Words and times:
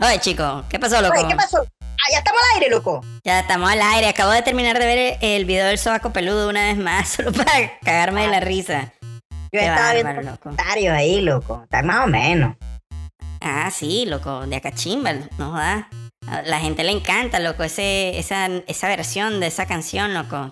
Oye, 0.00 0.20
chico, 0.20 0.64
¿qué 0.70 0.78
pasó, 0.78 1.00
loco? 1.02 1.18
Oye, 1.18 1.26
¿qué 1.28 1.34
pasó? 1.34 1.58
Ah, 1.80 2.12
ya 2.12 2.18
estamos 2.18 2.40
al 2.40 2.54
aire, 2.54 2.70
loco. 2.70 3.00
Ya 3.24 3.40
estamos 3.40 3.68
al 3.68 3.82
aire. 3.82 4.08
Acabo 4.08 4.30
de 4.30 4.42
terminar 4.42 4.78
de 4.78 4.86
ver 4.86 5.18
el 5.20 5.44
video 5.44 5.66
del 5.66 5.76
sobaco 5.76 6.12
peludo 6.12 6.48
una 6.48 6.66
vez 6.66 6.78
más, 6.78 7.08
solo 7.16 7.32
para 7.32 7.78
cagarme 7.80 8.22
de 8.22 8.28
la 8.28 8.38
risa. 8.38 8.92
Yo 9.50 9.58
Qué 9.58 9.66
estaba 9.66 9.94
viendo 9.94 10.14
bárbaro, 10.14 10.38
comentarios 10.40 10.94
ahí, 10.94 11.20
loco. 11.20 11.62
Está 11.64 11.82
más 11.82 12.06
o 12.06 12.08
menos. 12.08 12.54
Ah, 13.40 13.70
sí, 13.72 14.06
loco, 14.06 14.46
de 14.46 14.56
acachimba, 14.56 15.14
no 15.36 15.52
da. 15.54 15.88
A 16.28 16.42
la 16.42 16.60
gente 16.60 16.84
le 16.84 16.92
encanta, 16.92 17.40
loco, 17.40 17.64
ese, 17.64 18.18
esa, 18.18 18.46
esa 18.68 18.88
versión 18.88 19.40
de 19.40 19.48
esa 19.48 19.66
canción, 19.66 20.14
loco. 20.14 20.50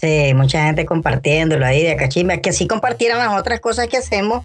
Sí, 0.00 0.32
mucha 0.34 0.64
gente 0.64 0.86
compartiéndolo 0.86 1.66
ahí 1.66 1.82
de 1.82 1.96
cachimba. 1.96 2.36
Que 2.36 2.50
así 2.50 2.68
compartieran 2.68 3.18
las 3.18 3.36
otras 3.36 3.58
cosas 3.58 3.88
que 3.88 3.96
hacemos. 3.96 4.44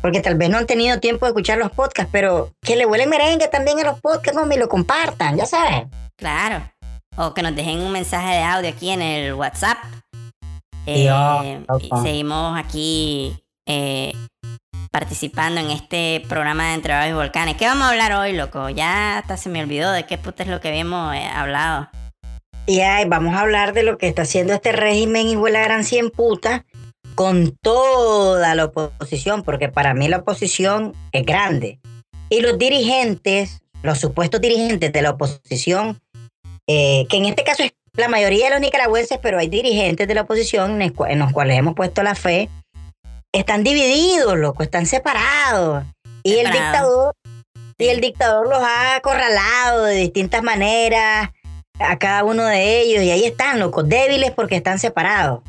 Porque 0.00 0.20
tal 0.20 0.36
vez 0.36 0.48
no 0.48 0.58
han 0.58 0.66
tenido 0.66 1.00
tiempo 1.00 1.26
de 1.26 1.30
escuchar 1.30 1.58
los 1.58 1.70
podcasts, 1.72 2.10
pero 2.12 2.52
que 2.62 2.76
le 2.76 2.86
huele 2.86 3.06
merengue 3.06 3.48
también 3.48 3.80
a 3.80 3.84
los 3.84 4.00
podcasts, 4.00 4.38
hombre, 4.40 4.56
y 4.56 4.60
lo 4.60 4.68
compartan, 4.68 5.36
ya 5.36 5.44
sabes. 5.46 5.86
Claro. 6.16 6.62
O 7.16 7.34
que 7.34 7.42
nos 7.42 7.54
dejen 7.56 7.80
un 7.80 7.90
mensaje 7.90 8.36
de 8.36 8.42
audio 8.42 8.70
aquí 8.70 8.90
en 8.90 9.02
el 9.02 9.34
WhatsApp. 9.34 9.78
Dios, 10.86 11.44
Eh, 11.44 11.64
loco. 11.68 11.80
y 11.98 12.02
seguimos 12.02 12.58
aquí 12.58 13.42
eh, 13.66 14.12
participando 14.90 15.60
en 15.60 15.70
este 15.70 16.22
programa 16.28 16.68
de 16.68 16.74
Entre 16.74 16.94
Vagos 16.94 17.10
y 17.10 17.12
Volcanes. 17.14 17.56
¿Qué 17.56 17.66
vamos 17.66 17.84
a 17.86 17.90
hablar 17.90 18.12
hoy, 18.14 18.32
loco? 18.32 18.68
Ya 18.70 19.18
hasta 19.18 19.36
se 19.36 19.48
me 19.50 19.60
olvidó 19.62 19.92
de 19.92 20.06
qué 20.06 20.16
puta 20.16 20.44
es 20.44 20.48
lo 20.48 20.60
que 20.60 20.68
habíamos 20.68 21.14
eh, 21.14 21.26
hablado. 21.26 21.88
Y 22.66 22.80
ay, 22.80 23.04
vamos 23.06 23.34
a 23.34 23.40
hablar 23.40 23.72
de 23.72 23.82
lo 23.82 23.98
que 23.98 24.08
está 24.08 24.22
haciendo 24.22 24.52
este 24.54 24.72
régimen 24.72 25.26
y 25.28 25.34
la 25.50 25.60
gran 25.62 25.84
cien 25.84 26.10
puta 26.10 26.64
con 27.18 27.50
toda 27.62 28.54
la 28.54 28.66
oposición, 28.66 29.42
porque 29.42 29.68
para 29.68 29.92
mí 29.92 30.06
la 30.06 30.18
oposición 30.18 30.94
es 31.10 31.26
grande. 31.26 31.80
Y 32.28 32.42
los 32.42 32.56
dirigentes, 32.58 33.60
los 33.82 33.98
supuestos 33.98 34.40
dirigentes 34.40 34.92
de 34.92 35.02
la 35.02 35.10
oposición, 35.10 36.00
eh, 36.68 37.08
que 37.10 37.16
en 37.16 37.24
este 37.24 37.42
caso 37.42 37.64
es 37.64 37.72
la 37.94 38.06
mayoría 38.06 38.44
de 38.44 38.50
los 38.52 38.60
nicaragüenses, 38.60 39.18
pero 39.20 39.36
hay 39.40 39.48
dirigentes 39.48 40.06
de 40.06 40.14
la 40.14 40.20
oposición 40.20 40.80
en, 40.80 41.18
los 41.18 41.32
cuales 41.32 41.58
hemos 41.58 41.74
puesto 41.74 42.04
la 42.04 42.14
fe, 42.14 42.50
están 43.32 43.64
divididos, 43.64 44.38
loco, 44.38 44.62
están 44.62 44.86
separados. 44.86 45.86
Y 46.22 46.34
el 46.34 46.52
dictador, 46.52 47.14
y 47.78 47.88
el 47.88 48.00
dictador 48.00 48.48
los 48.48 48.62
ha 48.62 48.94
acorralado 48.94 49.86
de 49.86 49.96
distintas 49.96 50.44
maneras 50.44 51.30
a 51.80 51.98
cada 51.98 52.22
uno 52.22 52.44
de 52.44 52.80
ellos, 52.80 53.02
y 53.02 53.10
ahí 53.10 53.24
están, 53.24 53.58
locos, 53.58 53.88
débiles 53.88 54.30
porque 54.30 54.54
están 54.54 54.78
separados. 54.78 55.42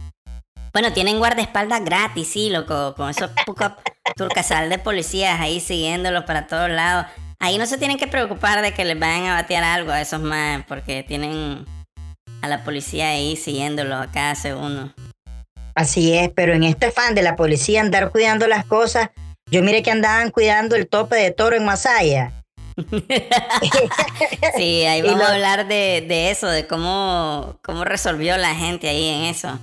Bueno, 0.73 0.93
tienen 0.93 1.17
guardaespaldas 1.19 1.83
gratis, 1.83 2.27
sí, 2.27 2.49
loco, 2.49 2.93
con 2.95 3.09
esos 3.09 3.31
turcasal 4.15 4.69
de 4.69 4.77
policías 4.79 5.39
ahí 5.39 5.59
siguiéndolos 5.59 6.25
para 6.25 6.47
todos 6.47 6.69
lados. 6.69 7.07
Ahí 7.39 7.57
no 7.57 7.65
se 7.65 7.77
tienen 7.77 7.97
que 7.97 8.07
preocupar 8.07 8.61
de 8.61 8.73
que 8.73 8.85
les 8.85 8.99
vayan 8.99 9.27
a 9.27 9.35
batear 9.35 9.63
algo 9.63 9.91
a 9.91 10.01
esos 10.01 10.19
más, 10.21 10.63
porque 10.67 11.03
tienen 11.03 11.65
a 12.41 12.47
la 12.47 12.63
policía 12.63 13.09
ahí 13.09 13.35
siguiéndolos 13.35 13.99
a 14.01 14.11
cada 14.11 14.35
segundo. 14.35 14.93
Así 15.75 16.13
es, 16.17 16.29
pero 16.35 16.53
en 16.53 16.63
este 16.63 16.91
fan 16.91 17.15
de 17.15 17.21
la 17.21 17.35
policía 17.35 17.81
andar 17.81 18.11
cuidando 18.11 18.47
las 18.47 18.65
cosas, 18.65 19.09
yo 19.49 19.61
mire 19.63 19.81
que 19.81 19.91
andaban 19.91 20.31
cuidando 20.31 20.75
el 20.75 20.87
tope 20.87 21.15
de 21.15 21.31
toro 21.31 21.55
en 21.55 21.65
Masaya. 21.65 22.33
Sí, 24.55 24.85
ahí 24.85 25.01
vamos 25.03 25.19
lo- 25.19 25.25
a 25.25 25.33
hablar 25.33 25.67
de, 25.67 26.03
de 26.07 26.31
eso, 26.31 26.47
de 26.47 26.65
cómo, 26.67 27.57
cómo 27.63 27.83
resolvió 27.85 28.37
la 28.37 28.55
gente 28.55 28.87
ahí 28.89 29.07
en 29.07 29.21
eso. 29.23 29.59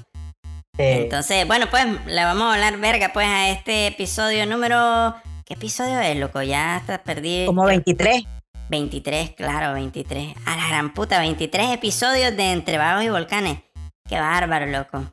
Entonces, 0.79 1.47
bueno, 1.47 1.67
pues 1.71 1.87
le 2.07 2.25
vamos 2.25 2.45
a 2.45 2.55
hablar 2.55 2.77
verga 2.79 3.11
pues 3.13 3.27
a 3.27 3.51
este 3.51 3.87
episodio 3.87 4.47
número... 4.47 5.15
¿Qué 5.45 5.55
episodio 5.55 6.01
es, 6.01 6.17
loco? 6.17 6.43
Ya 6.43 6.77
hasta 6.77 7.03
perdí... 7.03 7.47
como 7.47 7.65
23. 7.65 8.25
23, 8.69 9.31
claro, 9.31 9.75
23. 9.75 10.35
A 10.45 10.57
la 10.57 10.69
gran 10.69 10.93
puta, 10.93 11.21
23 11.21 11.73
episodios 11.73 12.37
de 12.37 12.51
Entre 12.51 12.79
Vagos 12.79 13.05
y 13.05 13.09
Volcanes. 13.09 13.61
Qué 14.09 14.19
bárbaro, 14.19 14.67
loco. 14.67 15.05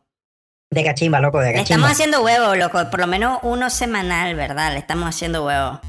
De 0.71 0.83
cachimba, 0.83 1.19
loco, 1.19 1.39
de 1.39 1.49
Le 1.49 1.53
cachimba. 1.53 1.75
estamos 1.75 1.91
haciendo 1.91 2.23
huevo, 2.23 2.55
loco. 2.55 2.89
Por 2.89 2.99
lo 2.99 3.07
menos 3.07 3.39
uno 3.43 3.69
semanal, 3.69 4.35
¿verdad? 4.35 4.71
Le 4.73 4.79
estamos 4.79 5.07
haciendo 5.07 5.45
huevo. 5.45 5.79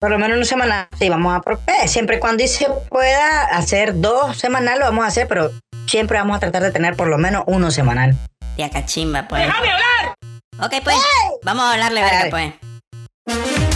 Por 0.00 0.10
lo 0.10 0.18
menos 0.18 0.36
una 0.36 0.44
semana. 0.44 0.88
Sí, 0.98 1.08
vamos 1.08 1.32
a... 1.32 1.82
eh, 1.84 1.86
siempre 1.86 2.18
cuando 2.18 2.44
se 2.48 2.66
pueda 2.90 3.44
hacer 3.44 4.00
dos 4.00 4.36
semanal, 4.36 4.80
lo 4.80 4.86
vamos 4.86 5.04
a 5.04 5.08
hacer, 5.08 5.28
pero 5.28 5.52
siempre 5.86 6.18
vamos 6.18 6.36
a 6.36 6.40
tratar 6.40 6.64
de 6.64 6.72
tener 6.72 6.96
por 6.96 7.06
lo 7.06 7.18
menos 7.18 7.44
uno 7.46 7.70
semanal. 7.70 8.16
Tía 8.56 8.70
cachimba, 8.70 9.26
pues. 9.28 9.46
¡Déjame 9.46 9.70
hablar! 9.70 10.14
Ok, 10.60 10.74
pues. 10.84 10.96
Vamos 11.42 11.64
a 11.64 11.72
hablarle 11.72 12.02
verga, 12.02 12.26
pues. 12.30 13.71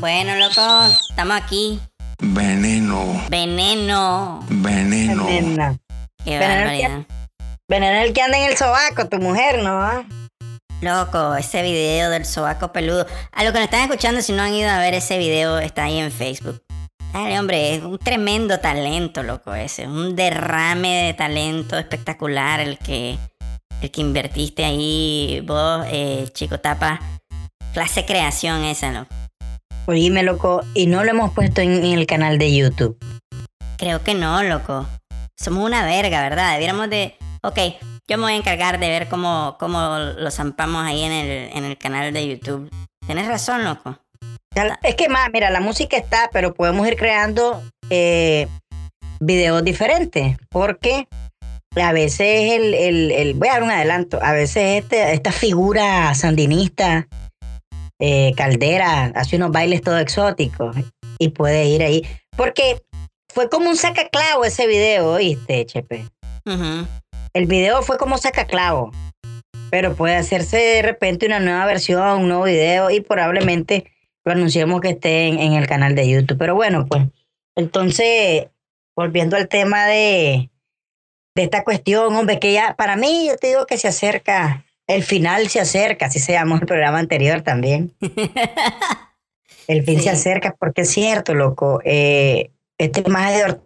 Bueno, 0.00 0.36
loco, 0.36 0.62
estamos 1.10 1.36
aquí. 1.36 1.80
Veneno, 2.20 3.20
Veneno. 3.28 4.44
veneno. 4.48 5.26
Veneno. 5.26 5.78
Qué 6.24 6.38
Veneno, 6.38 6.54
barbaridad. 6.54 7.06
Veneno 7.66 7.98
es 7.98 8.06
el 8.06 8.12
que 8.12 8.22
anda 8.22 8.38
en 8.38 8.48
el 8.48 8.56
sobaco, 8.56 9.08
tu 9.08 9.18
mujer, 9.18 9.60
¿no? 9.60 10.06
Loco, 10.82 11.34
ese 11.34 11.62
video 11.62 12.10
del 12.10 12.24
sobaco 12.24 12.70
peludo. 12.72 13.08
A 13.32 13.42
lo 13.42 13.52
que 13.52 13.58
nos 13.58 13.64
están 13.64 13.80
escuchando, 13.80 14.22
si 14.22 14.32
no 14.32 14.44
han 14.44 14.54
ido 14.54 14.70
a 14.70 14.78
ver 14.78 14.94
ese 14.94 15.18
video, 15.18 15.58
está 15.58 15.84
ahí 15.84 15.98
en 15.98 16.12
Facebook. 16.12 16.62
Dale, 17.12 17.40
hombre, 17.40 17.74
es 17.74 17.82
un 17.82 17.98
tremendo 17.98 18.60
talento, 18.60 19.24
loco, 19.24 19.52
ese. 19.52 19.88
Un 19.88 20.14
derrame 20.14 21.06
de 21.06 21.14
talento 21.14 21.76
espectacular 21.76 22.60
el 22.60 22.78
que, 22.78 23.18
el 23.82 23.90
que 23.90 24.00
invertiste 24.00 24.64
ahí, 24.64 25.42
vos, 25.44 25.84
eh, 25.88 26.28
Chico 26.34 26.60
Tapa. 26.60 27.00
Clase 27.72 28.04
creación 28.06 28.62
esa, 28.62 28.92
loco. 28.92 29.27
Oíme, 29.88 30.22
loco, 30.22 30.60
y 30.74 30.86
no 30.86 31.02
lo 31.02 31.10
hemos 31.12 31.32
puesto 31.32 31.62
en, 31.62 31.82
en 31.82 31.98
el 31.98 32.06
canal 32.06 32.36
de 32.38 32.54
YouTube. 32.54 32.98
Creo 33.78 34.04
que 34.04 34.12
no, 34.12 34.42
loco. 34.42 34.86
Somos 35.34 35.64
una 35.64 35.82
verga, 35.86 36.20
¿verdad? 36.20 36.52
Debiéramos 36.52 36.90
de... 36.90 37.16
Ok, 37.42 37.58
yo 38.06 38.18
me 38.18 38.24
voy 38.24 38.32
a 38.34 38.36
encargar 38.36 38.78
de 38.80 38.88
ver 38.90 39.08
cómo, 39.08 39.56
cómo 39.58 39.96
lo 39.96 40.30
zampamos 40.30 40.84
ahí 40.84 41.02
en 41.04 41.12
el, 41.12 41.30
en 41.56 41.64
el 41.64 41.78
canal 41.78 42.12
de 42.12 42.28
YouTube. 42.28 42.70
Tienes 43.06 43.28
razón, 43.28 43.64
loco. 43.64 43.98
Es 44.82 44.94
que 44.94 45.08
más, 45.08 45.30
mira, 45.32 45.48
la 45.48 45.60
música 45.60 45.96
está, 45.96 46.28
pero 46.34 46.52
podemos 46.52 46.86
ir 46.86 46.96
creando 46.96 47.62
eh, 47.88 48.46
videos 49.20 49.64
diferentes, 49.64 50.36
porque 50.50 51.08
a 51.80 51.92
veces 51.92 52.52
el, 52.52 52.74
el- 52.74 53.10
el- 53.10 53.34
voy 53.34 53.48
a 53.48 53.52
dar 53.52 53.62
un 53.62 53.70
adelanto, 53.70 54.18
a 54.20 54.32
veces 54.32 54.82
este, 54.82 55.14
esta 55.14 55.32
figura 55.32 56.12
sandinista, 56.14 57.06
eh, 57.98 58.32
Caldera, 58.36 59.12
hace 59.14 59.36
unos 59.36 59.50
bailes 59.50 59.82
todo 59.82 59.98
exóticos 59.98 60.76
y 61.18 61.30
puede 61.30 61.66
ir 61.66 61.82
ahí, 61.82 62.06
porque 62.36 62.82
fue 63.32 63.48
como 63.48 63.68
un 63.68 63.76
sacaclavo 63.76 64.44
ese 64.44 64.66
video, 64.66 65.12
¿oíste, 65.12 65.66
Chepe? 65.66 66.06
El 67.34 67.46
video 67.46 67.82
fue 67.82 67.98
como 67.98 68.16
sacaclavo, 68.16 68.90
pero 69.70 69.94
puede 69.94 70.16
hacerse 70.16 70.56
de 70.56 70.82
repente 70.82 71.26
una 71.26 71.40
nueva 71.40 71.66
versión, 71.66 72.20
un 72.20 72.28
nuevo 72.28 72.44
video 72.44 72.90
y 72.90 73.00
probablemente 73.00 73.92
lo 74.24 74.32
anunciemos 74.32 74.80
que 74.80 74.90
esté 74.90 75.26
en, 75.26 75.38
en 75.38 75.52
el 75.54 75.66
canal 75.66 75.94
de 75.94 76.08
YouTube. 76.08 76.38
Pero 76.38 76.54
bueno, 76.54 76.86
pues, 76.86 77.04
entonces, 77.56 78.46
volviendo 78.96 79.36
al 79.36 79.48
tema 79.48 79.86
de, 79.86 80.50
de 81.34 81.42
esta 81.42 81.64
cuestión, 81.64 82.16
hombre, 82.16 82.38
que 82.38 82.52
ya, 82.52 82.74
para 82.76 82.96
mí, 82.96 83.26
yo 83.28 83.36
te 83.36 83.48
digo 83.48 83.66
que 83.66 83.76
se 83.76 83.88
acerca, 83.88 84.64
el 84.88 85.04
final 85.04 85.48
se 85.48 85.60
acerca, 85.60 86.06
así 86.06 86.18
se 86.18 86.32
llamó 86.32 86.56
el 86.56 86.66
programa 86.66 86.98
anterior 86.98 87.42
también. 87.42 87.94
El 89.68 89.84
fin 89.84 89.98
Sí. 89.98 90.04
se 90.04 90.10
acerca 90.10 90.56
porque 90.58 90.80
es 90.82 90.90
cierto, 90.90 91.34
loco. 91.34 91.80
eh, 91.84 92.50
este 92.78 93.02
más 93.10 93.34
de 93.34 93.60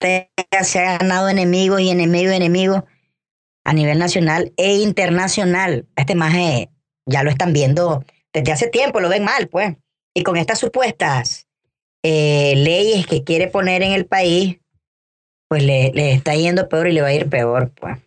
Ortega 0.00 0.64
se 0.64 0.78
ha 0.78 0.98
ganado 0.98 1.28
enemigos 1.28 1.82
y 1.82 1.90
enemigos 1.90 2.32
y 2.32 2.36
enemigos 2.36 2.82
a 3.64 3.72
nivel 3.74 3.98
nacional 3.98 4.52
e 4.56 4.76
internacional. 4.76 5.86
Este 5.96 6.14
más 6.14 6.32
ya 7.06 7.22
lo 7.22 7.28
están 7.30 7.52
viendo 7.52 8.02
desde 8.32 8.52
hace 8.52 8.68
tiempo, 8.68 9.00
lo 9.00 9.10
ven 9.10 9.24
mal, 9.24 9.48
pues. 9.48 9.76
Y 10.14 10.22
con 10.22 10.38
estas 10.38 10.58
supuestas 10.58 11.48
eh, 12.02 12.54
leyes 12.56 13.06
que 13.06 13.24
quiere 13.24 13.48
poner 13.48 13.82
en 13.82 13.92
el 13.92 14.06
país, 14.06 14.58
pues 15.48 15.62
le, 15.64 15.90
le 15.92 16.12
está 16.12 16.34
yendo 16.34 16.68
peor 16.68 16.88
y 16.88 16.92
le 16.92 17.02
va 17.02 17.08
a 17.08 17.14
ir 17.14 17.28
peor, 17.28 17.72
pues. 17.78 17.98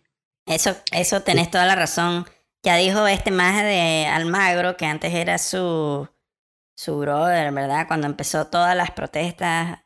Eso, 0.48 0.74
eso 0.92 1.20
tenés 1.22 1.50
toda 1.50 1.66
la 1.66 1.74
razón. 1.74 2.26
Ya 2.64 2.76
dijo 2.76 3.06
este 3.06 3.30
maje 3.30 3.62
de 3.64 4.06
Almagro 4.06 4.76
que 4.76 4.86
antes 4.86 5.12
era 5.14 5.38
su, 5.38 6.08
su 6.76 6.98
brother, 6.98 7.52
¿verdad? 7.52 7.86
Cuando 7.86 8.06
empezó 8.06 8.46
todas 8.46 8.74
las 8.74 8.90
protestas, 8.90 9.80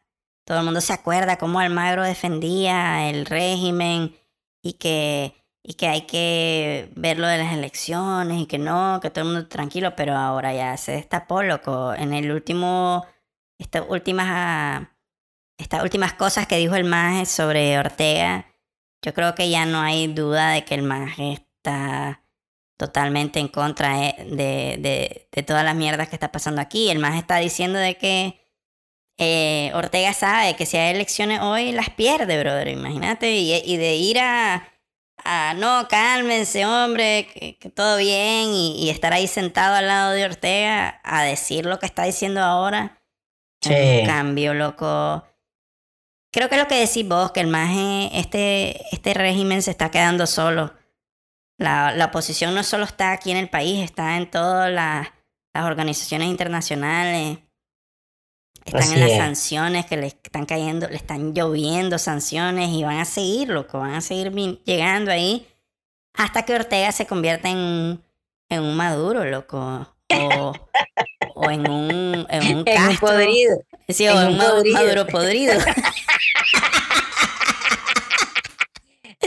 todo 0.46 0.58
el 0.58 0.64
mundo 0.64 0.80
se 0.80 0.92
acuerda 0.92 1.36
cómo 1.36 1.58
Almagro 1.58 2.04
defendía 2.04 3.08
el 3.10 3.26
régimen 3.26 4.14
y 4.62 4.74
que, 4.74 5.34
y 5.64 5.74
que 5.74 5.88
hay 5.88 6.02
que 6.02 6.90
ver 6.94 7.18
lo 7.18 7.26
de 7.26 7.38
las 7.38 7.52
elecciones 7.52 8.40
y 8.40 8.46
que 8.46 8.58
no, 8.58 9.00
que 9.02 9.10
todo 9.10 9.24
el 9.24 9.32
mundo 9.32 9.48
tranquilo, 9.48 9.96
pero 9.96 10.14
ahora 10.16 10.54
ya 10.54 10.76
se 10.76 10.92
destapó, 10.92 11.42
loco. 11.42 11.92
En 11.94 12.14
el 12.14 12.30
último, 12.30 13.04
estas 13.58 13.84
últimas, 13.88 14.86
estas 15.58 15.82
últimas 15.82 16.12
cosas 16.14 16.46
que 16.46 16.56
dijo 16.56 16.76
el 16.76 16.84
MAGE 16.84 17.26
sobre 17.26 17.78
Ortega, 17.78 18.51
yo 19.02 19.14
creo 19.14 19.34
que 19.34 19.50
ya 19.50 19.66
no 19.66 19.80
hay 19.80 20.06
duda 20.06 20.50
de 20.50 20.64
que 20.64 20.74
el 20.74 20.82
MAGE 20.82 21.32
está 21.32 22.22
totalmente 22.76 23.38
en 23.38 23.48
contra 23.48 23.96
de, 23.96 24.76
de, 24.78 25.28
de, 25.30 25.42
todas 25.42 25.64
las 25.64 25.76
mierdas 25.76 26.08
que 26.08 26.16
está 26.16 26.32
pasando 26.32 26.60
aquí. 26.60 26.90
El 26.90 26.98
MAGE 26.98 27.18
está 27.18 27.36
diciendo 27.36 27.78
de 27.78 27.96
que 27.96 28.40
eh, 29.18 29.70
Ortega 29.74 30.12
sabe 30.14 30.56
que 30.56 30.66
si 30.66 30.76
hay 30.76 30.94
elecciones 30.94 31.40
hoy 31.40 31.72
las 31.72 31.90
pierde, 31.90 32.40
brother, 32.40 32.68
imagínate, 32.68 33.36
y, 33.36 33.54
y 33.64 33.76
de 33.76 33.96
ir 33.96 34.18
a 34.18 34.72
no, 35.56 35.86
cálmense, 35.88 36.66
hombre, 36.66 37.28
que, 37.60 37.70
todo 37.70 37.96
bien, 37.98 38.48
y, 38.52 38.90
estar 38.90 39.12
ahí 39.12 39.26
sentado 39.26 39.76
al 39.76 39.86
lado 39.86 40.12
de 40.12 40.24
Ortega 40.24 41.00
a 41.04 41.22
decir 41.22 41.66
lo 41.66 41.78
que 41.78 41.86
está 41.86 42.04
diciendo 42.04 42.40
ahora. 42.40 42.98
Sí. 43.60 44.02
cambio, 44.06 44.54
loco. 44.54 45.24
Creo 46.32 46.48
que 46.48 46.54
es 46.56 46.62
lo 46.62 46.68
que 46.68 46.80
decís 46.80 47.06
vos, 47.06 47.30
que 47.32 47.40
el 47.40 47.46
maje, 47.46 48.10
este, 48.18 48.82
este 48.94 49.14
régimen 49.14 49.62
se 49.62 49.70
está 49.70 49.90
quedando 49.90 50.26
solo. 50.26 50.72
La, 51.58 51.92
la 51.94 52.06
oposición 52.06 52.54
no 52.54 52.62
solo 52.62 52.84
está 52.84 53.12
aquí 53.12 53.30
en 53.30 53.36
el 53.36 53.50
país, 53.50 53.84
está 53.84 54.16
en 54.16 54.30
todas 54.30 54.72
las 54.72 55.08
organizaciones 55.54 56.28
internacionales. 56.28 57.38
Están 58.64 58.92
en 58.92 59.00
las 59.00 59.16
sanciones 59.16 59.86
que 59.86 59.96
le 59.96 60.06
están 60.06 60.46
cayendo, 60.46 60.88
le 60.88 60.96
están 60.96 61.34
lloviendo 61.34 61.98
sanciones 61.98 62.70
y 62.70 62.84
van 62.84 62.98
a 62.98 63.04
seguir, 63.04 63.48
loco, 63.48 63.80
van 63.80 63.94
a 63.94 64.00
seguir 64.00 64.32
llegando 64.64 65.10
ahí 65.10 65.48
hasta 66.14 66.44
que 66.44 66.54
Ortega 66.54 66.92
se 66.92 67.06
convierta 67.06 67.48
en, 67.48 68.02
en 68.48 68.62
un 68.62 68.76
maduro, 68.76 69.24
loco. 69.24 69.91
O, 70.20 70.52
o 71.34 71.50
en 71.50 71.68
un, 71.70 72.26
en 72.28 72.56
un, 72.56 72.64
en 72.66 72.96
podrido. 72.98 73.58
Sí, 73.88 74.06
o 74.08 74.20
en 74.20 74.28
un, 74.28 74.36
maduro 74.72 75.06
podrido. 75.06 75.54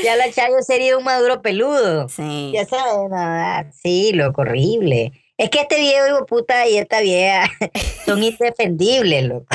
ya 0.04 0.16
la 0.16 0.32
Chayo 0.32 0.62
sería 0.62 0.98
un 0.98 1.04
maduro 1.04 1.42
peludo. 1.42 2.08
Sí. 2.10 2.52
Ya 2.54 2.66
sabes, 2.66 3.10
nada. 3.10 3.72
Sí, 3.72 4.12
loco, 4.14 4.42
horrible. 4.42 5.12
Es 5.38 5.50
que 5.50 5.62
este 5.62 5.80
viejo 5.80 6.08
hijo 6.08 6.26
puta 6.26 6.68
y 6.68 6.78
esta 6.78 7.02
vieja 7.02 7.50
son 8.06 8.24
indefendibles, 8.24 9.26
loco. 9.26 9.48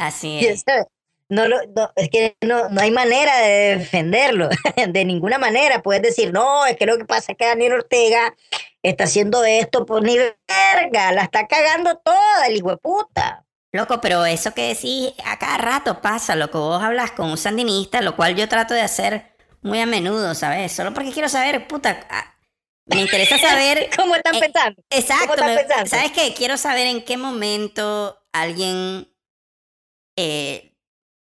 Así 0.00 0.38
es. 0.46 0.64
No, 1.30 1.46
lo, 1.46 1.60
es 1.94 2.10
que 2.10 2.36
no, 2.40 2.68
no 2.70 2.80
hay 2.80 2.90
manera 2.90 3.38
de 3.38 3.78
defenderlo, 3.78 4.48
de 4.88 5.04
ninguna 5.04 5.38
manera. 5.38 5.80
Puedes 5.80 6.02
decir, 6.02 6.32
no, 6.32 6.66
es 6.66 6.76
que 6.76 6.86
lo 6.86 6.98
que 6.98 7.04
pasa 7.04 7.32
es 7.32 7.38
que 7.38 7.46
Daniel 7.46 7.74
Ortega 7.74 8.34
está 8.82 9.04
haciendo 9.04 9.44
esto 9.44 9.86
por 9.86 10.02
ni 10.02 10.18
verga, 10.18 11.12
la 11.12 11.22
está 11.22 11.46
cagando 11.46 11.96
toda 11.98 12.46
el 12.48 12.56
hijo 12.56 12.70
de 12.70 12.76
puta. 12.78 13.46
Loco, 13.72 14.00
pero 14.00 14.26
eso 14.26 14.52
que 14.52 14.74
decís 14.74 15.12
a 15.24 15.38
cada 15.38 15.58
rato 15.58 16.00
pasa, 16.00 16.34
loco. 16.34 16.58
Vos 16.58 16.82
hablas 16.82 17.12
con 17.12 17.30
un 17.30 17.38
sandinista, 17.38 18.02
lo 18.02 18.16
cual 18.16 18.34
yo 18.34 18.48
trato 18.48 18.74
de 18.74 18.80
hacer 18.80 19.30
muy 19.62 19.78
a 19.78 19.86
menudo, 19.86 20.34
¿sabes? 20.34 20.72
Solo 20.72 20.92
porque 20.92 21.12
quiero 21.12 21.28
saber, 21.28 21.68
puta, 21.68 22.08
me 22.86 23.02
interesa 23.02 23.38
saber... 23.38 23.88
¿Cómo 23.96 24.16
están 24.16 24.34
eh, 24.34 24.40
pensando? 24.40 24.82
Exacto. 24.90 25.44
¿Sabes 25.86 26.10
qué? 26.10 26.34
Quiero 26.34 26.56
saber 26.56 26.88
en 26.88 27.04
qué 27.04 27.16
momento 27.16 28.18
alguien... 28.32 29.06
Eh, 30.16 30.69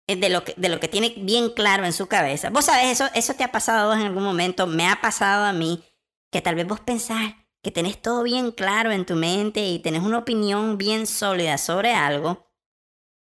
de 0.06 0.29
lo, 0.29 0.45
que, 0.45 0.55
de 0.56 0.69
lo 0.69 0.81
que 0.81 0.89
tiene 0.89 1.15
bien 1.17 1.51
claro 1.51 1.85
en 1.85 1.93
su 1.93 2.06
cabeza. 2.06 2.51
Vos 2.51 2.67
sabés, 2.67 3.01
eso, 3.01 3.11
eso 3.15 3.35
te 3.35 3.45
ha 3.45 3.53
pasado 3.53 3.81
a 3.81 3.95
vos 3.95 3.97
en 3.97 4.06
algún 4.06 4.23
momento, 4.23 4.67
me 4.67 4.89
ha 4.89 5.01
pasado 5.01 5.45
a 5.45 5.53
mí, 5.53 5.83
que 6.31 6.43
tal 6.43 6.55
vez 6.56 6.67
vos 6.67 6.81
pensás 6.81 7.35
que 7.65 7.71
tenés 7.71 8.01
todo 8.01 8.23
bien 8.23 8.53
claro 8.53 8.93
en 8.93 9.06
tu 9.06 9.17
mente 9.17 9.67
y 9.67 9.79
tenés 9.79 10.03
una 10.03 10.19
opinión 10.19 10.77
bien 10.77 11.06
sólida 11.06 11.56
sobre 11.56 11.95
algo. 11.95 12.47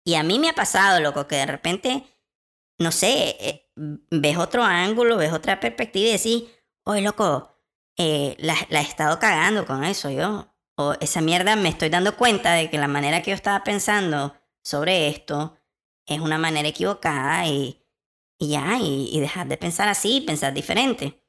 Y 0.03 0.15
a 0.15 0.23
mí 0.23 0.39
me 0.39 0.49
ha 0.49 0.53
pasado, 0.53 0.99
loco, 0.99 1.27
que 1.27 1.35
de 1.35 1.45
repente, 1.45 2.03
no 2.79 2.91
sé, 2.91 3.37
eh, 3.39 3.71
ves 3.75 4.37
otro 4.37 4.63
ángulo, 4.63 5.17
ves 5.17 5.31
otra 5.31 5.59
perspectiva 5.59 6.09
y 6.09 6.11
decís, 6.13 6.43
oye, 6.83 7.01
loco, 7.01 7.55
eh, 7.95 8.35
la, 8.39 8.55
he 8.71 8.81
estado 8.81 9.19
cagando 9.19 9.67
con 9.67 9.83
eso 9.83 10.09
yo. 10.09 10.51
O 10.75 10.95
esa 10.99 11.21
mierda 11.21 11.55
me 11.55 11.69
estoy 11.69 11.89
dando 11.89 12.17
cuenta 12.17 12.53
de 12.53 12.71
que 12.71 12.79
la 12.79 12.87
manera 12.87 13.21
que 13.21 13.29
yo 13.29 13.35
estaba 13.35 13.63
pensando 13.63 14.35
sobre 14.63 15.09
esto 15.09 15.55
es 16.05 16.19
una 16.19 16.37
manera 16.37 16.67
equivocada 16.67 17.47
y, 17.47 17.81
y 18.37 18.49
ya, 18.49 18.77
y, 18.79 19.09
y 19.11 19.19
dejar 19.19 19.47
de 19.47 19.57
pensar 19.57 19.87
así, 19.87 20.21
pensar 20.21 20.53
diferente. 20.53 21.19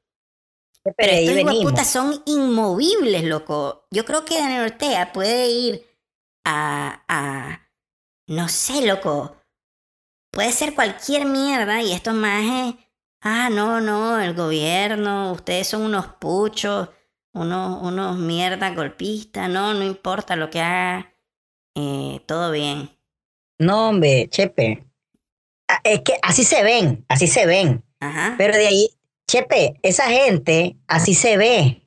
Pero, 0.97 1.11
estos 1.13 1.63
putas 1.63 1.89
son 1.89 2.21
inmovibles, 2.25 3.23
loco. 3.23 3.87
Yo 3.89 4.05
creo 4.05 4.23
que 4.23 4.39
Daniel 4.39 4.71
Ortega 4.71 5.11
puede 5.13 5.49
ir 5.49 5.85
a, 6.43 7.03
a, 7.07 7.69
no 8.27 8.47
sé, 8.49 8.85
loco. 8.85 9.35
Puede 10.31 10.51
ser 10.51 10.75
cualquier 10.75 11.25
mierda 11.25 11.81
y 11.81 11.91
estos 11.91 12.13
majes 12.13 12.75
ah, 13.25 13.49
no, 13.49 13.81
no, 13.81 14.19
el 14.21 14.35
gobierno, 14.35 15.31
ustedes 15.31 15.67
son 15.67 15.81
unos 15.81 16.07
puchos, 16.07 16.89
unos, 17.33 17.81
unos 17.81 18.17
mierda 18.17 18.73
golpistas, 18.73 19.49
no, 19.49 19.73
no 19.73 19.83
importa 19.83 20.35
lo 20.35 20.49
que 20.49 20.61
haga, 20.61 21.13
eh, 21.75 22.21
todo 22.27 22.51
bien. 22.51 22.94
No, 23.59 23.89
hombre, 23.89 24.27
Chepe. 24.29 24.83
Ah, 25.67 25.79
es 25.83 26.01
que 26.01 26.13
así 26.21 26.43
se 26.43 26.63
ven, 26.63 27.05
así 27.07 27.27
se 27.27 27.45
ven. 27.45 27.83
Ajá. 27.99 28.35
Pero 28.37 28.55
de 28.55 28.67
ahí, 28.67 28.89
Chepe, 29.27 29.79
esa 29.81 30.07
gente 30.09 30.75
así 30.87 31.13
se 31.13 31.37
ve, 31.37 31.81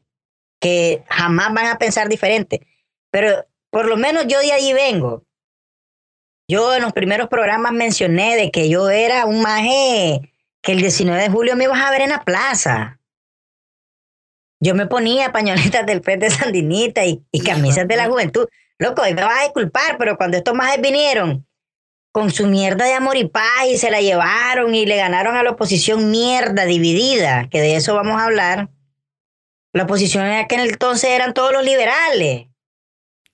que 0.60 1.04
jamás 1.08 1.52
van 1.52 1.66
a 1.66 1.78
pensar 1.78 2.08
diferente. 2.08 2.66
Pero 3.10 3.46
por 3.70 3.86
lo 3.86 3.96
menos 3.96 4.26
yo 4.26 4.40
de 4.40 4.52
ahí 4.52 4.72
vengo. 4.72 5.24
Yo 6.50 6.74
en 6.74 6.82
los 6.82 6.92
primeros 6.92 7.28
programas 7.28 7.72
mencioné 7.72 8.36
de 8.36 8.50
que 8.50 8.70
yo 8.70 8.88
era 8.88 9.26
un 9.26 9.42
maje 9.42 10.32
que 10.62 10.72
el 10.72 10.80
19 10.80 11.22
de 11.22 11.28
julio 11.28 11.56
me 11.56 11.64
ibas 11.64 11.80
a 11.80 11.90
ver 11.90 12.00
en 12.00 12.10
la 12.10 12.24
plaza. 12.24 13.00
Yo 14.60 14.74
me 14.74 14.86
ponía 14.86 15.30
pañoletas 15.30 15.86
del 15.86 16.02
Frente 16.02 16.30
Sandinita 16.30 17.04
y, 17.04 17.22
y 17.30 17.40
camisas 17.40 17.86
de 17.86 17.96
la 17.96 18.08
juventud. 18.08 18.48
Loco, 18.78 19.06
y 19.06 19.14
me 19.14 19.22
vas 19.22 19.40
a 19.40 19.42
disculpar, 19.42 19.98
pero 19.98 20.16
cuando 20.16 20.38
estos 20.38 20.54
más 20.54 20.80
vinieron 20.80 21.47
con 22.18 22.32
su 22.32 22.48
mierda 22.48 22.84
de 22.84 22.94
amor 22.94 23.16
y 23.16 23.28
paz 23.28 23.44
y 23.70 23.78
se 23.78 23.92
la 23.92 24.00
llevaron 24.00 24.74
y 24.74 24.86
le 24.86 24.96
ganaron 24.96 25.36
a 25.36 25.44
la 25.44 25.50
oposición 25.50 26.10
mierda 26.10 26.64
dividida, 26.64 27.48
que 27.48 27.60
de 27.60 27.76
eso 27.76 27.94
vamos 27.94 28.20
a 28.20 28.24
hablar. 28.24 28.70
La 29.72 29.84
oposición 29.84 30.26
en 30.26 30.40
aquel 30.44 30.68
entonces 30.68 31.10
eran 31.10 31.32
todos 31.32 31.52
los 31.52 31.62
liberales. 31.62 32.48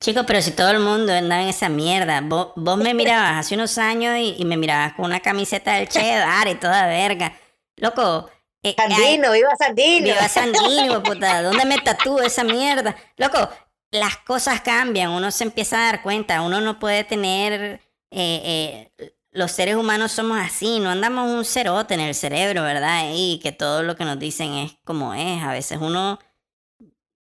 Chico, 0.01 0.27
pero 0.27 0.43
si 0.43 0.51
todo 0.51 0.71
el 0.71 0.81
mundo 0.81 1.15
andaba 1.15 1.41
en 1.41 1.49
esa 1.49 1.71
mierda, 1.71 2.21
vos, 2.21 2.53
me 2.77 2.93
mirabas 2.93 3.39
hace 3.39 3.55
unos 3.55 3.79
años 3.79 4.19
y, 4.19 4.45
me 4.45 4.59
mirabas 4.59 4.93
con 4.93 5.07
una 5.07 5.21
camiseta 5.21 5.77
del 5.77 5.89
Che 5.89 6.23
y 6.51 6.55
toda 6.57 6.87
verga. 6.87 7.33
Loco. 7.77 8.29
Eh, 8.63 8.75
Sandino, 8.77 9.33
viva 9.33 9.57
Sandino. 9.59 10.05
Viva 10.09 10.29
Sandino, 10.29 11.03
puta. 11.03 11.41
¿Dónde 11.41 11.65
me 11.65 11.79
tatúo 11.79 12.21
esa 12.21 12.45
mierda? 12.45 12.95
Loco, 13.17 13.49
las 13.93 14.19
cosas 14.19 14.61
cambian, 14.61 15.11
uno 15.11 15.31
se 15.31 15.45
empieza 15.45 15.79
a 15.79 15.87
dar 15.87 16.03
cuenta, 16.03 16.43
uno 16.43 16.61
no 16.61 16.79
puede 16.79 17.03
tener... 17.05 17.81
Eh, 18.17 18.91
eh, 18.99 19.17
los 19.33 19.51
seres 19.51 19.75
humanos 19.75 20.13
somos 20.13 20.39
así, 20.39 20.79
no 20.79 20.91
andamos 20.91 21.29
un 21.29 21.45
cerote 21.45 21.95
en 21.95 22.01
el 22.01 22.15
cerebro, 22.15 22.63
¿verdad? 22.63 23.11
Y 23.13 23.41
que 23.43 23.51
todo 23.51 23.83
lo 23.83 23.97
que 23.97 24.05
nos 24.05 24.21
dicen 24.21 24.55
es 24.55 24.77
como 24.85 25.15
es. 25.15 25.43
A 25.43 25.51
veces 25.51 25.79
uno 25.81 26.21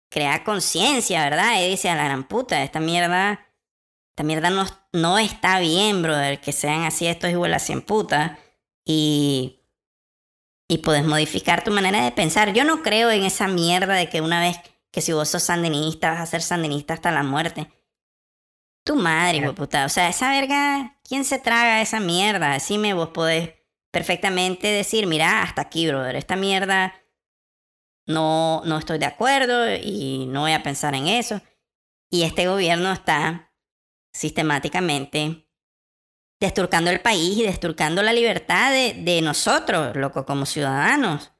crea 0.10 0.44
conciencia, 0.44 1.24
¿verdad? 1.24 1.60
Y 1.60 1.70
dice 1.70 1.90
a 1.90 1.96
la 1.96 2.06
gran 2.06 2.28
puta, 2.28 2.62
esta 2.62 2.80
mierda, 2.80 3.48
esta 4.12 4.24
mierda 4.24 4.52
no, 4.52 4.68
no 4.94 5.18
está 5.18 5.60
bien, 5.60 6.04
brother, 6.04 6.40
que 6.40 6.52
sean 6.52 6.84
así 6.84 7.08
estos 7.08 7.32
igual 7.32 7.56
a 7.56 7.60
cien 7.60 7.82
putas. 7.82 8.38
Y, 8.86 9.62
y 10.68 10.78
puedes 10.80 11.04
modificar 11.06 11.64
tu 11.64 11.72
manera 11.72 12.04
de 12.04 12.12
pensar. 12.12 12.54
Yo 12.54 12.64
no 12.64 12.84
creo 12.84 13.10
en 13.10 13.24
esa 13.24 13.48
mierda 13.48 13.96
de 13.96 14.10
que 14.10 14.22
una 14.22 14.40
vez 14.40 14.58
que 14.92 15.02
si 15.02 15.12
vos 15.12 15.28
sos 15.28 15.42
sandinista 15.42 16.12
vas 16.12 16.22
a 16.22 16.26
ser 16.28 16.44
sandinista 16.44 16.94
hasta 16.94 17.12
la 17.12 17.24
muerte. 17.24 17.68
Tu 18.88 18.96
madre, 18.96 19.39
hijo 19.39 19.53
puta. 19.53 19.84
O 19.84 19.89
sea, 19.89 20.08
esa 20.08 20.29
verga, 20.29 20.98
¿quién 21.03 21.25
se 21.25 21.39
traga 21.39 21.82
esa 21.82 22.00
mierda? 22.00 22.53
Decime, 22.53 22.94
vos 22.94 23.10
podés 23.10 23.53
perfectamente 23.91 24.67
decir, 24.67 25.08
mira, 25.08 25.44
hasta 25.44 25.63
aquí, 25.63 25.86
brother, 25.88 26.15
esta 26.15 26.38
mierda 26.38 26.94
no, 28.06 28.62
no 28.63 28.77
estoy 28.77 28.98
de 28.98 29.06
acuerdo 29.06 29.75
y 29.75 30.25
no 30.27 30.44
voy 30.44 30.53
a 30.53 30.63
pensar 30.63 30.96
en 30.96 31.08
eso. 31.08 31.41
Y 32.10 32.24
este 32.24 32.48
gobierno 32.48 32.94
está 32.94 33.51
sistemáticamente 34.13 35.46
desturcando 36.39 36.89
el 36.89 37.01
país 37.01 37.39
y 37.39 37.44
desturcando 37.44 38.01
la 38.01 38.13
libertad 38.13 38.72
de, 38.72 38.94
de 39.03 39.22
nosotros, 39.22 39.98
loco, 39.98 40.25
como 40.25 40.46
ciudadanos. 40.46 41.34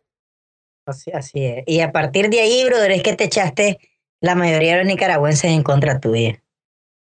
Así, 0.86 1.12
así 1.12 1.46
es. 1.46 1.64
Y 1.66 1.80
a 1.80 1.94
partir 1.94 2.30
de 2.30 2.42
ahí, 2.42 2.66
brother, 2.66 2.92
es 2.92 3.04
que 3.04 3.16
te 3.16 3.24
echaste 3.24 3.80
la 4.20 4.36
mayoría 4.36 4.74
de 4.74 4.80
los 4.80 4.88
nicaragüenses 4.88 5.52
en 5.52 5.64
contra 5.64 6.02
tuya. 6.02 6.44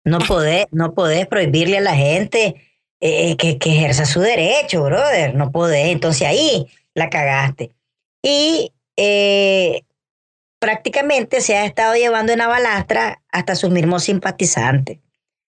No 0.08 0.20
podés, 0.20 0.68
no 0.72 0.94
podés 0.94 1.28
prohibirle 1.28 1.78
a 1.78 1.82
la 1.82 1.96
gente 1.96 2.56
eh, 3.00 3.36
que, 3.38 3.58
que 3.58 3.76
ejerza 3.76 4.06
su 4.06 4.22
derecho, 4.22 4.84
brother. 4.84 5.36
No 5.36 5.52
podés. 5.52 5.88
Entonces 5.88 6.28
ahí 6.28 6.68
la 6.94 7.10
cagaste. 7.10 7.72
Y 8.22 8.72
eh, 8.96 9.84
prácticamente 10.60 11.42
se 11.42 11.56
ha 11.58 11.66
estado 11.66 11.96
llevando 11.96 12.32
en 12.32 12.40
la 12.40 12.48
balastra 12.48 13.22
hasta 13.32 13.56
sus 13.56 13.70
mismos 13.70 14.04
simpatizantes, 14.04 15.00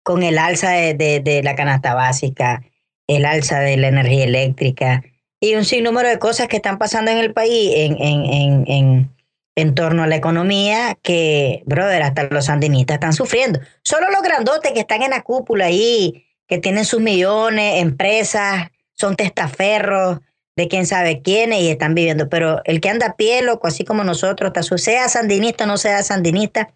con 0.03 0.23
el 0.23 0.37
alza 0.37 0.71
de, 0.71 0.93
de, 0.93 1.19
de 1.19 1.43
la 1.43 1.55
canasta 1.55 1.93
básica, 1.93 2.63
el 3.07 3.25
alza 3.25 3.59
de 3.59 3.77
la 3.77 3.87
energía 3.87 4.23
eléctrica 4.23 5.03
y 5.39 5.55
un 5.55 5.65
sinnúmero 5.65 6.09
de 6.09 6.19
cosas 6.19 6.47
que 6.47 6.57
están 6.57 6.77
pasando 6.77 7.11
en 7.11 7.17
el 7.17 7.33
país 7.33 7.71
en, 7.75 8.01
en, 8.01 8.25
en, 8.25 8.63
en, 8.67 9.15
en 9.59 9.75
torno 9.75 10.03
a 10.03 10.07
la 10.07 10.15
economía 10.15 10.97
que, 11.01 11.63
brother, 11.65 12.01
hasta 12.03 12.23
los 12.25 12.45
sandinistas 12.45 12.95
están 12.95 13.13
sufriendo. 13.13 13.59
Solo 13.83 14.09
los 14.09 14.21
grandotes 14.21 14.71
que 14.71 14.81
están 14.81 15.01
en 15.01 15.11
la 15.11 15.23
cúpula 15.23 15.65
ahí, 15.65 16.25
que 16.47 16.57
tienen 16.57 16.85
sus 16.85 17.01
millones, 17.01 17.81
empresas, 17.81 18.69
son 18.93 19.15
testaferros 19.15 20.19
de 20.55 20.67
quién 20.67 20.85
sabe 20.85 21.21
quiénes 21.21 21.61
y 21.61 21.69
están 21.69 21.95
viviendo. 21.95 22.27
Pero 22.29 22.61
el 22.65 22.81
que 22.81 22.89
anda 22.89 23.07
a 23.07 23.15
pie, 23.15 23.41
loco, 23.41 23.67
así 23.67 23.85
como 23.85 24.03
nosotros, 24.03 24.51
sea 24.81 25.07
sandinista 25.07 25.63
o 25.63 25.67
no 25.67 25.77
sea 25.77 26.03
sandinista, 26.03 26.73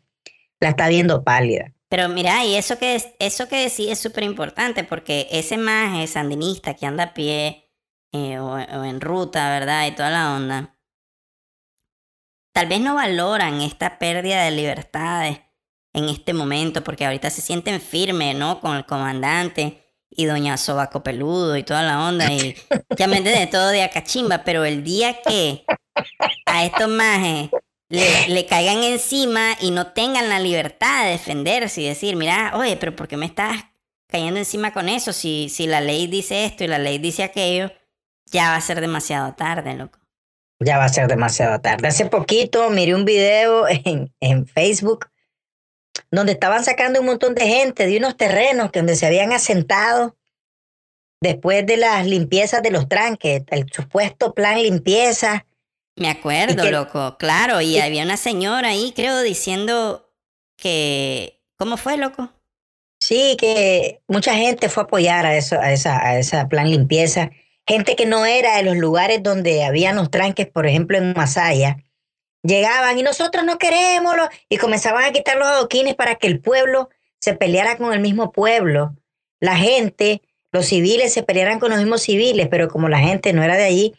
la 0.59 0.69
está 0.69 0.87
viendo 0.87 1.23
pálida. 1.23 1.73
Pero 1.89 2.09
mira, 2.09 2.43
y 2.45 2.55
eso 2.55 2.79
que, 2.79 2.95
es, 2.95 3.09
eso 3.19 3.47
que 3.47 3.57
decís 3.57 3.89
es 3.89 3.99
súper 3.99 4.23
importante 4.23 4.83
porque 4.83 5.27
ese 5.31 5.57
maje 5.57 6.07
sandinista 6.07 6.73
que 6.73 6.85
anda 6.85 7.03
a 7.03 7.13
pie 7.13 7.69
eh, 8.11 8.39
o 8.39 8.83
en 8.83 9.01
ruta, 9.01 9.49
¿verdad? 9.49 9.87
Y 9.87 9.91
toda 9.91 10.09
la 10.09 10.33
onda, 10.35 10.72
tal 12.53 12.67
vez 12.67 12.79
no 12.79 12.95
valoran 12.95 13.61
esta 13.61 13.99
pérdida 13.99 14.43
de 14.43 14.51
libertades 14.51 15.39
en 15.91 16.09
este 16.09 16.33
momento 16.33 16.83
porque 16.83 17.05
ahorita 17.05 17.29
se 17.29 17.41
sienten 17.41 17.81
firmes, 17.81 18.35
¿no? 18.35 18.61
Con 18.61 18.77
el 18.77 18.85
comandante 18.85 19.83
y 20.09 20.25
Doña 20.25 20.57
Sobaco 20.57 21.03
Peludo 21.03 21.57
y 21.57 21.63
toda 21.63 21.81
la 21.83 22.07
onda 22.07 22.31
y 22.31 22.55
ya 22.97 23.07
me 23.07 23.21
de 23.21 23.47
todo 23.47 23.69
de 23.69 23.83
acachimba, 23.83 24.43
pero 24.43 24.63
el 24.63 24.83
día 24.83 25.21
que 25.21 25.65
a 26.45 26.63
estos 26.65 26.87
majes 26.87 27.49
le, 27.89 28.27
le, 28.29 28.45
caigan 28.45 28.83
encima 28.83 29.55
y 29.59 29.71
no 29.71 29.87
tengan 29.87 30.29
la 30.29 30.39
libertad 30.39 31.05
de 31.05 31.11
defenderse 31.11 31.81
y 31.81 31.87
decir, 31.87 32.15
mira, 32.15 32.53
oye, 32.55 32.77
pero 32.77 32.95
¿por 32.95 33.07
qué 33.07 33.17
me 33.17 33.25
estás 33.25 33.65
cayendo 34.07 34.39
encima 34.39 34.73
con 34.73 34.89
eso? 34.89 35.13
Si, 35.13 35.49
si 35.49 35.67
la 35.67 35.81
ley 35.81 36.07
dice 36.07 36.45
esto 36.45 36.63
y 36.63 36.67
la 36.67 36.79
ley 36.79 36.97
dice 36.97 37.23
aquello, 37.23 37.71
ya 38.25 38.49
va 38.49 38.55
a 38.55 38.61
ser 38.61 38.81
demasiado 38.81 39.33
tarde, 39.33 39.75
loco. 39.75 40.02
Ya 40.63 40.77
va 40.77 40.85
a 40.85 40.89
ser 40.89 41.07
demasiado 41.07 41.59
tarde. 41.59 41.87
Hace 41.87 42.05
poquito 42.05 42.69
miré 42.69 42.95
un 42.95 43.05
video 43.05 43.67
en, 43.67 44.13
en 44.19 44.47
Facebook 44.47 45.07
donde 46.11 46.33
estaban 46.33 46.63
sacando 46.63 46.99
un 46.99 47.05
montón 47.07 47.35
de 47.35 47.47
gente 47.47 47.85
de 47.85 47.97
unos 47.97 48.17
terrenos 48.17 48.71
que 48.71 48.79
donde 48.79 48.95
se 48.95 49.05
habían 49.05 49.33
asentado 49.33 50.15
después 51.21 51.65
de 51.65 51.77
las 51.77 52.05
limpiezas 52.05 52.61
de 52.61 52.71
los 52.71 52.87
tranques, 52.89 53.43
el 53.47 53.71
supuesto 53.71 54.33
plan 54.33 54.61
limpieza. 54.61 55.45
Me 55.95 56.09
acuerdo, 56.09 56.63
que, 56.63 56.71
loco, 56.71 57.17
claro, 57.17 57.61
y, 57.61 57.77
y 57.77 57.79
había 57.79 58.03
una 58.03 58.17
señora 58.17 58.69
ahí, 58.69 58.93
creo, 58.95 59.21
diciendo 59.21 60.11
que... 60.57 61.39
¿Cómo 61.57 61.77
fue, 61.77 61.97
loco? 61.97 62.29
Sí, 62.99 63.37
que 63.37 64.01
mucha 64.07 64.33
gente 64.35 64.69
fue 64.69 64.83
a 64.83 64.85
apoyar 64.85 65.25
a, 65.25 65.35
eso, 65.37 65.59
a, 65.59 65.71
esa, 65.71 66.05
a 66.05 66.17
esa 66.17 66.47
plan 66.49 66.69
limpieza. 66.69 67.31
Gente 67.67 67.95
que 67.95 68.05
no 68.05 68.25
era 68.25 68.57
de 68.57 68.63
los 68.63 68.75
lugares 68.75 69.23
donde 69.23 69.63
habían 69.63 69.95
los 69.95 70.11
tranques, 70.11 70.47
por 70.47 70.67
ejemplo, 70.67 70.97
en 70.97 71.13
Masaya, 71.13 71.77
llegaban 72.43 72.97
y 72.99 73.03
nosotros 73.03 73.45
no 73.45 73.57
queremos 73.57 74.15
y 74.49 74.57
comenzaban 74.57 75.05
a 75.05 75.11
quitar 75.11 75.37
los 75.37 75.47
adoquines 75.47 75.95
para 75.95 76.15
que 76.15 76.27
el 76.27 76.41
pueblo 76.41 76.89
se 77.19 77.35
peleara 77.35 77.77
con 77.77 77.93
el 77.93 78.01
mismo 78.01 78.31
pueblo. 78.31 78.95
La 79.39 79.55
gente, 79.55 80.21
los 80.51 80.65
civiles 80.65 81.13
se 81.13 81.23
pelearan 81.23 81.59
con 81.59 81.69
los 81.69 81.79
mismos 81.79 82.01
civiles, 82.01 82.47
pero 82.49 82.67
como 82.67 82.89
la 82.89 82.99
gente 82.99 83.31
no 83.31 83.43
era 83.43 83.55
de 83.55 83.63
allí, 83.63 83.95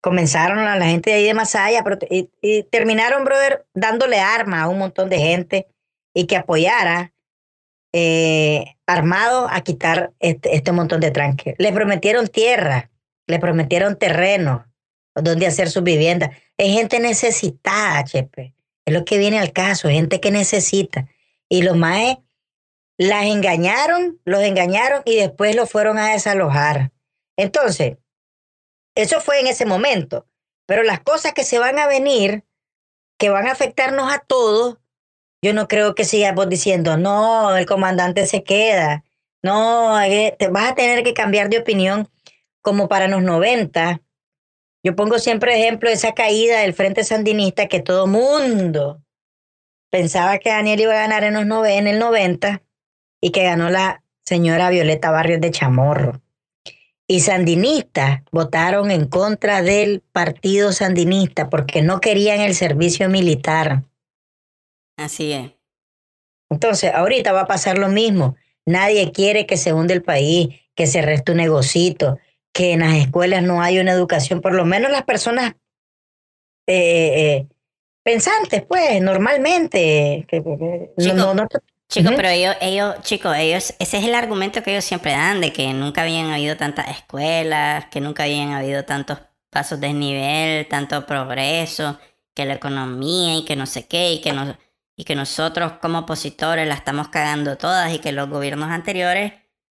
comenzaron 0.00 0.60
a 0.60 0.76
la 0.76 0.86
gente 0.86 1.10
de 1.10 1.16
ahí 1.16 1.24
de 1.24 1.34
Masaya 1.34 1.84
y, 2.08 2.30
y 2.40 2.62
terminaron, 2.64 3.24
brother, 3.24 3.66
dándole 3.74 4.18
arma 4.18 4.62
a 4.62 4.68
un 4.68 4.78
montón 4.78 5.10
de 5.10 5.18
gente 5.18 5.66
y 6.14 6.26
que 6.26 6.36
apoyara 6.36 7.12
eh, 7.92 8.76
armado 8.86 9.48
a 9.50 9.60
quitar 9.62 10.12
este, 10.20 10.54
este 10.54 10.72
montón 10.72 11.00
de 11.00 11.10
tranques. 11.10 11.54
Le 11.58 11.72
prometieron 11.72 12.28
tierra, 12.28 12.90
le 13.26 13.38
prometieron 13.38 13.98
terreno 13.98 14.66
donde 15.14 15.46
hacer 15.46 15.70
sus 15.70 15.82
viviendas. 15.82 16.30
Es 16.56 16.72
gente 16.72 17.00
necesitada, 17.00 18.04
Chepe. 18.04 18.54
Es 18.84 18.94
lo 18.94 19.04
que 19.04 19.18
viene 19.18 19.38
al 19.38 19.52
caso, 19.52 19.88
gente 19.88 20.20
que 20.20 20.30
necesita. 20.30 21.08
Y 21.48 21.62
los 21.62 21.76
maes 21.76 22.18
las 22.96 23.24
engañaron, 23.24 24.20
los 24.24 24.42
engañaron 24.42 25.02
y 25.04 25.16
después 25.16 25.56
los 25.56 25.70
fueron 25.70 25.98
a 25.98 26.12
desalojar. 26.12 26.92
Entonces, 27.36 27.96
eso 28.94 29.20
fue 29.20 29.40
en 29.40 29.46
ese 29.46 29.64
momento. 29.64 30.26
Pero 30.66 30.82
las 30.82 31.00
cosas 31.00 31.32
que 31.32 31.44
se 31.44 31.58
van 31.58 31.78
a 31.78 31.86
venir, 31.86 32.44
que 33.18 33.30
van 33.30 33.48
a 33.48 33.52
afectarnos 33.52 34.12
a 34.12 34.18
todos, 34.18 34.78
yo 35.42 35.54
no 35.54 35.66
creo 35.66 35.94
que 35.94 36.04
sigamos 36.04 36.48
diciendo, 36.48 36.96
no, 36.96 37.56
el 37.56 37.66
comandante 37.66 38.26
se 38.26 38.44
queda. 38.44 39.04
No, 39.42 39.98
te 40.38 40.48
vas 40.48 40.70
a 40.70 40.74
tener 40.74 41.02
que 41.02 41.14
cambiar 41.14 41.48
de 41.48 41.58
opinión 41.58 42.08
como 42.62 42.88
para 42.88 43.08
los 43.08 43.22
90, 43.22 44.00
yo 44.82 44.96
pongo 44.96 45.18
siempre 45.18 45.58
ejemplo 45.58 45.88
de 45.88 45.94
esa 45.94 46.12
caída 46.12 46.60
del 46.60 46.74
Frente 46.74 47.04
Sandinista 47.04 47.66
que 47.68 47.80
todo 47.80 48.06
mundo 48.06 49.02
pensaba 49.90 50.38
que 50.38 50.50
Daniel 50.50 50.80
iba 50.80 50.92
a 50.92 51.06
ganar 51.06 51.24
en, 51.24 51.34
los 51.34 51.66
en 51.66 51.86
el 51.86 51.98
90 51.98 52.62
y 53.20 53.30
que 53.30 53.42
ganó 53.42 53.68
la 53.68 54.02
señora 54.24 54.70
Violeta 54.70 55.10
Barrios 55.10 55.40
de 55.40 55.50
Chamorro. 55.50 56.22
Y 57.06 57.20
sandinistas 57.20 58.22
votaron 58.30 58.92
en 58.92 59.06
contra 59.06 59.62
del 59.62 60.00
partido 60.12 60.72
sandinista 60.72 61.50
porque 61.50 61.82
no 61.82 62.00
querían 62.00 62.40
el 62.40 62.54
servicio 62.54 63.08
militar. 63.08 63.82
Así 64.96 65.32
es. 65.32 65.50
Entonces, 66.50 66.92
ahorita 66.94 67.32
va 67.32 67.42
a 67.42 67.46
pasar 67.46 67.78
lo 67.78 67.88
mismo. 67.88 68.36
Nadie 68.64 69.10
quiere 69.10 69.44
que 69.46 69.56
se 69.56 69.72
hunde 69.72 69.94
el 69.94 70.02
país, 70.02 70.60
que 70.76 70.86
se 70.86 71.02
reste 71.02 71.32
un 71.32 71.38
negocito, 71.38 72.18
que 72.52 72.72
en 72.72 72.80
las 72.80 72.94
escuelas 72.94 73.42
no 73.42 73.62
hay 73.62 73.78
una 73.78 73.92
educación, 73.92 74.40
por 74.40 74.54
lo 74.54 74.64
menos 74.64 74.90
las 74.90 75.04
personas 75.04 75.54
eh, 76.66 77.46
eh, 77.46 77.46
pensantes, 78.02 78.62
pues, 78.62 79.00
normalmente. 79.02 80.24
Que, 80.28 80.38
chico, 80.98 81.14
no, 81.14 81.34
no, 81.34 81.48
chico 81.88 82.08
uh 82.08 82.12
-huh. 82.12 82.16
pero 82.16 82.28
ellos, 82.28 82.56
ellos, 82.60 82.96
chicos, 83.02 83.36
ellos, 83.36 83.74
ese 83.78 83.98
es 83.98 84.04
el 84.04 84.14
argumento 84.14 84.62
que 84.62 84.72
ellos 84.72 84.84
siempre 84.84 85.12
dan, 85.12 85.40
de 85.40 85.52
que 85.52 85.72
nunca 85.72 86.02
habían 86.02 86.30
habido 86.30 86.56
tantas 86.56 86.88
escuelas, 86.88 87.86
que 87.90 88.00
nunca 88.00 88.24
habían 88.24 88.52
habido 88.52 88.84
tantos 88.84 89.18
pasos 89.50 89.80
de 89.80 89.92
nivel, 89.92 90.66
tanto 90.68 91.06
progreso, 91.06 91.98
que 92.34 92.44
la 92.44 92.54
economía 92.54 93.36
y 93.36 93.44
que 93.44 93.56
no 93.56 93.66
sé 93.66 93.86
qué, 93.86 94.12
y 94.12 94.20
que, 94.20 94.32
no, 94.32 94.56
y 94.96 95.04
que 95.04 95.14
nosotros 95.16 95.72
como 95.80 96.00
opositores 96.00 96.66
la 96.68 96.74
estamos 96.74 97.08
cagando 97.08 97.56
todas 97.56 97.92
y 97.92 97.98
que 97.98 98.12
los 98.12 98.28
gobiernos 98.28 98.70
anteriores 98.70 99.32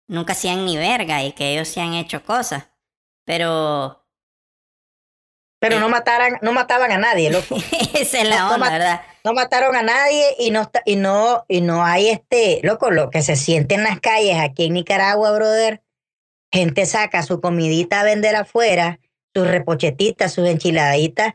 nunca 0.08 0.32
hacían 0.32 0.64
ni 0.64 0.76
verga 0.76 1.22
y 1.22 1.32
que 1.32 1.52
ellos 1.52 1.68
se 1.68 1.80
han 1.80 1.94
hecho 1.94 2.22
cosas. 2.22 2.68
Pero. 3.24 4.04
Pero 5.60 5.76
eh, 5.76 5.80
no 5.80 5.88
mataran, 5.88 6.38
no 6.42 6.52
mataban 6.52 6.90
a 6.90 6.98
nadie, 6.98 7.30
loco. 7.30 7.56
Esa 7.94 8.20
es 8.20 8.28
la 8.28 8.50
onda, 8.50 8.66
no, 8.66 8.72
¿verdad? 8.72 9.02
No 9.24 9.32
mataron 9.32 9.76
a 9.76 9.82
nadie 9.82 10.34
y 10.38 10.50
no, 10.50 10.70
y 10.84 10.96
no, 10.96 11.44
y 11.48 11.60
no 11.60 11.84
hay 11.84 12.08
este, 12.08 12.60
loco, 12.64 12.90
lo 12.90 13.10
que 13.10 13.22
se 13.22 13.36
siente 13.36 13.76
en 13.76 13.84
las 13.84 14.00
calles 14.00 14.38
aquí 14.40 14.64
en 14.64 14.74
Nicaragua, 14.74 15.32
brother. 15.32 15.82
Gente 16.52 16.84
saca 16.84 17.22
su 17.22 17.40
comidita 17.40 18.00
a 18.00 18.04
vender 18.04 18.34
afuera, 18.36 18.98
sus 19.34 19.46
repochetitas, 19.46 20.32
sus 20.32 20.46
enchiladitas, 20.48 21.34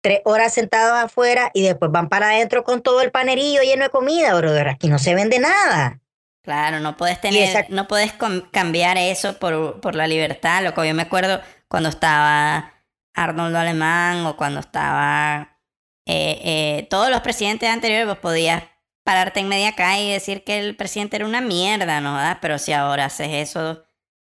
tres 0.00 0.20
horas 0.24 0.54
sentados 0.54 0.98
afuera 0.98 1.50
y 1.54 1.62
después 1.62 1.92
van 1.92 2.08
para 2.08 2.30
adentro 2.30 2.64
con 2.64 2.82
todo 2.82 3.02
el 3.02 3.10
panerillo 3.10 3.62
lleno 3.62 3.84
de 3.84 3.90
comida, 3.90 4.34
brother. 4.34 4.68
Aquí 4.68 4.88
no 4.88 4.98
se 4.98 5.14
vende 5.14 5.38
nada. 5.38 6.00
Claro, 6.48 6.80
no 6.80 6.96
puedes 6.96 7.20
tener, 7.20 7.42
esa... 7.42 7.66
no 7.68 7.86
puedes 7.86 8.14
cambiar 8.50 8.96
eso 8.96 9.38
por, 9.38 9.82
por 9.82 9.94
la 9.94 10.06
libertad. 10.06 10.64
Loco, 10.64 10.82
yo 10.82 10.94
me 10.94 11.02
acuerdo 11.02 11.42
cuando 11.68 11.90
estaba 11.90 12.72
Arnoldo 13.12 13.58
Alemán 13.58 14.24
o 14.24 14.34
cuando 14.34 14.60
estaba 14.60 15.58
eh, 16.06 16.40
eh, 16.42 16.86
todos 16.88 17.10
los 17.10 17.20
presidentes 17.20 17.68
anteriores, 17.68 18.06
vos 18.06 18.16
podías 18.16 18.62
pararte 19.04 19.40
en 19.40 19.48
media 19.48 19.74
calle 19.74 20.04
y 20.04 20.12
decir 20.12 20.42
que 20.42 20.58
el 20.58 20.74
presidente 20.74 21.16
era 21.16 21.26
una 21.26 21.42
mierda, 21.42 22.00
¿no? 22.00 22.18
Pero 22.40 22.58
si 22.58 22.72
ahora 22.72 23.04
haces 23.04 23.28
eso, 23.50 23.84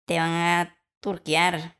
te 0.04 0.18
van 0.18 0.32
a 0.32 0.76
turquear. 0.98 1.76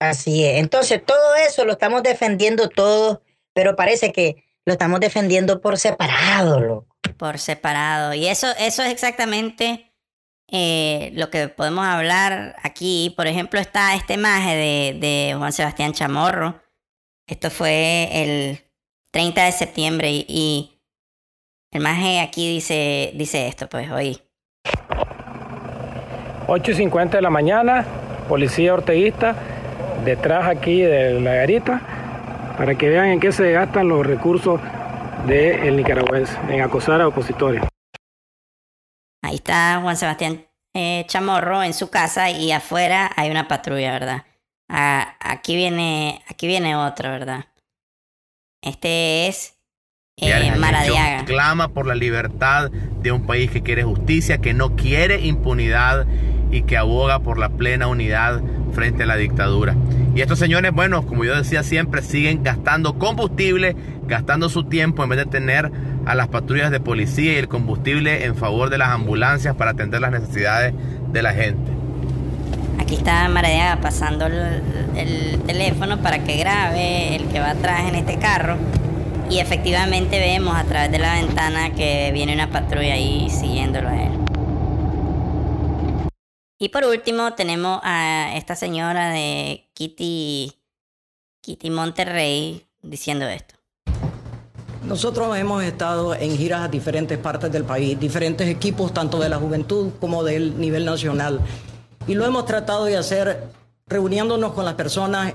Así 0.00 0.44
es. 0.44 0.58
Entonces, 0.58 1.00
todo 1.06 1.36
eso 1.36 1.64
lo 1.64 1.74
estamos 1.74 2.02
defendiendo 2.02 2.68
todos, 2.68 3.20
pero 3.52 3.76
parece 3.76 4.10
que 4.12 4.44
lo 4.64 4.72
estamos 4.72 4.98
defendiendo 4.98 5.60
por 5.60 5.78
separado, 5.78 6.58
loco 6.58 6.91
por 7.22 7.38
separado. 7.38 8.14
Y 8.14 8.26
eso, 8.26 8.48
eso 8.58 8.82
es 8.82 8.90
exactamente 8.90 9.92
eh, 10.50 11.12
lo 11.14 11.30
que 11.30 11.46
podemos 11.46 11.86
hablar 11.86 12.56
aquí. 12.64 13.14
Por 13.16 13.28
ejemplo, 13.28 13.60
está 13.60 13.94
este 13.94 14.16
maje 14.16 14.56
de, 14.56 15.32
Juan 15.38 15.52
Sebastián 15.52 15.92
Chamorro. 15.92 16.60
Esto 17.28 17.48
fue 17.48 18.08
el 18.10 18.58
30 19.12 19.44
de 19.44 19.52
septiembre 19.52 20.10
y, 20.10 20.26
y 20.28 20.80
el 21.70 21.80
maje 21.80 22.18
aquí 22.18 22.52
dice, 22.52 23.12
dice 23.14 23.46
esto, 23.46 23.68
pues 23.68 23.88
hoy. 23.92 24.20
8.50 26.48 27.10
de 27.10 27.22
la 27.22 27.30
mañana, 27.30 27.86
policía 28.28 28.74
orteguista, 28.74 29.36
detrás 30.04 30.48
aquí 30.48 30.80
de 30.80 31.20
la 31.20 31.34
garita, 31.34 31.82
para 32.58 32.74
que 32.74 32.88
vean 32.88 33.06
en 33.06 33.20
qué 33.20 33.30
se 33.30 33.52
gastan 33.52 33.86
los 33.86 34.04
recursos 34.04 34.60
del 35.26 35.76
nicaragüense, 35.76 36.36
en 36.48 36.62
acosar 36.62 37.00
a 37.00 37.08
opositores. 37.08 37.62
Ahí 39.22 39.36
está 39.36 39.78
Juan 39.80 39.96
Sebastián 39.96 40.46
eh, 40.74 41.04
Chamorro 41.06 41.62
en 41.62 41.74
su 41.74 41.90
casa 41.90 42.30
y 42.30 42.50
afuera 42.50 43.10
hay 43.16 43.30
una 43.30 43.46
patrulla, 43.46 43.92
¿verdad? 43.92 44.24
Ah, 44.68 45.16
aquí 45.20 45.54
viene, 45.54 46.22
aquí 46.28 46.46
viene 46.46 46.74
otro, 46.76 47.10
¿verdad? 47.10 47.46
Este 48.62 49.28
es 49.28 49.58
eh, 50.16 50.54
Maradiaga. 50.56 51.24
Clama 51.24 51.68
por 51.68 51.86
la 51.86 51.94
libertad 51.94 52.70
de 52.70 53.12
un 53.12 53.26
país 53.26 53.50
que 53.50 53.62
quiere 53.62 53.82
justicia, 53.82 54.38
que 54.38 54.54
no 54.54 54.76
quiere 54.76 55.20
impunidad 55.20 56.06
y 56.50 56.62
que 56.62 56.76
aboga 56.76 57.20
por 57.20 57.38
la 57.38 57.48
plena 57.48 57.86
unidad 57.86 58.40
frente 58.72 59.02
a 59.02 59.06
la 59.06 59.16
dictadura. 59.16 59.74
Y 60.14 60.20
estos 60.20 60.38
señores, 60.38 60.72
bueno, 60.72 61.06
como 61.06 61.24
yo 61.24 61.34
decía 61.34 61.62
siempre, 61.62 62.02
siguen 62.02 62.42
gastando 62.42 62.98
combustible, 62.98 63.74
gastando 64.06 64.50
su 64.50 64.64
tiempo 64.64 65.02
en 65.02 65.08
vez 65.08 65.18
de 65.18 65.26
tener 65.26 65.72
a 66.04 66.14
las 66.14 66.28
patrullas 66.28 66.70
de 66.70 66.80
policía 66.80 67.32
y 67.32 67.36
el 67.36 67.48
combustible 67.48 68.26
en 68.26 68.36
favor 68.36 68.68
de 68.68 68.76
las 68.76 68.88
ambulancias 68.88 69.54
para 69.54 69.70
atender 69.70 70.02
las 70.02 70.10
necesidades 70.10 70.74
de 71.12 71.22
la 71.22 71.32
gente. 71.32 71.72
Aquí 72.78 72.96
está 72.96 73.26
Maradiaga 73.30 73.80
pasando 73.80 74.26
el, 74.26 74.62
el 74.96 75.40
teléfono 75.46 75.98
para 76.02 76.18
que 76.24 76.36
grabe 76.36 77.16
el 77.16 77.28
que 77.28 77.40
va 77.40 77.50
atrás 77.50 77.88
en 77.88 77.94
este 77.94 78.18
carro. 78.18 78.56
Y 79.30 79.38
efectivamente 79.38 80.18
vemos 80.18 80.54
a 80.54 80.64
través 80.64 80.92
de 80.92 80.98
la 80.98 81.14
ventana 81.14 81.70
que 81.70 82.10
viene 82.12 82.34
una 82.34 82.50
patrulla 82.50 82.92
ahí 82.92 83.30
siguiéndolo 83.30 83.88
a 83.88 84.02
él. 84.02 84.10
Y 86.62 86.68
por 86.68 86.84
último 86.84 87.34
tenemos 87.34 87.80
a 87.82 88.36
esta 88.36 88.54
señora 88.54 89.10
de 89.10 89.68
Kitty, 89.74 90.52
Kitty 91.40 91.70
Monterrey 91.70 92.64
diciendo 92.80 93.26
esto. 93.26 93.56
Nosotros 94.84 95.36
hemos 95.36 95.64
estado 95.64 96.14
en 96.14 96.36
giras 96.36 96.60
a 96.60 96.68
diferentes 96.68 97.18
partes 97.18 97.50
del 97.50 97.64
país, 97.64 97.98
diferentes 97.98 98.46
equipos 98.46 98.94
tanto 98.94 99.18
de 99.18 99.28
la 99.28 99.38
juventud 99.38 99.90
como 99.98 100.22
del 100.22 100.60
nivel 100.60 100.84
nacional. 100.84 101.40
Y 102.06 102.14
lo 102.14 102.24
hemos 102.24 102.46
tratado 102.46 102.84
de 102.84 102.96
hacer 102.96 103.42
reuniéndonos 103.88 104.52
con 104.52 104.64
las 104.64 104.74
personas 104.74 105.34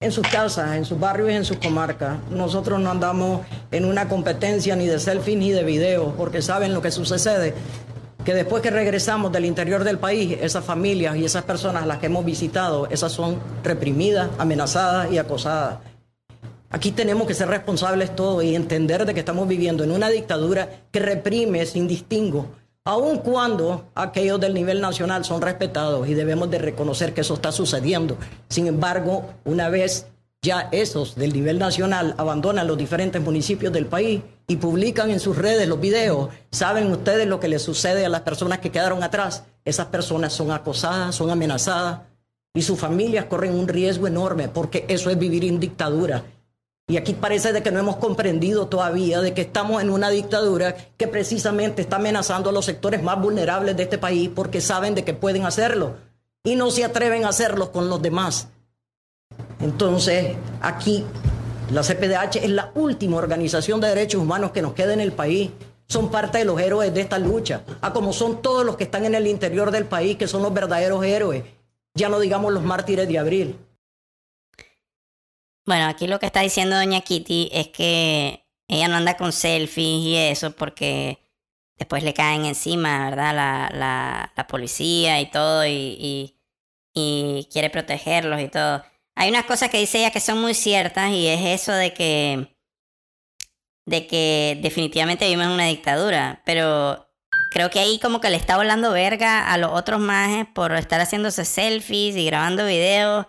en 0.00 0.10
sus 0.10 0.26
casas, 0.26 0.74
en 0.74 0.86
sus 0.86 0.98
barrios 0.98 1.32
y 1.32 1.34
en 1.34 1.44
sus 1.44 1.58
comarcas. 1.58 2.16
Nosotros 2.30 2.80
no 2.80 2.90
andamos 2.90 3.42
en 3.72 3.84
una 3.84 4.08
competencia 4.08 4.74
ni 4.74 4.86
de 4.86 4.98
selfie 4.98 5.36
ni 5.36 5.50
de 5.50 5.64
video, 5.64 6.14
porque 6.16 6.40
saben 6.40 6.72
lo 6.72 6.80
que 6.80 6.90
sucede 6.90 7.52
que 8.24 8.34
después 8.34 8.62
que 8.62 8.70
regresamos 8.70 9.32
del 9.32 9.44
interior 9.44 9.84
del 9.84 9.98
país, 9.98 10.38
esas 10.40 10.64
familias 10.64 11.16
y 11.16 11.24
esas 11.24 11.44
personas 11.44 11.82
a 11.82 11.86
las 11.86 11.98
que 11.98 12.06
hemos 12.06 12.24
visitado, 12.24 12.86
esas 12.88 13.12
son 13.12 13.38
reprimidas, 13.64 14.30
amenazadas 14.38 15.12
y 15.12 15.18
acosadas. 15.18 15.78
Aquí 16.70 16.92
tenemos 16.92 17.26
que 17.26 17.34
ser 17.34 17.48
responsables 17.48 18.14
todos 18.14 18.44
y 18.44 18.54
entender 18.54 19.04
de 19.04 19.12
que 19.12 19.20
estamos 19.20 19.46
viviendo 19.46 19.84
en 19.84 19.90
una 19.90 20.08
dictadura 20.08 20.68
que 20.90 21.00
reprime 21.00 21.66
sin 21.66 21.86
distingo, 21.86 22.46
aun 22.84 23.18
cuando 23.18 23.90
aquellos 23.94 24.40
del 24.40 24.54
nivel 24.54 24.80
nacional 24.80 25.24
son 25.24 25.42
respetados 25.42 26.08
y 26.08 26.14
debemos 26.14 26.50
de 26.50 26.58
reconocer 26.58 27.12
que 27.12 27.20
eso 27.20 27.34
está 27.34 27.52
sucediendo. 27.52 28.16
Sin 28.48 28.68
embargo, 28.68 29.24
una 29.44 29.68
vez 29.68 30.06
ya 30.40 30.68
esos 30.72 31.14
del 31.14 31.32
nivel 31.32 31.58
nacional 31.58 32.14
abandonan 32.18 32.66
los 32.66 32.78
diferentes 32.78 33.20
municipios 33.20 33.72
del 33.72 33.86
país 33.86 34.22
y 34.46 34.56
publican 34.56 35.10
en 35.10 35.20
sus 35.20 35.36
redes 35.36 35.68
los 35.68 35.80
videos. 35.80 36.30
¿Saben 36.50 36.90
ustedes 36.90 37.26
lo 37.26 37.40
que 37.40 37.48
les 37.48 37.62
sucede 37.62 38.04
a 38.04 38.08
las 38.08 38.22
personas 38.22 38.58
que 38.58 38.70
quedaron 38.70 39.02
atrás? 39.02 39.44
Esas 39.64 39.86
personas 39.86 40.32
son 40.32 40.50
acosadas, 40.50 41.14
son 41.14 41.30
amenazadas 41.30 42.00
y 42.54 42.62
sus 42.62 42.78
familias 42.78 43.26
corren 43.26 43.54
un 43.54 43.68
riesgo 43.68 44.06
enorme 44.06 44.48
porque 44.48 44.84
eso 44.88 45.10
es 45.10 45.18
vivir 45.18 45.44
en 45.44 45.60
dictadura. 45.60 46.24
Y 46.88 46.96
aquí 46.96 47.14
parece 47.14 47.52
de 47.52 47.62
que 47.62 47.70
no 47.70 47.78
hemos 47.78 47.96
comprendido 47.96 48.66
todavía 48.66 49.20
de 49.20 49.32
que 49.32 49.42
estamos 49.42 49.80
en 49.80 49.88
una 49.88 50.10
dictadura 50.10 50.76
que 50.96 51.08
precisamente 51.08 51.80
está 51.80 51.96
amenazando 51.96 52.50
a 52.50 52.52
los 52.52 52.64
sectores 52.64 53.02
más 53.02 53.20
vulnerables 53.20 53.76
de 53.76 53.84
este 53.84 53.98
país 53.98 54.28
porque 54.34 54.60
saben 54.60 54.94
de 54.94 55.04
que 55.04 55.14
pueden 55.14 55.46
hacerlo 55.46 55.94
y 56.44 56.56
no 56.56 56.70
se 56.70 56.84
atreven 56.84 57.24
a 57.24 57.28
hacerlo 57.28 57.70
con 57.72 57.88
los 57.88 58.02
demás. 58.02 58.48
Entonces, 59.60 60.36
aquí 60.60 61.06
la 61.70 61.82
CPDH 61.82 62.36
es 62.36 62.50
la 62.50 62.70
última 62.74 63.16
organización 63.16 63.80
de 63.80 63.88
derechos 63.88 64.20
humanos 64.20 64.50
que 64.50 64.62
nos 64.62 64.74
queda 64.74 64.92
en 64.92 65.00
el 65.00 65.12
país. 65.12 65.50
Son 65.88 66.10
parte 66.10 66.38
de 66.38 66.44
los 66.44 66.60
héroes 66.60 66.92
de 66.92 67.00
esta 67.00 67.18
lucha, 67.18 67.64
a 67.80 67.92
como 67.92 68.12
son 68.12 68.42
todos 68.42 68.64
los 68.64 68.76
que 68.76 68.84
están 68.84 69.04
en 69.04 69.14
el 69.14 69.26
interior 69.26 69.70
del 69.70 69.86
país, 69.86 70.16
que 70.16 70.28
son 70.28 70.42
los 70.42 70.52
verdaderos 70.52 71.04
héroes. 71.04 71.44
Ya 71.94 72.08
no 72.08 72.18
digamos 72.20 72.52
los 72.52 72.62
mártires 72.62 73.08
de 73.08 73.18
abril. 73.18 73.56
Bueno, 75.64 75.86
aquí 75.86 76.06
lo 76.06 76.18
que 76.18 76.26
está 76.26 76.40
diciendo 76.40 76.76
Doña 76.76 77.02
Kitty 77.02 77.50
es 77.52 77.68
que 77.68 78.44
ella 78.68 78.88
no 78.88 78.96
anda 78.96 79.16
con 79.16 79.32
selfies 79.32 80.00
y 80.00 80.16
eso 80.16 80.52
porque 80.52 81.18
después 81.76 82.02
le 82.02 82.14
caen 82.14 82.44
encima, 82.44 83.10
¿verdad? 83.10 83.34
La, 83.34 84.30
la, 84.34 84.46
policía 84.48 85.20
y 85.20 85.30
todo 85.30 85.66
y, 85.66 86.34
y 86.94 87.48
quiere 87.52 87.70
protegerlos 87.70 88.40
y 88.40 88.48
todo. 88.48 88.82
Hay 89.14 89.30
unas 89.30 89.44
cosas 89.44 89.70
que 89.70 89.78
dice 89.78 89.98
ella 89.98 90.10
que 90.10 90.20
son 90.20 90.40
muy 90.40 90.54
ciertas 90.54 91.10
y 91.10 91.28
es 91.28 91.40
eso 91.60 91.72
de 91.72 91.92
que 91.92 92.56
de 93.86 94.06
que 94.06 94.58
definitivamente 94.62 95.24
vivimos 95.24 95.46
en 95.46 95.52
una 95.52 95.66
dictadura, 95.66 96.42
pero 96.44 97.08
creo 97.50 97.70
que 97.70 97.80
ahí 97.80 97.98
como 97.98 98.20
que 98.20 98.30
le 98.30 98.36
está 98.36 98.56
volando 98.56 98.92
verga 98.92 99.52
a 99.52 99.58
los 99.58 99.72
otros 99.72 100.00
majes 100.00 100.46
por 100.46 100.72
estar 100.72 101.00
haciéndose 101.00 101.44
selfies 101.44 102.16
y 102.16 102.24
grabando 102.26 102.64
videos 102.66 103.26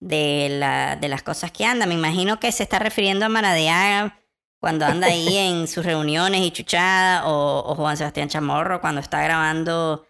de, 0.00 0.48
la, 0.50 0.96
de 0.96 1.08
las 1.08 1.22
cosas 1.22 1.50
que 1.52 1.64
anda. 1.64 1.86
Me 1.86 1.94
imagino 1.94 2.38
que 2.38 2.52
se 2.52 2.62
está 2.62 2.78
refiriendo 2.78 3.24
a 3.24 3.30
Maradeaga 3.30 4.20
cuando 4.60 4.84
anda 4.86 5.06
ahí 5.08 5.36
en 5.38 5.66
sus 5.68 5.84
reuniones 5.84 6.42
y 6.42 6.50
chuchada, 6.50 7.26
o, 7.26 7.70
o 7.70 7.74
Juan 7.74 7.96
Sebastián 7.96 8.28
Chamorro 8.28 8.80
cuando 8.80 9.00
está 9.00 9.22
grabando, 9.22 10.06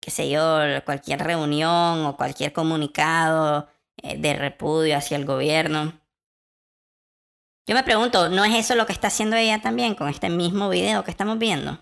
qué 0.00 0.10
sé 0.10 0.28
yo, 0.28 0.60
cualquier 0.84 1.20
reunión 1.20 2.06
o 2.06 2.16
cualquier 2.16 2.52
comunicado 2.52 3.68
de 4.02 4.34
repudio 4.34 4.96
hacia 4.96 5.16
el 5.16 5.24
gobierno. 5.24 5.92
Yo 7.66 7.76
me 7.76 7.84
pregunto, 7.84 8.28
¿no 8.28 8.44
es 8.44 8.54
eso 8.54 8.74
lo 8.74 8.86
que 8.86 8.92
está 8.92 9.06
haciendo 9.06 9.36
ella 9.36 9.60
también 9.60 9.94
con 9.94 10.08
este 10.08 10.28
mismo 10.28 10.68
video 10.68 11.04
que 11.04 11.12
estamos 11.12 11.38
viendo? 11.38 11.78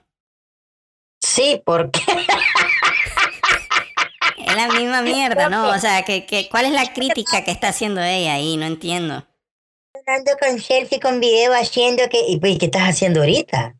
Sí, 1.22 1.62
porque 1.64 2.00
es 4.36 4.54
la 4.54 4.68
misma 4.68 5.00
mierda, 5.02 5.48
¿no? 5.48 5.70
O 5.70 5.78
sea, 5.78 6.02
que, 6.02 6.26
que, 6.26 6.48
¿cuál 6.50 6.66
es 6.66 6.72
la 6.72 6.92
crítica 6.92 7.44
que 7.44 7.50
está 7.50 7.68
haciendo 7.68 8.02
ella 8.02 8.34
ahí? 8.34 8.56
No 8.56 8.66
entiendo. 8.66 9.26
Ando 10.06 10.32
con 10.40 10.60
selfie, 10.60 11.00
con 11.00 11.20
video, 11.20 11.54
haciendo 11.54 12.08
que... 12.10 12.20
¿Y 12.26 12.38
pues, 12.38 12.58
qué 12.58 12.66
estás 12.66 12.82
haciendo 12.82 13.20
ahorita? 13.20 13.76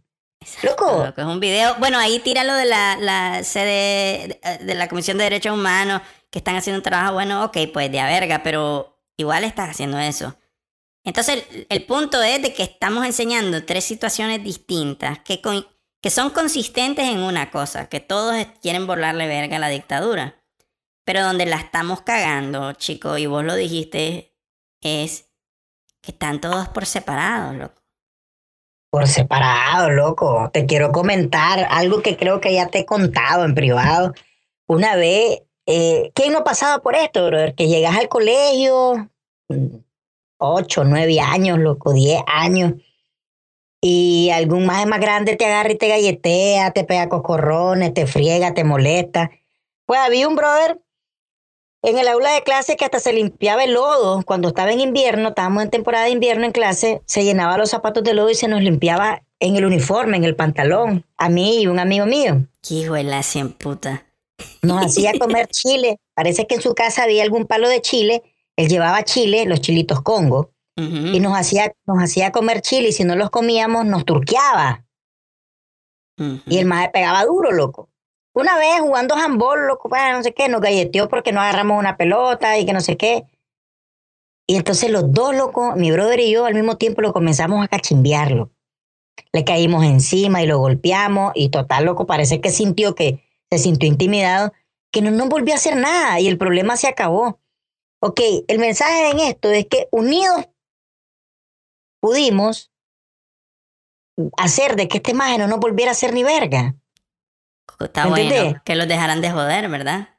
Loco. 0.62 1.04
Loco, 1.04 1.20
es 1.20 1.26
un 1.26 1.40
video. 1.40 1.74
Bueno, 1.80 1.98
ahí 1.98 2.18
tíralo 2.20 2.54
de 2.54 2.64
la, 2.64 2.96
la 2.96 3.44
sede 3.44 4.40
de 4.60 4.74
la 4.74 4.88
Comisión 4.88 5.18
de 5.18 5.24
Derechos 5.24 5.52
Humanos 5.52 6.00
que 6.30 6.38
están 6.38 6.56
haciendo 6.56 6.78
un 6.78 6.84
trabajo 6.84 7.14
bueno, 7.14 7.44
ok, 7.44 7.58
pues 7.72 7.90
de 7.90 8.00
a 8.00 8.06
verga, 8.06 8.42
pero 8.42 8.96
igual 9.16 9.44
estás 9.44 9.70
haciendo 9.70 9.98
eso. 9.98 10.36
Entonces, 11.04 11.44
el, 11.68 11.84
punto 11.86 12.22
es 12.22 12.42
de 12.42 12.52
que 12.52 12.62
estamos 12.62 13.06
enseñando 13.06 13.64
tres 13.64 13.84
situaciones 13.84 14.44
distintas 14.44 15.18
que, 15.20 15.40
que 16.00 16.10
son 16.10 16.30
consistentes 16.30 17.06
en 17.06 17.20
una 17.20 17.50
cosa, 17.50 17.88
que 17.88 18.00
todos 18.00 18.46
quieren 18.60 18.86
borrarle 18.86 19.26
verga 19.26 19.56
a 19.56 19.60
la 19.60 19.68
dictadura. 19.68 20.36
Pero 21.04 21.22
donde 21.22 21.46
la 21.46 21.56
estamos 21.56 22.02
cagando, 22.02 22.74
chico, 22.74 23.16
y 23.16 23.26
vos 23.26 23.44
lo 23.44 23.54
dijiste, 23.54 24.36
es 24.82 25.30
que 26.02 26.12
están 26.12 26.40
todos 26.40 26.68
por 26.68 26.86
separado, 26.86 27.54
loco. 27.54 27.82
Por 28.90 29.06
separado, 29.06 29.90
loco. 29.90 30.50
Te 30.52 30.66
quiero 30.66 30.92
comentar 30.92 31.66
algo 31.70 32.02
que 32.02 32.16
creo 32.16 32.40
que 32.40 32.52
ya 32.52 32.68
te 32.68 32.80
he 32.80 32.86
contado 32.86 33.44
en 33.44 33.54
privado. 33.54 34.12
Una 34.66 34.96
vez 34.96 35.42
eh, 35.72 36.10
¿Quién 36.14 36.32
no 36.32 36.40
ha 36.40 36.44
pasado 36.44 36.82
por 36.82 36.96
esto, 36.96 37.24
brother? 37.26 37.54
Que 37.54 37.68
llegas 37.68 37.96
al 37.96 38.08
colegio, 38.08 39.08
8, 40.38 40.84
9 40.84 41.20
años, 41.20 41.60
loco, 41.60 41.92
10 41.92 42.22
años, 42.26 42.72
y 43.80 44.30
algún 44.30 44.66
más 44.66 44.84
más 44.88 44.98
grande 44.98 45.36
te 45.36 45.46
agarra 45.46 45.70
y 45.70 45.76
te 45.76 45.86
galletea, 45.86 46.72
te 46.72 46.82
pega 46.82 47.08
coscorrones, 47.08 47.94
te 47.94 48.08
friega, 48.08 48.52
te 48.52 48.64
molesta. 48.64 49.30
Pues 49.86 50.00
había 50.00 50.26
un 50.26 50.34
brother 50.34 50.80
en 51.82 51.98
el 51.98 52.08
aula 52.08 52.32
de 52.32 52.42
clase 52.42 52.76
que 52.76 52.84
hasta 52.84 52.98
se 52.98 53.12
limpiaba 53.12 53.62
el 53.62 53.74
lodo. 53.74 54.24
Cuando 54.24 54.48
estaba 54.48 54.72
en 54.72 54.80
invierno, 54.80 55.28
estábamos 55.28 55.62
en 55.62 55.70
temporada 55.70 56.06
de 56.06 56.10
invierno 56.10 56.46
en 56.46 56.52
clase, 56.52 57.00
se 57.06 57.22
llenaba 57.22 57.58
los 57.58 57.70
zapatos 57.70 58.02
de 58.02 58.14
lodo 58.14 58.30
y 58.30 58.34
se 58.34 58.48
nos 58.48 58.60
limpiaba 58.60 59.22
en 59.38 59.54
el 59.54 59.64
uniforme, 59.64 60.16
en 60.16 60.24
el 60.24 60.34
pantalón, 60.34 61.06
a 61.16 61.28
mí 61.28 61.62
y 61.62 61.68
un 61.68 61.78
amigo 61.78 62.06
mío. 62.06 62.44
Qué 62.60 62.74
hijo 62.74 62.94
de 62.94 63.04
la 63.04 63.22
cien 63.22 63.52
puta. 63.52 64.09
Nos 64.62 64.84
hacía 64.84 65.12
comer 65.18 65.46
chile. 65.48 65.98
Parece 66.14 66.46
que 66.46 66.56
en 66.56 66.62
su 66.62 66.74
casa 66.74 67.04
había 67.04 67.22
algún 67.22 67.46
palo 67.46 67.68
de 67.68 67.80
chile. 67.80 68.22
Él 68.56 68.68
llevaba 68.68 69.04
chile, 69.04 69.44
los 69.46 69.60
chilitos 69.60 70.02
Congo, 70.02 70.50
y 70.76 71.20
nos 71.20 71.36
hacía, 71.36 71.74
nos 71.86 72.02
hacía 72.02 72.32
comer 72.32 72.62
chile. 72.62 72.88
Y 72.88 72.92
si 72.92 73.04
no 73.04 73.16
los 73.16 73.30
comíamos, 73.30 73.84
nos 73.84 74.04
turqueaba. 74.04 74.84
Y 76.46 76.58
el 76.58 76.66
más 76.66 76.88
pegaba 76.90 77.24
duro, 77.24 77.52
loco. 77.52 77.88
Una 78.32 78.56
vez 78.56 78.80
jugando 78.80 79.14
handball, 79.16 79.66
loco, 79.66 79.88
no 79.88 80.22
sé 80.22 80.32
qué, 80.32 80.48
nos 80.48 80.60
galleteó 80.60 81.08
porque 81.08 81.32
no 81.32 81.40
agarramos 81.40 81.78
una 81.78 81.96
pelota 81.96 82.58
y 82.58 82.66
que 82.66 82.72
no 82.72 82.80
sé 82.80 82.96
qué. 82.96 83.24
Y 84.46 84.56
entonces 84.56 84.90
los 84.90 85.12
dos, 85.12 85.34
loco, 85.34 85.74
mi 85.76 85.90
brother 85.90 86.20
y 86.20 86.30
yo 86.30 86.44
al 86.44 86.54
mismo 86.54 86.76
tiempo 86.76 87.02
lo 87.02 87.12
comenzamos 87.12 87.64
a 87.64 87.68
cachimbiarlo. 87.68 88.50
Le 89.32 89.44
caímos 89.44 89.84
encima 89.84 90.42
y 90.42 90.46
lo 90.46 90.58
golpeamos 90.58 91.32
y 91.34 91.50
total, 91.50 91.84
loco, 91.84 92.06
parece 92.06 92.40
que 92.40 92.50
sintió 92.50 92.94
que 92.94 93.22
se 93.50 93.58
sintió 93.58 93.88
intimidado, 93.88 94.52
que 94.92 95.02
no 95.02 95.10
nos 95.10 95.28
volvió 95.28 95.54
a 95.54 95.56
hacer 95.56 95.76
nada 95.76 96.20
y 96.20 96.28
el 96.28 96.38
problema 96.38 96.76
se 96.76 96.88
acabó. 96.88 97.40
Ok, 98.02 98.20
el 98.48 98.58
mensaje 98.58 99.10
en 99.10 99.20
esto 99.20 99.50
es 99.50 99.66
que 99.66 99.88
unidos 99.90 100.48
pudimos 102.00 102.70
hacer 104.36 104.76
de 104.76 104.88
que 104.88 104.98
este 104.98 105.14
maje 105.14 105.38
no 105.38 105.46
nos 105.46 105.58
volviera 105.60 105.90
a 105.90 105.92
hacer 105.92 106.12
ni 106.12 106.22
verga. 106.22 106.74
Está 107.78 108.06
¿Entendés? 108.06 108.42
bueno 108.44 108.62
que 108.64 108.74
los 108.74 108.88
dejaran 108.88 109.20
de 109.20 109.30
joder, 109.30 109.68
¿verdad? 109.68 110.18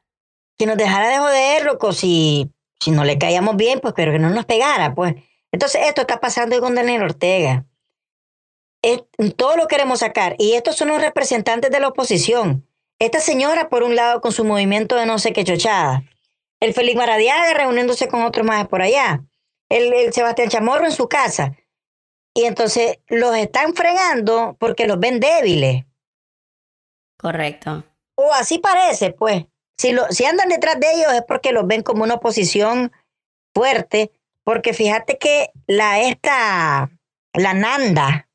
Que 0.57 0.65
nos 0.65 0.77
dejara 0.77 1.09
de 1.09 1.17
joder, 1.19 1.65
loco, 1.65 1.93
si, 1.93 2.51
si 2.79 2.91
no 2.91 3.03
le 3.03 3.17
caíamos 3.17 3.55
bien, 3.55 3.79
pues, 3.79 3.93
pero 3.95 4.11
que 4.11 4.19
no 4.19 4.29
nos 4.29 4.45
pegara, 4.45 4.95
pues. 4.95 5.15
Entonces, 5.51 5.81
esto 5.87 6.01
está 6.01 6.19
pasando 6.19 6.59
con 6.59 6.75
Daniel 6.75 7.03
Ortega. 7.03 7.65
Es- 8.83 9.03
todo 9.35 9.57
lo 9.57 9.67
queremos 9.67 9.99
sacar. 9.99 10.35
Y 10.39 10.53
estos 10.53 10.75
son 10.75 10.87
los 10.89 11.01
representantes 11.01 11.69
de 11.71 11.79
la 11.79 11.89
oposición. 11.89 12.67
Esta 13.01 13.19
señora, 13.19 13.67
por 13.67 13.81
un 13.81 13.95
lado, 13.95 14.21
con 14.21 14.31
su 14.31 14.45
movimiento 14.45 14.95
de 14.95 15.07
no 15.07 15.17
sé 15.17 15.33
qué 15.33 15.43
chochada. 15.43 16.03
El 16.59 16.75
Félix 16.75 16.95
Maradiaga 16.95 17.51
reuniéndose 17.55 18.07
con 18.07 18.21
otros 18.21 18.45
más 18.45 18.67
por 18.67 18.83
allá. 18.83 19.23
El, 19.69 19.91
el 19.91 20.13
Sebastián 20.13 20.49
Chamorro 20.49 20.85
en 20.85 20.91
su 20.91 21.09
casa. 21.09 21.57
Y 22.35 22.43
entonces 22.43 22.99
los 23.07 23.35
están 23.35 23.73
fregando 23.73 24.55
porque 24.59 24.85
los 24.85 24.99
ven 24.99 25.19
débiles. 25.19 25.83
Correcto. 27.17 27.83
O 28.13 28.31
así 28.33 28.59
parece, 28.59 29.09
pues. 29.09 29.45
Si, 29.79 29.93
lo, 29.93 30.05
si 30.11 30.25
andan 30.25 30.49
detrás 30.49 30.79
de 30.79 30.93
ellos 30.93 31.11
es 31.11 31.23
porque 31.27 31.53
los 31.53 31.65
ven 31.65 31.81
como 31.81 32.03
una 32.03 32.13
oposición 32.13 32.91
fuerte. 33.51 34.11
Porque 34.43 34.73
fíjate 34.73 35.17
que 35.17 35.49
la 35.65 36.01
esta, 36.01 36.91
la 37.33 37.53
Nanda, 37.55 38.29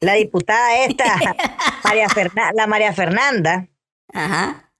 la 0.00 0.14
diputada 0.14 0.84
esta, 0.84 1.04
María 1.84 2.08
Ferna- 2.08 2.52
la 2.54 2.66
María 2.66 2.92
Fernanda, 2.92 3.68
Ajá. 4.12 4.70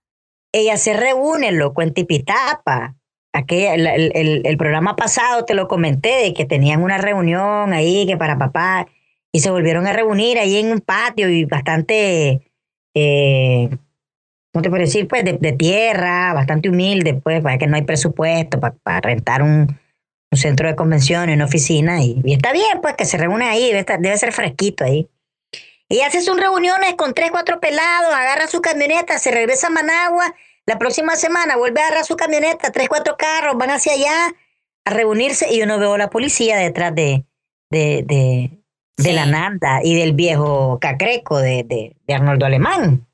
ella 0.52 0.76
se 0.76 0.94
reúne, 0.94 1.52
loco, 1.52 1.82
en 1.82 1.92
Tipitapa. 1.94 2.94
Aquella, 3.32 3.74
el, 3.74 3.86
el- 3.86 4.12
el- 4.14 4.42
el 4.44 4.56
programa 4.56 4.96
pasado 4.96 5.44
te 5.44 5.54
lo 5.54 5.68
comenté 5.68 6.08
de 6.22 6.34
que 6.34 6.44
tenían 6.46 6.82
una 6.82 6.98
reunión 6.98 7.72
ahí 7.72 8.06
que 8.06 8.16
para 8.16 8.38
papá 8.38 8.86
y 9.32 9.40
se 9.40 9.50
volvieron 9.50 9.86
a 9.86 9.92
reunir 9.92 10.38
ahí 10.38 10.56
en 10.56 10.72
un 10.72 10.80
patio 10.80 11.28
y 11.28 11.44
bastante, 11.44 12.50
eh, 12.94 13.68
¿cómo 14.52 14.62
te 14.62 14.70
puedo 14.70 14.80
decir? 14.82 15.06
Pues 15.06 15.24
de, 15.24 15.34
de 15.34 15.52
tierra, 15.52 16.32
bastante 16.32 16.70
humilde, 16.70 17.14
pues, 17.14 17.42
para 17.42 17.58
que 17.58 17.66
no 17.66 17.76
hay 17.76 17.82
presupuesto 17.82 18.58
para, 18.58 18.74
para 18.82 19.00
rentar 19.02 19.42
un, 19.42 19.78
un 20.30 20.38
centro 20.38 20.68
de 20.68 20.76
convenciones, 20.76 21.34
una 21.34 21.46
oficina 21.46 22.02
y, 22.02 22.20
y 22.24 22.34
está 22.34 22.52
bien, 22.52 22.80
pues, 22.82 22.94
que 22.96 23.04
se 23.04 23.16
reúne 23.16 23.46
ahí, 23.46 23.66
debe, 23.68 23.80
estar- 23.80 24.00
debe 24.00 24.16
ser 24.18 24.32
fresquito 24.32 24.84
ahí. 24.84 25.08
Y 25.88 26.00
hace 26.00 26.20
sus 26.20 26.38
reuniones 26.38 26.94
con 26.96 27.14
tres, 27.14 27.30
cuatro 27.30 27.60
pelados, 27.60 28.12
agarra 28.12 28.46
su 28.46 28.60
camioneta, 28.60 29.18
se 29.18 29.30
regresa 29.30 29.68
a 29.68 29.70
Managua. 29.70 30.34
La 30.66 30.78
próxima 30.78 31.16
semana 31.16 31.56
vuelve 31.56 31.80
a 31.80 31.86
agarrar 31.86 32.04
su 32.04 32.14
camioneta, 32.16 32.70
tres, 32.72 32.88
cuatro 32.90 33.16
carros, 33.16 33.56
van 33.56 33.70
hacia 33.70 33.94
allá 33.94 34.34
a 34.84 34.90
reunirse 34.90 35.46
y 35.50 35.58
yo 35.58 35.66
no 35.66 35.78
veo 35.78 35.94
a 35.94 35.98
la 35.98 36.10
policía 36.10 36.58
detrás 36.58 36.94
de, 36.94 37.24
de, 37.70 38.02
de, 38.06 38.50
de 38.98 39.02
Sí. 39.02 39.12
la 39.12 39.24
Nanda 39.24 39.80
y 39.82 39.94
del 39.94 40.12
viejo 40.12 40.78
Cacreco 40.78 41.38
de, 41.38 41.62
de, 41.64 41.96
de 42.06 42.14
Arnoldo 42.14 42.44
Alemán. 42.44 43.06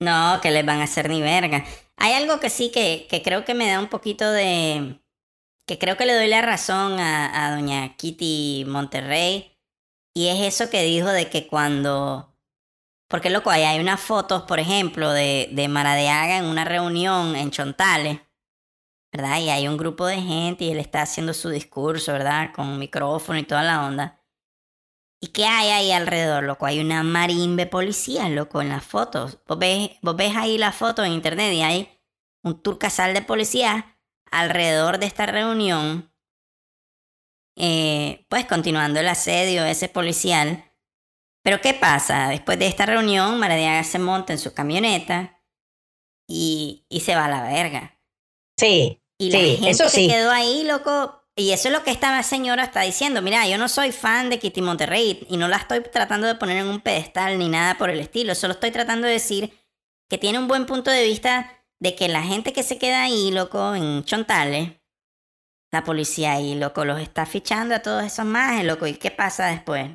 No, 0.00 0.38
que 0.40 0.52
les 0.52 0.64
van 0.64 0.80
a 0.80 0.84
hacer 0.84 1.08
ni 1.08 1.20
verga. 1.22 1.64
Hay 1.96 2.12
algo 2.12 2.38
que 2.38 2.50
sí 2.50 2.70
que, 2.70 3.06
que 3.10 3.22
creo 3.22 3.44
que 3.44 3.54
me 3.54 3.68
da 3.68 3.80
un 3.80 3.88
poquito 3.88 4.30
de... 4.30 5.00
que 5.66 5.78
creo 5.78 5.96
que 5.96 6.06
le 6.06 6.14
doy 6.14 6.28
la 6.28 6.42
razón 6.42 6.98
a, 6.98 7.54
doña 7.54 7.96
Kitty 7.96 8.64
Monterrey. 8.66 9.56
Y 10.14 10.28
es 10.28 10.40
eso 10.40 10.70
que 10.70 10.82
dijo 10.82 11.08
de 11.08 11.30
que 11.30 11.46
cuando... 11.46 12.36
Porque 13.08 13.30
loco, 13.30 13.50
hay 13.50 13.78
unas 13.78 14.00
fotos, 14.00 14.42
por 14.42 14.58
ejemplo, 14.58 15.10
de, 15.10 15.48
de 15.52 15.68
Maradeaga 15.68 16.38
en 16.38 16.46
una 16.46 16.64
reunión 16.64 17.36
en 17.36 17.50
Chontales, 17.50 18.20
¿verdad? 19.12 19.38
Y 19.40 19.50
hay 19.50 19.68
un 19.68 19.76
grupo 19.76 20.06
de 20.06 20.20
gente 20.20 20.64
y 20.64 20.70
él 20.70 20.78
está 20.78 21.02
haciendo 21.02 21.34
su 21.34 21.50
discurso, 21.50 22.12
¿verdad? 22.12 22.52
Con 22.54 22.78
micrófono 22.78 23.38
y 23.38 23.42
toda 23.42 23.62
la 23.62 23.84
onda. 23.86 24.22
¿Y 25.20 25.28
qué 25.28 25.44
hay 25.44 25.68
ahí 25.68 25.92
alrededor, 25.92 26.42
loco? 26.44 26.66
Hay 26.66 26.80
una 26.80 27.02
marimbe 27.02 27.66
policía, 27.66 28.28
loco, 28.28 28.60
en 28.62 28.70
las 28.70 28.82
fotos. 28.82 29.38
Vos 29.46 29.58
ves, 29.58 29.90
vos 30.00 30.16
ves 30.16 30.34
ahí 30.34 30.58
la 30.58 30.72
foto 30.72 31.04
en 31.04 31.12
internet 31.12 31.52
y 31.52 31.62
hay 31.62 32.00
un 32.42 32.60
turcasal 32.62 33.14
de 33.14 33.22
policía 33.22 33.91
alrededor 34.32 34.98
de 34.98 35.06
esta 35.06 35.26
reunión. 35.26 36.12
eh, 37.56 38.26
pues 38.28 38.46
continuando 38.46 39.00
el 39.00 39.08
asedio 39.08 39.64
ese 39.64 39.88
policial. 39.88 40.64
Pero 41.42 41.60
¿qué 41.60 41.74
pasa? 41.74 42.28
Después 42.30 42.58
de 42.58 42.66
esta 42.68 42.86
reunión, 42.86 43.38
Maradiaga 43.38 43.84
se 43.84 43.98
monta 43.98 44.32
en 44.32 44.40
su 44.40 44.54
camioneta 44.54 45.40
y, 46.28 46.86
y 46.88 47.00
se 47.00 47.14
va 47.16 47.26
a 47.26 47.30
la 47.30 47.42
verga. 47.44 47.98
Sí, 48.56 49.00
Y 49.18 49.30
la 49.30 49.40
Sí, 49.40 49.58
gente 49.58 49.70
eso 49.70 49.88
se 49.88 50.00
sí. 50.00 50.04
quedó 50.04 50.30
ahí, 50.30 50.64
loco. 50.64 51.20
Y 51.34 51.52
eso 51.52 51.68
es 51.68 51.74
lo 51.74 51.82
que 51.82 51.90
esta 51.90 52.22
señora 52.22 52.64
está 52.64 52.82
diciendo. 52.82 53.22
Mira, 53.22 53.46
yo 53.48 53.56
no 53.56 53.68
soy 53.68 53.90
fan 53.92 54.28
de 54.28 54.38
Kitty 54.38 54.60
Monterrey 54.60 55.26
y 55.30 55.36
no 55.38 55.48
la 55.48 55.56
estoy 55.56 55.80
tratando 55.82 56.26
de 56.26 56.34
poner 56.34 56.58
en 56.58 56.66
un 56.66 56.80
pedestal 56.80 57.38
ni 57.38 57.48
nada 57.48 57.78
por 57.78 57.88
el 57.88 58.00
estilo. 58.00 58.34
Solo 58.34 58.52
estoy 58.54 58.70
tratando 58.70 59.06
de 59.06 59.14
decir 59.14 59.54
que 60.10 60.18
tiene 60.18 60.38
un 60.38 60.48
buen 60.48 60.66
punto 60.66 60.90
de 60.90 61.04
vista 61.04 61.61
de 61.82 61.96
que 61.96 62.06
la 62.06 62.22
gente 62.22 62.52
que 62.52 62.62
se 62.62 62.78
queda 62.78 63.02
ahí, 63.02 63.32
loco, 63.32 63.74
en 63.74 64.04
Chontales, 64.04 64.70
la 65.72 65.82
policía 65.82 66.34
ahí, 66.34 66.54
loco, 66.54 66.84
los 66.84 67.00
está 67.00 67.26
fichando 67.26 67.74
a 67.74 67.82
todos 67.82 68.04
esos 68.04 68.24
majes, 68.24 68.64
loco. 68.64 68.86
¿Y 68.86 68.94
qué 68.94 69.10
pasa 69.10 69.46
después? 69.46 69.90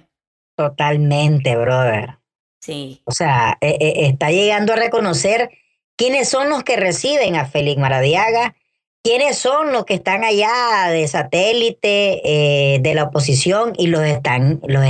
totalmente, 0.57 1.55
brother. 1.55 2.17
Sí, 2.59 3.03
O 3.05 3.11
sea, 3.11 3.59
eh, 3.61 3.77
eh, 3.79 3.93
está 4.07 4.31
llegando 4.31 4.73
a 4.73 4.75
reconocer 4.75 5.51
quiénes 5.95 6.27
son 6.27 6.49
los 6.49 6.63
que 6.63 6.75
reciben 6.75 7.35
a 7.35 7.45
Félix 7.45 7.79
Maradiaga, 7.79 8.55
quiénes 9.03 9.37
son 9.37 9.71
los 9.71 9.85
que 9.85 9.93
están 9.93 10.23
allá 10.23 10.89
de 10.89 11.07
satélite, 11.07 12.21
eh, 12.25 12.79
de 12.79 12.93
la 12.95 13.03
oposición, 13.03 13.73
y 13.77 13.87
los 13.87 14.01
están, 14.01 14.59
los, 14.67 14.83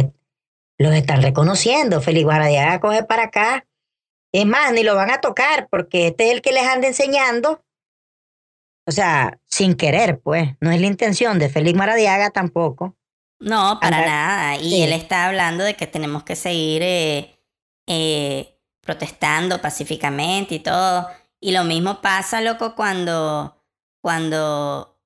los 0.78 0.96
están 0.96 1.22
reconociendo. 1.22 2.02
Félix 2.02 2.26
Maradiaga 2.26 2.80
coge 2.80 3.04
para 3.04 3.24
acá. 3.24 3.66
Es 4.34 4.46
más, 4.46 4.72
ni 4.74 4.84
lo 4.84 4.96
van 4.96 5.10
a 5.12 5.22
tocar, 5.22 5.68
porque 5.70 6.08
este 6.08 6.28
es 6.28 6.34
el 6.34 6.42
que 6.42 6.52
les 6.52 6.63
anda 6.68 6.88
enseñando. 6.88 7.63
O 8.86 8.92
sea, 8.92 9.40
sin 9.46 9.76
querer, 9.76 10.20
pues. 10.20 10.50
No 10.62 10.72
es 10.72 10.80
la 10.80 10.88
intención 10.88 11.40
de 11.40 11.50
Félix 11.50 11.78
Maradiaga 11.78 12.30
tampoco. 12.30 12.96
No, 13.40 13.80
para 13.82 13.98
Andar- 13.98 14.06
nada. 14.08 14.56
Y 14.58 14.70
sí. 14.70 14.82
él 14.84 14.94
está 14.94 15.28
hablando 15.28 15.63
de 15.63 15.76
que 15.76 15.88
tenemos 15.88 16.24
que 16.24 16.36
seguir 16.36 16.82
eh, 16.84 17.40
eh, 17.88 18.58
protestando 18.82 19.62
pacíficamente 19.62 20.56
y 20.56 20.60
todo. 20.60 21.08
Y 21.40 21.52
lo 21.52 21.63
mismo 21.63 22.02
pasa, 22.02 22.42
loco, 22.42 22.76
cuando, 22.76 23.62
cuando, 24.02 24.98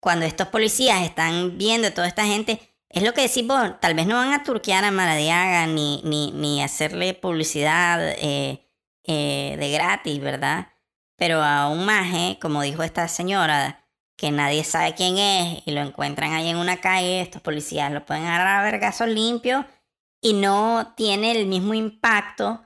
cuando 0.00 0.24
estos 0.24 0.48
policías 0.48 1.02
están 1.02 1.58
viendo 1.58 1.88
a 1.88 1.94
toda 1.94 2.06
esta 2.08 2.24
gente. 2.24 2.60
Es 2.96 3.02
lo 3.02 3.12
que 3.12 3.20
decís 3.20 3.46
vos, 3.46 3.78
tal 3.78 3.92
vez 3.92 4.06
no 4.06 4.14
van 4.14 4.32
a 4.32 4.42
turquear 4.42 4.82
a 4.82 4.90
Maradiaga 4.90 5.66
ni, 5.66 6.00
ni, 6.02 6.32
ni 6.32 6.62
hacerle 6.62 7.12
publicidad 7.12 8.00
eh, 8.00 8.66
eh, 9.04 9.54
de 9.58 9.70
gratis, 9.70 10.18
¿verdad? 10.18 10.68
Pero 11.14 11.42
aún 11.42 11.84
más, 11.84 12.06
¿eh? 12.14 12.38
como 12.40 12.62
dijo 12.62 12.82
esta 12.82 13.06
señora, 13.08 13.84
que 14.16 14.30
nadie 14.30 14.64
sabe 14.64 14.94
quién 14.94 15.18
es 15.18 15.62
y 15.66 15.72
lo 15.72 15.82
encuentran 15.82 16.32
ahí 16.32 16.48
en 16.48 16.56
una 16.56 16.78
calle, 16.78 17.20
estos 17.20 17.42
policías 17.42 17.92
lo 17.92 18.06
pueden 18.06 18.24
agarrar 18.24 18.60
a 18.60 18.70
vergazos 18.70 19.08
limpios 19.08 19.66
y 20.22 20.32
no 20.32 20.94
tiene 20.96 21.32
el 21.32 21.44
mismo 21.44 21.74
impacto 21.74 22.62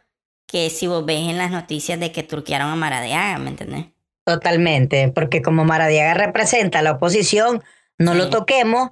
que 0.47 0.71
si 0.71 0.87
vos 0.87 1.05
ves 1.05 1.29
en 1.29 1.39
las 1.39 1.51
noticias 1.51 1.99
de 1.99 2.13
que 2.13 2.23
turquearon 2.23 2.71
a 2.71 2.77
Maradiaga, 2.77 3.37
¿me 3.39 3.51
entendés? 3.51 3.87
Totalmente, 4.25 5.09
porque 5.09 5.43
como 5.43 5.65
Maradiaga 5.65 6.15
representa 6.15 6.79
a 6.79 6.83
la 6.83 6.93
oposición, 6.93 7.65
no 7.99 8.15
lo 8.15 8.31
toquemos 8.31 8.91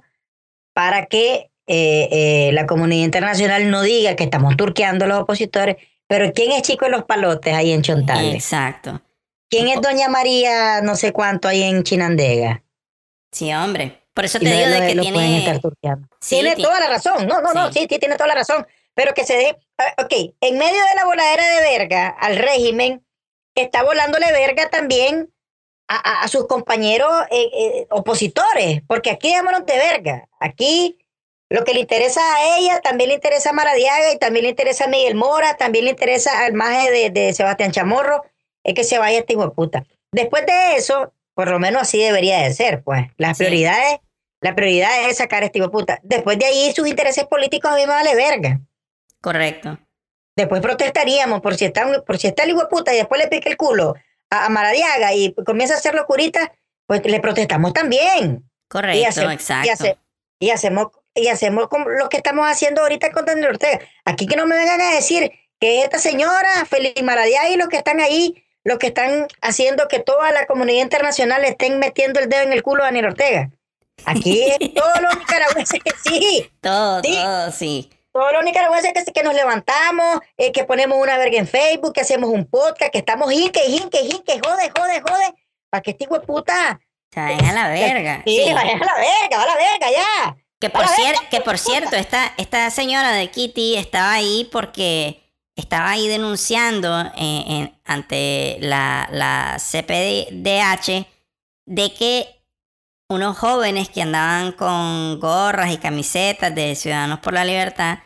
para 0.79 1.07
que 1.07 1.49
eh, 1.67 2.07
eh, 2.09 2.51
la 2.53 2.65
comunidad 2.65 3.03
internacional 3.03 3.69
no 3.69 3.81
diga 3.81 4.15
que 4.15 4.23
estamos 4.23 4.55
turqueando 4.55 5.03
a 5.03 5.07
los 5.09 5.19
opositores. 5.19 5.75
Pero 6.07 6.31
¿quién 6.31 6.53
es 6.53 6.61
Chico 6.61 6.85
de 6.85 6.91
los 6.91 7.03
Palotes 7.03 7.53
ahí 7.53 7.73
en 7.73 7.81
Chontales? 7.81 8.33
Exacto. 8.33 9.01
¿Quién 9.49 9.67
es 9.67 9.81
Doña 9.81 10.07
María 10.07 10.79
no 10.81 10.95
sé 10.95 11.11
cuánto 11.11 11.49
ahí 11.49 11.63
en 11.63 11.83
Chinandega? 11.83 12.63
Sí, 13.33 13.53
hombre. 13.53 14.01
Por 14.13 14.23
eso 14.23 14.39
te 14.39 14.45
digo 14.45 14.67
lo- 14.69 14.79
de 14.81 14.87
que 14.87 14.95
lo 14.95 15.03
pueden 15.03 15.31
estar 15.33 15.43
tiene... 15.55 15.59
turqueando. 15.59 16.07
Sí, 16.21 16.35
tiene 16.35 16.55
ti- 16.55 16.63
toda 16.63 16.79
la 16.79 16.87
razón. 16.87 17.27
No, 17.27 17.41
no, 17.41 17.51
no, 17.53 17.73
Sí. 17.73 17.85
sí, 17.89 17.99
tiene 17.99 18.15
toda 18.15 18.27
la 18.27 18.35
razón. 18.35 18.65
Pero 18.93 19.13
que 19.13 19.25
se 19.25 19.35
deje. 19.35 19.57
Ok, 20.01 20.13
en 20.39 20.57
medio 20.57 20.71
de 20.89 20.95
la 20.95 21.03
voladera 21.03 21.43
de 21.55 21.77
verga 21.77 22.07
al 22.07 22.37
régimen, 22.37 23.05
está 23.53 23.83
volándole 23.83 24.31
verga 24.31 24.69
también 24.69 25.29
a, 25.89 26.23
a- 26.23 26.27
sus 26.27 26.47
compañeros 26.47 27.11
eh, 27.31 27.49
eh, 27.53 27.87
opositores, 27.89 28.81
porque 28.87 29.09
aquí 29.09 29.33
démonos 29.33 29.65
de 29.65 29.77
verga. 29.77 30.27
Aquí 30.39 30.97
lo 31.49 31.63
que 31.63 31.73
le 31.73 31.79
interesa 31.81 32.21
a 32.35 32.57
ella 32.57 32.79
también 32.81 33.09
le 33.09 33.15
interesa 33.15 33.49
a 33.49 33.53
Maradiaga 33.53 34.13
y 34.13 34.17
también 34.19 34.43
le 34.43 34.49
interesa 34.51 34.85
a 34.85 34.87
Miguel 34.87 35.15
Mora, 35.15 35.57
también 35.57 35.85
le 35.85 35.91
interesa 35.91 36.45
al 36.45 36.53
maje 36.53 36.91
de, 36.91 37.09
de 37.09 37.33
Sebastián 37.33 37.71
Chamorro, 37.71 38.23
es 38.63 38.75
que 38.75 38.83
se 38.83 38.99
vaya 38.99 39.17
este 39.19 39.33
hijo 39.33 39.43
de 39.45 39.51
puta. 39.51 39.83
Después 40.11 40.45
de 40.45 40.75
eso, 40.75 41.11
por 41.33 41.49
lo 41.49 41.57
menos 41.59 41.81
así 41.81 41.97
debería 42.01 42.39
de 42.43 42.53
ser, 42.53 42.83
pues. 42.83 43.07
Las 43.17 43.37
Sí. 43.37 43.43
prioridades 43.45 43.99
La 44.41 44.55
prioridad 44.55 45.09
es 45.09 45.17
sacar 45.17 45.43
a 45.43 45.47
este 45.47 45.57
hijo 45.59 45.67
de 45.67 45.71
puta. 45.71 45.99
Después 46.03 46.37
de 46.39 46.45
ahí, 46.45 46.71
sus 46.73 46.87
intereses 46.87 47.25
políticos 47.25 47.71
a 47.71 47.75
mí 47.75 47.81
me 47.81 47.87
vale 47.87 48.15
verga. 48.15 48.59
Correcto. 49.21 49.77
Después 50.35 50.61
protestaríamos 50.61 51.41
por 51.41 51.55
si 51.55 51.65
está, 51.65 52.01
por 52.03 52.17
si 52.17 52.27
está 52.27 52.43
el 52.43 52.51
hijo 52.51 52.61
de 52.61 52.67
puta 52.67 52.93
y 52.93 52.97
después 52.97 53.19
le 53.21 53.27
pica 53.27 53.49
el 53.49 53.57
culo 53.57 53.95
a, 54.29 54.45
a 54.45 54.49
Maradiaga 54.49 55.13
y 55.13 55.33
comienza 55.45 55.75
a 55.75 55.77
hacer 55.77 55.95
locurita, 55.95 56.51
pues 56.87 57.03
le 57.05 57.19
protestamos 57.19 57.73
también. 57.73 58.43
Correcto, 58.67 58.97
y, 58.99 59.03
exacto. 59.33 59.67
y 59.67 59.69
hace- 59.69 59.97
y 60.41 60.49
hacemos 60.51 60.87
y 61.15 61.27
hacemos 61.27 61.67
como 61.67 61.89
lo 61.89 62.07
que 62.07 62.17
estamos 62.17 62.47
haciendo 62.47 62.81
ahorita 62.81 63.11
con 63.11 63.25
Daniel 63.25 63.49
Ortega. 63.49 63.79
Aquí 64.05 64.25
que 64.25 64.35
no 64.37 64.45
me 64.45 64.55
vengan 64.55 64.79
a 64.79 64.91
decir 64.95 65.31
que 65.59 65.81
esta 65.83 65.97
señora, 65.99 66.65
Feliz 66.69 66.93
Maradiaga 67.03 67.49
y 67.49 67.57
los 67.57 67.67
que 67.67 67.77
están 67.77 67.99
ahí, 67.99 68.41
los 68.63 68.77
que 68.77 68.87
están 68.87 69.27
haciendo 69.41 69.87
que 69.89 69.99
toda 69.99 70.31
la 70.31 70.45
comunidad 70.45 70.83
internacional 70.83 71.43
estén 71.43 71.79
metiendo 71.79 72.19
el 72.21 72.29
dedo 72.29 72.43
en 72.43 72.53
el 72.53 72.63
culo 72.63 72.83
a 72.83 72.85
Daniel 72.85 73.07
Ortega. 73.07 73.49
Aquí 74.05 74.43
es 74.49 74.57
todos 74.75 75.01
los 75.01 75.17
nicaragüenses 75.17 75.81
que 75.83 75.91
sí, 76.03 76.49
Todo, 76.61 77.01
Sí. 77.03 77.11
todo, 77.21 77.51
sí. 77.51 77.89
Todos 78.11 78.31
los 78.33 78.43
nicaragüenses 78.43 78.93
que, 78.93 79.11
que 79.11 79.23
nos 79.23 79.33
levantamos, 79.33 80.19
eh, 80.37 80.51
que 80.51 80.63
ponemos 80.63 80.97
una 80.99 81.17
verga 81.17 81.37
en 81.37 81.47
Facebook, 81.47 81.93
que 81.93 82.01
hacemos 82.01 82.29
un 82.29 82.45
podcast, 82.45 82.91
que 82.91 82.97
estamos 82.99 83.31
hinque, 83.31 83.61
hinque, 83.67 84.01
hinque, 84.01 84.39
jode, 84.43 84.71
jode, 84.77 85.01
jode, 85.01 85.33
para 85.69 85.81
que 85.81 85.91
este 85.91 86.05
hijo 86.05 86.19
de 86.19 86.25
puta, 86.25 86.79
O 87.11 87.13
sea, 87.13 87.31
es 87.31 87.43
a 87.49 87.53
la 87.53 87.67
verga. 87.69 88.21
sí, 88.25 88.41
sí. 88.45 88.53
vaya 88.53 88.73
a 88.73 88.77
la 88.77 88.95
verga, 88.95 89.37
va 89.37 89.43
a 89.43 89.47
la 89.47 89.55
verga 89.55 89.91
ya. 89.91 90.37
Que 90.59 90.69
por, 90.69 90.83
cier- 90.85 91.11
verga, 91.13 91.29
que 91.29 91.41
por 91.41 91.57
cierto, 91.57 91.95
esta, 91.95 92.33
esta 92.37 92.69
señora 92.71 93.11
de 93.13 93.29
Kitty 93.31 93.77
estaba 93.77 94.11
ahí 94.13 94.49
porque 94.51 95.21
estaba 95.55 95.91
ahí 95.91 96.07
denunciando 96.07 96.99
eh, 97.01 97.43
en- 97.47 97.79
ante 97.85 98.57
la, 98.59 99.07
la 99.11 99.57
CPDH 99.59 101.05
de 101.65 101.93
que 101.93 102.38
unos 103.09 103.37
jóvenes 103.37 103.89
que 103.89 104.03
andaban 104.03 104.51
con 104.51 105.19
gorras 105.19 105.73
y 105.73 105.77
camisetas 105.77 106.53
de 106.53 106.75
Ciudadanos 106.75 107.19
por 107.19 107.33
la 107.33 107.43
Libertad, 107.43 107.99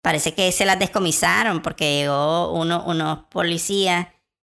parece 0.00 0.34
que 0.34 0.52
se 0.52 0.64
las 0.64 0.78
descomisaron 0.78 1.60
porque 1.60 1.98
llegó 1.98 2.52
uno, 2.52 2.84
unos 2.86 3.24
policías 3.30 4.06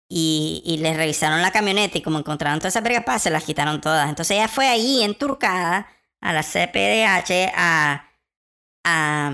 y, 0.09 0.63
y 0.67 0.77
les 0.79 0.97
revisaron 0.97 1.41
la 1.41 1.53
camioneta 1.53 1.97
y 1.97 2.03
como 2.03 2.19
encontraron 2.19 2.59
todas 2.59 2.75
esas 2.75 2.83
vergas, 2.83 3.23
se 3.23 3.31
las 3.31 3.45
quitaron 3.45 3.81
todas. 3.81 4.09
Entonces 4.11 4.37
ella 4.37 4.49
fue 4.49 4.69
ahí 4.69 5.03
enturcada 5.03 5.89
a 6.21 6.33
la 6.35 6.43
CPDH 6.43 7.53
a, 7.57 8.11
a, 8.85 9.33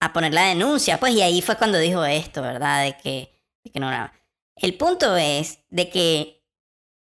a 0.00 0.12
poner 0.12 0.34
la 0.34 0.42
denuncia, 0.46 0.98
pues, 0.98 1.14
y 1.14 1.22
ahí 1.22 1.40
fue 1.40 1.56
cuando 1.56 1.78
dijo 1.78 2.04
esto, 2.04 2.42
¿verdad? 2.42 2.84
De 2.84 2.96
que, 2.96 3.32
de 3.64 3.70
que 3.70 3.80
no 3.80 3.88
era. 3.88 4.12
El 4.56 4.76
punto 4.76 5.16
es 5.16 5.60
de 5.70 5.88
que 5.88 6.41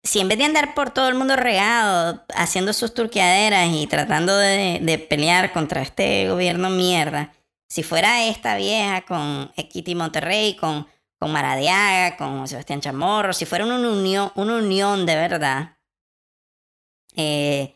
si 0.04 0.20
en 0.20 0.28
vez 0.28 0.38
de 0.38 0.44
andar 0.44 0.74
por 0.74 0.90
todo 0.90 1.08
el 1.08 1.14
mundo 1.14 1.34
regado, 1.34 2.24
haciendo 2.36 2.72
sus 2.72 2.94
turqueaderas 2.94 3.70
y 3.72 3.86
tratando 3.86 4.36
de, 4.36 4.78
de 4.82 4.98
pelear 4.98 5.52
contra 5.52 5.82
este 5.82 6.28
gobierno 6.28 6.70
mierda, 6.70 7.32
si 7.66 7.82
fuera 7.82 8.26
esta 8.26 8.56
vieja 8.56 9.02
con 9.02 9.50
Equity 9.56 9.94
Monterrey, 9.94 10.54
con, 10.54 10.86
con 11.18 11.32
Maradiaga, 11.32 12.16
con 12.16 12.46
Sebastián 12.46 12.80
Chamorro, 12.80 13.32
si 13.32 13.46
fuera 13.46 13.64
una 13.64 13.76
unión, 13.76 14.30
una 14.36 14.56
unión 14.58 15.06
de 15.06 15.16
verdad, 15.16 15.76
eh, 17.16 17.74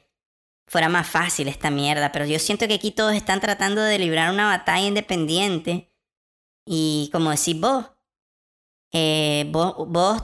fuera 0.66 0.88
más 0.88 1.08
fácil 1.08 1.48
esta 1.48 1.70
mierda. 1.70 2.12
Pero 2.12 2.26
yo 2.26 2.38
siento 2.38 2.68
que 2.68 2.74
aquí 2.74 2.92
todos 2.92 3.14
están 3.14 3.40
tratando 3.40 3.82
de 3.82 3.98
librar 3.98 4.32
una 4.32 4.46
batalla 4.46 4.86
independiente. 4.86 5.90
Y 6.64 7.08
como 7.12 7.30
decís 7.30 7.58
vos, 7.58 7.86
eh, 8.92 9.46
vos, 9.50 9.74
vos 9.88 10.22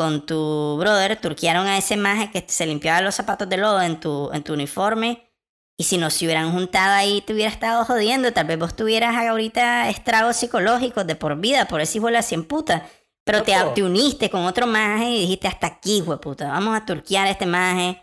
con 0.00 0.24
tu 0.24 0.78
brother 0.78 1.20
turquearon 1.20 1.66
a 1.66 1.76
ese 1.76 1.94
maje 1.98 2.30
que 2.30 2.42
se 2.48 2.64
limpiaba 2.64 3.02
los 3.02 3.14
zapatos 3.14 3.46
de 3.50 3.58
lodo 3.58 3.82
en 3.82 4.00
tu, 4.00 4.30
en 4.32 4.42
tu 4.42 4.54
uniforme. 4.54 5.30
Y 5.76 5.84
si 5.84 5.98
no 5.98 6.08
se 6.08 6.24
hubieran 6.24 6.52
juntado 6.52 6.94
ahí, 6.94 7.20
te 7.20 7.34
hubiera 7.34 7.50
estado 7.50 7.84
jodiendo. 7.84 8.32
Tal 8.32 8.46
vez 8.46 8.58
vos 8.58 8.74
tuvieras 8.74 9.14
ahorita 9.14 9.90
estragos 9.90 10.36
psicológicos 10.36 11.06
de 11.06 11.16
por 11.16 11.36
vida, 11.38 11.68
por 11.68 11.82
eso 11.82 11.98
hijo 11.98 12.06
de 12.06 12.12
la 12.12 12.22
cien 12.22 12.46
puta. 12.46 12.88
Pero 13.24 13.42
te, 13.42 13.52
te 13.74 13.82
uniste 13.82 14.30
con 14.30 14.46
otro 14.46 14.66
maje 14.66 15.10
y 15.10 15.20
dijiste 15.20 15.48
hasta 15.48 15.66
aquí, 15.66 16.02
puta. 16.22 16.48
Vamos 16.48 16.74
a 16.74 16.86
turquear 16.86 17.26
a 17.26 17.32
este 17.32 17.44
maje 17.44 18.02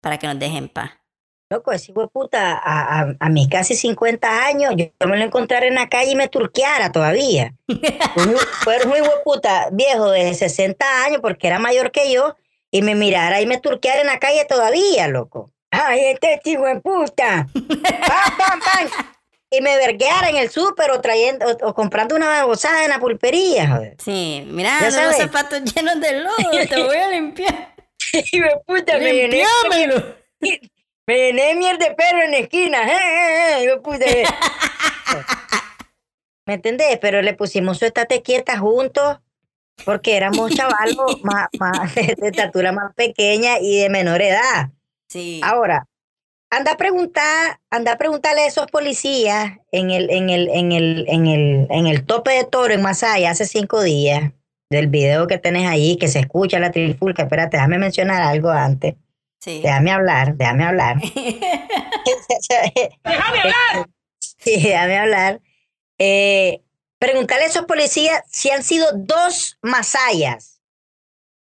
para 0.00 0.18
que 0.18 0.26
nos 0.26 0.40
deje 0.40 0.58
en 0.58 0.68
paz. 0.68 0.90
Loco, 1.48 1.70
ese 1.70 1.92
hijo 1.92 2.00
de 2.02 2.08
puta, 2.08 2.54
a, 2.58 3.00
a, 3.02 3.14
a 3.20 3.28
mis 3.28 3.48
casi 3.48 3.76
50 3.76 4.46
años, 4.46 4.74
yo, 4.76 4.86
me 5.06 5.16
lo 5.16 5.24
encontrara 5.24 5.64
en 5.66 5.76
la 5.76 5.88
calle 5.88 6.10
y 6.10 6.16
me 6.16 6.26
turqueara 6.26 6.90
todavía. 6.90 7.54
fuera 8.64 8.84
un 8.84 8.96
hijo 8.96 9.04
de 9.04 9.22
puta 9.24 9.68
viejo 9.70 10.10
de 10.10 10.34
60 10.34 11.04
años, 11.04 11.20
porque 11.22 11.46
era 11.46 11.60
mayor 11.60 11.92
que 11.92 12.10
yo, 12.12 12.34
y 12.72 12.82
me 12.82 12.96
mirara 12.96 13.40
y 13.40 13.46
me 13.46 13.60
turqueara 13.60 14.00
en 14.00 14.08
la 14.08 14.18
calle 14.18 14.44
todavía, 14.44 15.06
loco. 15.06 15.52
Ay, 15.70 16.00
este 16.20 16.40
hijo 16.50 16.64
de 16.64 16.80
puta. 16.80 17.46
Pam, 17.52 18.36
pam, 18.38 18.60
pam. 18.60 18.88
Y 19.48 19.60
me 19.60 19.76
vergueara 19.76 20.28
en 20.30 20.36
el 20.38 20.50
súper 20.50 20.90
o 20.90 21.00
trayendo, 21.00 21.46
o, 21.46 21.68
o 21.68 21.74
comprando 21.74 22.16
una 22.16 22.26
babosada 22.26 22.82
en 22.82 22.90
la 22.90 22.98
pulpería, 22.98 23.68
joder. 23.68 23.96
Sí, 24.04 24.44
mira, 24.50 24.80
Ya 24.90 25.06
los 25.06 25.16
zapatos 25.16 25.62
llenos 25.62 26.00
de 26.00 26.12
lodo, 26.22 26.66
te 26.68 26.82
voy 26.82 26.96
a 26.96 27.08
limpiar. 27.08 27.72
Hijo 28.12 28.46
de 28.48 28.60
puta, 28.66 28.98
Limpiámelo. 28.98 30.16
me 30.40 30.60
de 31.06 31.54
mierda 31.56 31.88
de 31.88 31.94
perro 31.94 32.22
en 32.22 32.30
la 32.32 32.38
esquina. 32.38 32.82
Eh, 32.82 32.96
eh, 32.96 33.58
eh, 33.58 33.64
hijo 33.64 33.74
de 33.74 33.80
puta. 33.80 34.06
¿Me 36.46 36.54
entendés? 36.54 36.98
Pero 37.00 37.22
le 37.22 37.34
pusimos 37.34 37.78
su 37.78 37.86
estate 37.86 38.22
quieta 38.22 38.58
juntos 38.58 39.18
porque 39.84 40.16
éramos 40.16 40.54
chavalos 40.54 41.20
más, 41.22 41.94
de 41.94 42.16
estatura 42.22 42.72
más 42.72 42.94
pequeña 42.94 43.58
y 43.60 43.80
de 43.80 43.90
menor 43.90 44.22
edad. 44.22 44.70
Sí. 45.08 45.40
Ahora, 45.44 45.86
anda 46.50 46.72
a 46.72 46.76
preguntar, 46.76 47.60
anda 47.70 47.92
a 47.92 47.98
preguntarle 47.98 48.42
a 48.42 48.46
esos 48.46 48.66
policías 48.66 49.58
en 49.72 49.90
el, 49.90 50.10
en 50.10 50.30
el, 50.30 50.48
en 50.48 50.72
el, 50.72 51.04
en 51.08 51.26
el, 51.26 51.66
en 51.70 51.86
el 51.86 52.04
tope 52.04 52.32
de 52.32 52.44
toro 52.44 52.72
en 52.72 52.82
Masaya 52.82 53.30
hace 53.30 53.46
cinco 53.46 53.82
días, 53.82 54.32
del 54.70 54.88
video 54.88 55.26
que 55.26 55.38
tenés 55.38 55.68
ahí, 55.68 55.96
que 55.96 56.08
se 56.08 56.20
escucha 56.20 56.58
la 56.58 56.72
trifulca. 56.72 57.24
Espérate, 57.24 57.56
déjame 57.56 57.78
mencionar 57.78 58.22
algo 58.22 58.50
antes. 58.50 58.94
Sí. 59.46 59.60
Déjame 59.62 59.92
hablar, 59.92 60.34
déjame 60.34 60.64
hablar. 60.64 60.96
déjame 63.04 63.40
hablar. 63.40 63.88
Sí, 64.18 64.60
déjame 64.60 64.98
hablar. 64.98 65.40
Eh, 65.98 66.62
preguntarle 66.98 67.44
a 67.44 67.46
esos 67.46 67.64
policías 67.64 68.24
si 68.28 68.50
han 68.50 68.64
sido 68.64 68.88
dos 68.92 69.56
masayas. 69.62 70.60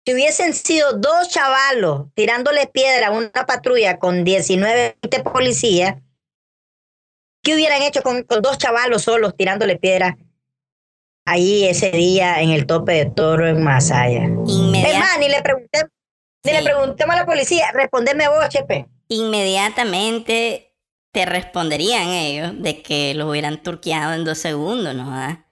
Si 0.04 0.12
hubiesen 0.12 0.52
sido 0.52 0.92
dos 0.92 1.30
chavalos 1.30 2.12
tirándole 2.12 2.66
piedra 2.66 3.06
a 3.06 3.12
una 3.12 3.30
patrulla 3.30 3.98
con 3.98 4.24
19 4.24 4.98
20 5.00 5.30
policías, 5.30 5.94
¿qué 7.42 7.54
hubieran 7.54 7.80
hecho 7.80 8.02
con, 8.02 8.24
con 8.24 8.42
dos 8.42 8.58
chavalos 8.58 9.04
solos 9.04 9.34
tirándole 9.34 9.76
piedra 9.76 10.18
ahí 11.24 11.64
ese 11.64 11.92
día 11.92 12.42
en 12.42 12.50
el 12.50 12.66
tope 12.66 12.92
de 12.92 13.06
toro 13.06 13.48
en 13.48 13.64
Masaya? 13.64 14.24
Es 14.24 14.98
más, 14.98 15.18
ni 15.18 15.30
le 15.30 15.40
pregunté, 15.40 15.86
ni 16.46 16.52
le 16.52 16.58
Sí. 16.58 16.64
preguntemos 16.64 17.14
a 17.14 17.18
la 17.20 17.26
policía, 17.26 17.70
respondeme 17.72 18.28
vos, 18.28 18.48
Chepe. 18.48 18.86
inmediatamente 19.08 20.74
te 21.12 21.26
responderían 21.26 22.08
ellos 22.08 22.52
de 22.62 22.82
que 22.82 23.14
los 23.14 23.28
hubieran 23.30 23.62
turqueado 23.62 24.12
en 24.14 24.24
dos 24.24 24.38
segundos, 24.38 24.94
¿no? 24.94 25.10
¿Ah? 25.14 25.46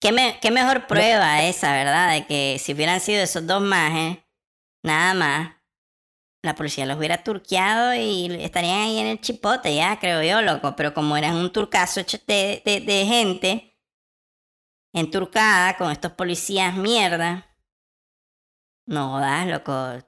¿Qué, 0.00 0.10
me- 0.12 0.38
qué 0.40 0.50
mejor 0.50 0.86
prueba 0.88 1.42
esa, 1.44 1.72
verdad? 1.72 2.10
De 2.12 2.26
que 2.26 2.58
si 2.58 2.72
hubieran 2.72 3.00
sido 3.00 3.22
esos 3.22 3.46
dos 3.46 3.62
majes, 3.62 4.18
nada 4.84 5.14
más, 5.14 5.52
la 6.44 6.56
policía 6.56 6.86
los 6.86 6.98
hubiera 6.98 7.22
turqueado 7.22 7.94
y 7.94 8.26
estarían 8.42 8.80
ahí 8.80 8.98
en 8.98 9.06
el 9.06 9.20
chipote, 9.20 9.76
ya, 9.76 10.00
creo 10.00 10.22
yo, 10.24 10.42
loco. 10.42 10.74
Pero 10.74 10.92
como 10.92 11.16
eran 11.16 11.36
un 11.36 11.52
turcazo 11.52 12.00
hecho 12.00 12.18
de, 12.26 12.60
de, 12.64 12.80
de 12.80 13.06
gente 13.06 13.78
enturcada 14.92 15.76
con 15.76 15.92
estos 15.92 16.12
policías 16.12 16.74
mierda, 16.74 17.51
no 18.86 19.10
jodas, 19.10 19.46
loco. 19.46 19.98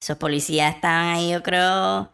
Esos 0.00 0.16
policías 0.16 0.74
estaban 0.74 1.06
ahí, 1.06 1.32
yo 1.32 1.42
creo, 1.42 2.12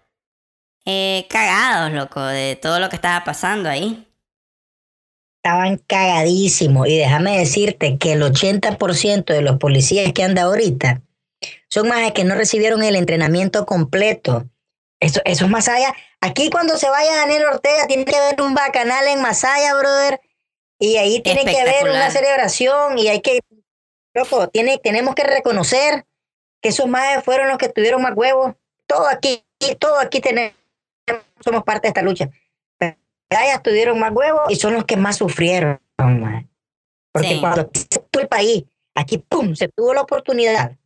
eh, 0.87 1.27
cagados, 1.29 1.93
loco, 1.93 2.21
de 2.23 2.57
todo 2.57 2.79
lo 2.79 2.89
que 2.89 2.97
estaba 2.97 3.25
pasando 3.25 3.69
ahí. 3.69 4.09
Estaban 5.43 5.79
cagadísimos. 5.87 6.89
Y 6.89 6.97
déjame 6.97 7.39
decirte 7.39 7.99
que 7.99 8.13
el 8.13 8.23
80% 8.23 9.33
de 9.33 9.43
los 9.43 9.59
policías 9.59 10.13
que 10.13 10.23
anda 10.23 10.43
ahorita 10.43 11.03
son 11.69 11.89
más 11.89 12.13
que 12.13 12.25
no 12.25 12.35
recibieron 12.35 12.83
el 12.83 12.97
entrenamiento 12.97 13.67
completo. 13.67 14.49
Eso, 15.01 15.21
eso 15.25 15.45
es 15.45 15.51
Masaya. 15.51 15.95
Aquí 16.21 16.49
cuando 16.49 16.79
se 16.79 16.89
vaya 16.89 17.17
Daniel 17.17 17.45
Ortega 17.45 17.87
tiene 17.87 18.07
que 18.07 18.17
haber 18.17 18.41
un 18.41 18.55
bacanal 18.55 19.07
en 19.09 19.21
Masaya, 19.21 19.75
brother. 19.75 20.21
Y 20.79 20.97
ahí 20.97 21.21
tiene 21.21 21.45
que 21.45 21.61
haber 21.61 21.91
una 21.91 22.11
celebración 22.11 22.99
y 22.99 23.09
hay 23.09 23.21
que, 23.21 23.41
loco, 24.15 24.49
tiene, 24.49 24.79
tenemos 24.79 25.15
que 25.15 25.25
reconocer 25.25 26.07
que 26.63 26.71
esos 26.71 26.87
más 26.87 27.23
fueron 27.25 27.49
los 27.49 27.59
que 27.59 27.69
tuvieron 27.69 28.01
más 28.01 28.15
huevos. 28.15 28.55
Todo 28.87 29.07
aquí, 29.09 29.45
todo 29.79 29.99
aquí 29.99 30.21
tenemos, 30.21 30.55
somos 31.41 31.65
parte 31.65 31.83
de 31.83 31.89
esta 31.89 32.03
lucha. 32.03 32.31
Ellas 33.31 33.63
tuvieron 33.63 33.99
más 33.99 34.13
huevos 34.13 34.43
y 34.49 34.57
son 34.57 34.75
los 34.75 34.85
que 34.85 34.97
más 34.97 35.17
sufrieron. 35.17 35.81
Porque 37.13 37.29
Sí. 37.29 37.41
cuando 37.41 37.71
se 37.73 37.87
tuvo 37.87 38.23
el 38.23 38.29
país, 38.29 38.65
aquí, 38.95 39.19
¡pum!, 39.19 39.55
se 39.55 39.69
tuvo 39.69 39.95
la 39.95 40.03
oportunidad. 40.03 40.77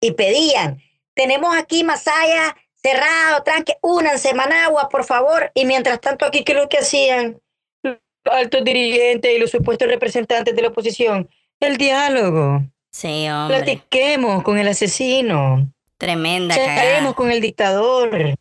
Y 0.00 0.12
pedían, 0.12 0.80
tenemos 1.14 1.56
aquí 1.56 1.84
Masaya 1.84 2.56
cerrado, 2.74 3.42
tranque, 3.44 3.76
únanse, 3.80 4.34
Managua, 4.34 4.88
por 4.88 5.04
favor. 5.04 5.50
Y 5.54 5.64
mientras 5.64 6.00
tanto 6.00 6.24
aquí, 6.26 6.44
¿qué 6.44 6.52
es 6.52 6.58
lo 6.58 6.68
que 6.68 6.78
hacían? 6.78 7.40
Los 7.82 7.98
altos 8.24 8.64
dirigentes 8.64 9.32
y 9.32 9.38
los 9.38 9.50
supuestos 9.50 9.88
representantes 9.88 10.54
de 10.54 10.62
la 10.62 10.68
oposición. 10.68 11.30
El 11.62 11.76
diálogo. 11.76 12.64
Sí, 12.90 13.28
hombre. 13.28 13.58
Platiquemos 13.58 14.42
con 14.42 14.58
el 14.58 14.66
asesino. 14.66 15.72
Tremenda 15.96 16.56
cagada. 16.56 17.14
con 17.14 17.30
el 17.30 17.40
dictador. 17.40 18.34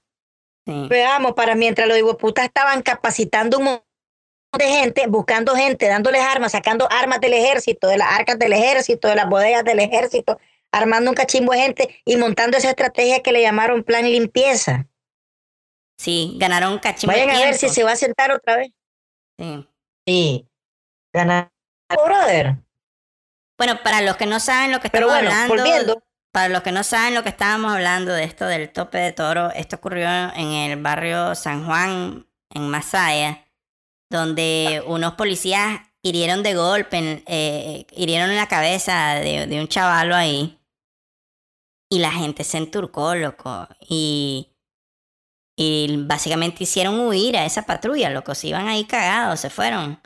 Sí. 0.65 0.87
Veamos, 0.89 1.33
para 1.33 1.53
mientras 1.53 1.87
los 1.87 2.15
putas 2.15 2.45
estaban 2.45 2.81
capacitando 2.81 3.59
un 3.59 3.65
montón 3.65 3.83
de 4.57 4.65
gente, 4.65 5.05
buscando 5.07 5.55
gente, 5.55 5.87
dándoles 5.87 6.21
armas, 6.21 6.53
sacando 6.53 6.87
armas 6.91 7.21
del 7.21 7.33
ejército, 7.33 7.87
de 7.87 7.97
las 7.97 8.11
arcas 8.11 8.39
del 8.39 8.53
ejército, 8.53 9.07
de 9.07 9.15
las 9.15 9.29
bodegas 9.29 9.63
del 9.63 9.79
ejército, 9.79 10.39
armando 10.71 11.11
un 11.11 11.15
cachimbo 11.15 11.53
de 11.53 11.59
gente 11.59 12.01
y 12.03 12.17
montando 12.17 12.57
esa 12.57 12.71
estrategia 12.71 13.21
que 13.21 13.31
le 13.31 13.41
llamaron 13.43 13.83
plan 13.83 14.09
limpieza. 14.11 14.87
Sí, 15.99 16.37
ganaron 16.39 16.73
un 16.73 16.79
cachimbo 16.79 17.13
Vayan 17.13 17.29
a 17.29 17.39
ver 17.39 17.53
si 17.53 17.69
se 17.69 17.83
va 17.83 17.91
a 17.91 17.95
sentar 17.95 18.31
otra 18.31 18.57
vez. 18.57 18.71
Sí. 19.37 19.67
Sí. 20.07 20.47
Ganar. 21.13 21.51
brother. 22.03 22.57
Bueno, 23.61 23.79
para 23.83 24.01
los 24.01 24.17
que 24.17 24.25
no 24.25 24.39
saben 24.39 24.71
lo 24.71 24.79
que 24.79 24.87
estamos 24.87 25.11
bueno, 25.11 25.29
hablando, 25.29 25.55
volviendo. 25.55 26.03
para 26.31 26.49
los 26.49 26.63
que 26.63 26.71
no 26.71 26.81
saben 26.83 27.13
lo 27.13 27.21
que 27.21 27.29
estábamos 27.29 27.71
hablando 27.71 28.11
de 28.11 28.23
esto 28.23 28.47
del 28.47 28.71
tope 28.71 28.97
de 28.97 29.11
toro, 29.11 29.51
esto 29.51 29.75
ocurrió 29.75 30.09
en 30.33 30.47
el 30.51 30.81
barrio 30.81 31.35
San 31.35 31.63
Juan, 31.67 32.25
en 32.49 32.69
Masaya, 32.69 33.45
donde 34.09 34.83
unos 34.87 35.13
policías 35.13 35.79
hirieron 36.01 36.41
de 36.41 36.55
golpe, 36.55 37.23
eh, 37.27 37.85
hirieron 37.91 38.31
en 38.31 38.37
la 38.37 38.47
cabeza 38.47 39.13
de, 39.19 39.45
de 39.45 39.61
un 39.61 39.67
chavalo 39.67 40.15
ahí. 40.15 40.59
Y 41.87 41.99
la 41.99 42.11
gente 42.11 42.43
se 42.43 42.57
enturcó, 42.57 43.13
loco. 43.13 43.67
Y, 43.87 44.55
y 45.55 45.97
básicamente 46.07 46.63
hicieron 46.63 46.99
huir 46.99 47.37
a 47.37 47.45
esa 47.45 47.61
patrulla, 47.67 48.09
loco. 48.09 48.33
Se 48.33 48.47
iban 48.47 48.67
ahí 48.67 48.85
cagados, 48.85 49.39
se 49.39 49.51
fueron. 49.51 50.01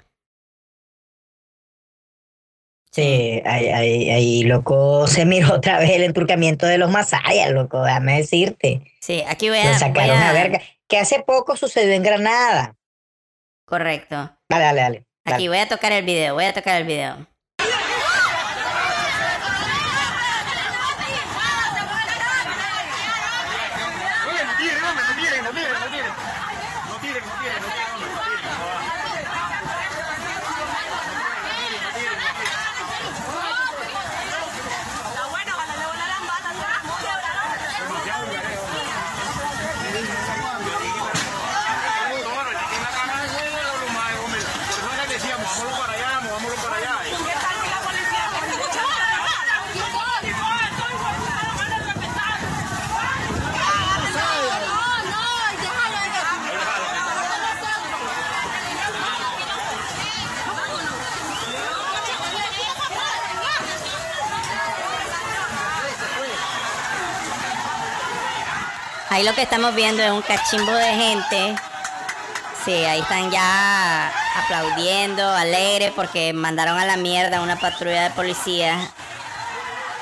Sí, 2.96 3.42
ahí, 3.46 3.68
ahí, 3.68 4.10
ahí, 4.10 4.44
loco, 4.44 5.06
se 5.08 5.26
miró 5.26 5.56
otra 5.56 5.80
vez 5.80 5.92
el 5.92 6.04
enturcamiento 6.04 6.66
de 6.66 6.78
los 6.78 6.90
masayas, 6.90 7.52
loco, 7.52 7.84
déjame 7.84 8.18
decirte. 8.18 8.82
Sí, 9.02 9.22
aquí 9.28 9.50
voy 9.50 9.58
a... 9.58 9.66
Voy 9.66 9.74
sacaron 9.74 10.16
a- 10.18 10.30
a 10.30 10.34
verga. 10.34 10.62
Que 10.88 10.98
hace 10.98 11.22
poco 11.22 11.58
sucedió 11.58 11.94
en 11.94 12.04
Granada. 12.04 12.76
Correcto. 13.66 14.16
Dale, 14.48 14.64
dale, 14.64 14.82
dale. 14.82 15.06
dale. 15.26 15.36
Aquí 15.36 15.48
voy 15.50 15.58
a 15.58 15.68
tocar 15.68 15.92
el 15.92 16.06
video, 16.06 16.36
voy 16.36 16.46
a 16.46 16.54
tocar 16.54 16.80
el 16.80 16.88
video. 16.88 17.28
Ahí 69.16 69.24
lo 69.24 69.34
que 69.34 69.44
estamos 69.44 69.74
viendo 69.74 70.04
es 70.04 70.12
un 70.12 70.22
cachimbo 70.22 70.74
de 70.74 70.94
gente. 70.94 71.56
Sí, 72.66 72.74
ahí 72.74 73.00
están 73.00 73.32
ya 73.32 74.12
aplaudiendo, 74.44 75.26
alegres, 75.32 75.94
porque 75.96 76.34
mandaron 76.34 76.78
a 76.78 76.84
la 76.84 76.98
mierda 76.98 77.38
a 77.38 77.42
una 77.42 77.56
patrulla 77.56 78.04
de 78.04 78.10
policía. 78.10 78.78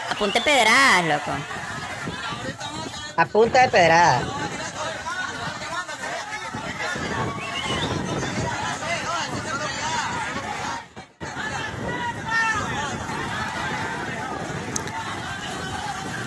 Apunte 0.09 0.41
pedradas, 0.41 1.05
loco. 1.05 1.31
A 3.15 3.25
punta 3.27 3.61
de 3.61 3.69
pedrada. 3.69 4.23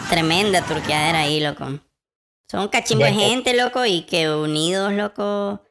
Tremenda 0.08 0.62
turqueadera 0.62 1.18
ahí, 1.18 1.40
loco. 1.40 1.80
Son 2.48 2.68
cachimbo 2.68 3.04
de 3.04 3.12
gente, 3.12 3.54
loco, 3.56 3.84
y 3.84 4.02
que 4.02 4.30
unidos, 4.30 4.92
loco. 4.92 5.62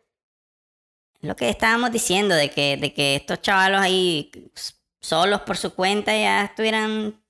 es 1.21 1.27
Lo 1.27 1.35
que 1.35 1.49
estábamos 1.49 1.91
diciendo, 1.91 2.35
de 2.35 2.49
que, 2.49 2.77
de 2.77 2.93
que 2.93 3.15
estos 3.15 3.41
chavalos 3.41 3.81
ahí 3.81 4.31
solos 4.99 5.41
por 5.41 5.57
su 5.57 5.73
cuenta 5.73 6.11
ya 6.13 6.43
estuvieran 6.43 7.23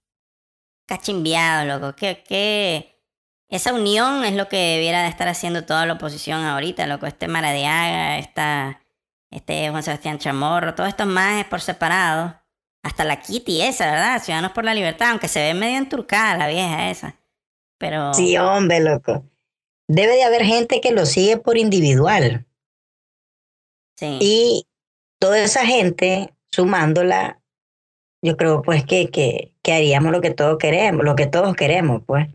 cachimbeados, 0.88 1.68
loco. 1.68 1.96
Que, 1.96 2.24
que 2.24 3.02
esa 3.50 3.74
unión 3.74 4.26
es 4.26 4.34
lo 4.34 4.48
que 4.50 4.58
debiera 4.58 5.04
de 5.04 5.10
estar 5.10 5.28
haciendo 5.28 5.64
toda 5.66 5.86
la 5.86 5.94
oposición 5.94 6.44
ahorita, 6.44 6.88
loco. 6.88 7.06
Este 7.06 7.28
Maradiaga, 7.28 8.18
esta, 8.18 8.82
este 9.30 9.70
Juan 9.70 9.84
Sebastián 9.84 10.18
Chamorro, 10.18 10.74
todos 10.74 10.90
estos 10.90 11.08
más 11.08 11.46
por 11.46 11.62
separado. 11.62 12.42
Hasta 12.82 13.04
la 13.04 13.20
Kitty 13.20 13.62
esa, 13.62 13.92
¿verdad? 13.92 14.22
Ciudadanos 14.22 14.52
por 14.52 14.64
la 14.64 14.74
Libertad, 14.74 15.10
aunque 15.10 15.28
se 15.28 15.40
ve 15.40 15.54
medio 15.54 15.78
enturcada 15.78 16.38
la 16.38 16.48
vieja 16.48 16.90
esa. 16.90 17.16
Pero... 17.78 18.14
Sí, 18.14 18.38
hombre, 18.38 18.80
loco. 18.80 19.24
Debe 19.88 20.16
de 20.16 20.24
haber 20.24 20.44
gente 20.44 20.82
que 20.82 20.92
lo 20.92 21.06
sigue 21.06 21.38
por 21.38 21.58
individual. 21.58 22.46
sí. 23.96 24.18
Y 24.20 24.68
toda 25.20 25.40
esa 25.40 25.66
gente, 25.66 26.34
sumándola, 26.52 27.42
yo 28.22 28.38
creo 28.38 28.62
pues 28.62 28.86
que, 28.86 29.10
que, 29.10 29.56
que 29.62 29.74
haríamos 29.74 30.12
lo 30.12 30.22
que 30.22 30.32
todos 30.32 30.58
queremos, 30.58 31.04
lo 31.04 31.16
que 31.16 31.28
todos 31.28 31.56
queremos, 31.56 32.02
pues. 32.06 32.28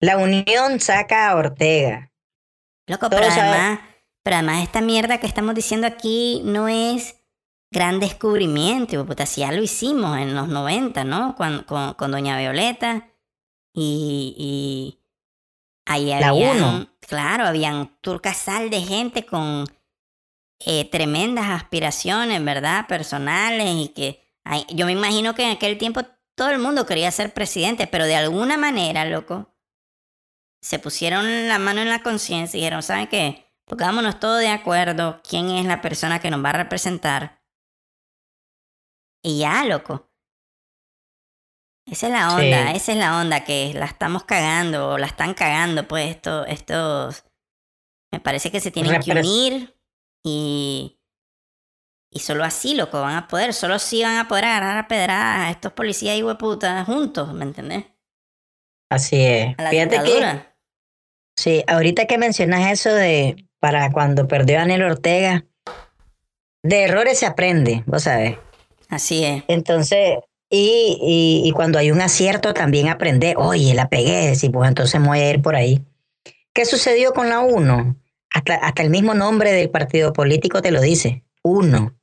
La 0.00 0.16
unión 0.16 0.80
saca 0.80 1.28
a 1.28 1.36
Ortega. 1.36 2.12
Loco, 2.86 3.10
pero 3.10 3.26
además, 3.26 3.80
pero 4.22 4.36
además 4.36 4.62
esta 4.62 4.80
mierda 4.80 5.18
que 5.18 5.26
estamos 5.26 5.54
diciendo 5.54 5.86
aquí 5.86 6.40
no 6.44 6.68
es 6.68 7.16
gran 7.70 8.00
descubrimiento, 8.00 9.04
puta, 9.04 9.26
si 9.26 9.42
ya 9.42 9.52
lo 9.52 9.62
hicimos 9.62 10.18
en 10.18 10.34
los 10.34 10.48
90, 10.48 11.04
¿no? 11.04 11.34
Con, 11.36 11.64
con, 11.64 11.94
con 11.94 12.10
Doña 12.10 12.38
Violeta 12.38 13.08
y, 13.74 14.34
y 14.38 14.98
ahí 15.88 16.06
La 16.18 16.28
habían, 16.28 16.56
uno. 16.56 16.88
claro, 17.00 17.46
habían 17.46 17.98
turcasal 18.00 18.70
de 18.70 18.80
gente 18.82 19.26
con 19.26 19.64
eh, 20.60 20.88
tremendas 20.90 21.46
aspiraciones, 21.50 22.44
¿verdad? 22.44 22.86
Personales 22.86 23.68
y 23.74 23.88
que 23.88 24.22
ay, 24.44 24.64
yo 24.70 24.86
me 24.86 24.92
imagino 24.92 25.34
que 25.34 25.44
en 25.44 25.50
aquel 25.50 25.78
tiempo 25.78 26.02
todo 26.34 26.50
el 26.50 26.58
mundo 26.58 26.86
quería 26.86 27.10
ser 27.10 27.34
presidente, 27.34 27.86
pero 27.86 28.04
de 28.06 28.16
alguna 28.16 28.56
manera, 28.56 29.04
loco, 29.04 29.54
se 30.62 30.78
pusieron 30.78 31.48
la 31.48 31.58
mano 31.58 31.80
en 31.80 31.88
la 31.88 32.02
conciencia 32.02 32.56
y 32.56 32.60
dijeron, 32.60 32.82
¿saben 32.82 33.08
qué? 33.08 33.46
Pongámonos 33.66 34.18
todos 34.20 34.40
de 34.40 34.48
acuerdo 34.48 35.20
quién 35.28 35.50
es 35.50 35.66
la 35.66 35.80
persona 35.80 36.20
que 36.20 36.30
nos 36.30 36.44
va 36.44 36.50
a 36.50 36.54
representar. 36.64 37.42
Y 39.22 39.40
ya, 39.40 39.64
loco. 39.64 40.07
Esa 41.90 42.06
es 42.06 42.12
la 42.12 42.34
onda, 42.34 42.70
Sí. 42.70 42.76
esa 42.76 42.92
es 42.92 42.98
la 42.98 43.20
onda, 43.20 43.44
que 43.44 43.72
la 43.74 43.86
estamos 43.86 44.24
cagando 44.24 44.90
o 44.90 44.98
la 44.98 45.06
están 45.06 45.34
cagando, 45.34 45.86
pues 45.88 46.10
esto, 46.10 46.44
estos... 46.46 47.24
Me 48.12 48.20
parece 48.20 48.50
que 48.50 48.60
se 48.60 48.70
tienen 48.70 49.00
que 49.00 49.12
unir 49.12 49.74
y... 50.24 50.94
Y 52.10 52.20
solo 52.20 52.42
así, 52.42 52.74
loco, 52.74 53.02
van 53.02 53.16
a 53.16 53.28
poder, 53.28 53.52
solo 53.52 53.74
así 53.74 54.02
van 54.02 54.16
a 54.16 54.28
poder 54.28 54.46
agarrar 54.46 54.78
a 54.78 54.88
pedradas 54.88 55.40
a 55.40 55.50
estos 55.50 55.72
policías 55.72 56.16
y 56.16 56.22
hueputas 56.22 56.86
juntos, 56.86 57.34
¿me 57.34 57.44
entendés? 57.44 57.84
Así 58.90 59.20
es. 59.20 59.54
A 59.58 59.64
la 59.64 59.70
Fíjate 59.70 60.02
que, 60.02 60.40
sí, 61.38 61.62
ahorita 61.66 62.06
que 62.06 62.16
mencionas 62.16 62.72
eso 62.72 62.90
de 62.94 63.46
para 63.60 63.92
cuando 63.92 64.26
perdió 64.26 64.56
Daniel 64.56 64.84
Ortega, 64.84 65.44
de 66.62 66.84
errores 66.84 67.18
se 67.18 67.26
aprende, 67.26 67.82
vos 67.86 68.04
sabes. 68.04 68.38
Así 68.88 69.24
es. 69.24 69.44
Entonces, 69.48 70.18
y, 70.50 70.98
y, 71.02 71.48
y 71.48 71.52
cuando 71.52 71.78
hay 71.78 71.90
un 71.90 72.00
acierto 72.00 72.54
también 72.54 72.88
aprende, 72.88 73.34
oye, 73.36 73.74
la 73.74 73.88
pegué, 73.88 74.34
sí, 74.34 74.48
pues 74.48 74.68
entonces 74.68 75.00
me 75.00 75.08
voy 75.08 75.18
a 75.20 75.30
ir 75.30 75.42
por 75.42 75.54
ahí. 75.56 75.84
¿Qué 76.54 76.64
sucedió 76.64 77.12
con 77.12 77.28
la 77.28 77.40
UNO? 77.40 77.96
Hasta, 78.30 78.54
hasta 78.56 78.82
el 78.82 78.90
mismo 78.90 79.14
nombre 79.14 79.52
del 79.52 79.70
partido 79.70 80.12
político 80.12 80.60
te 80.62 80.70
lo 80.70 80.80
dice, 80.80 81.24
UNO. 81.42 81.94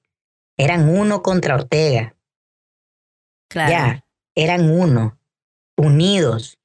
Eran 0.58 0.88
uno 0.90 1.22
contra 1.22 1.56
Ortega, 1.56 2.16
Claro. 3.50 3.72
ya, 3.72 4.06
eran 4.36 4.70
uno, 4.70 5.20
unidos. 5.78 6.58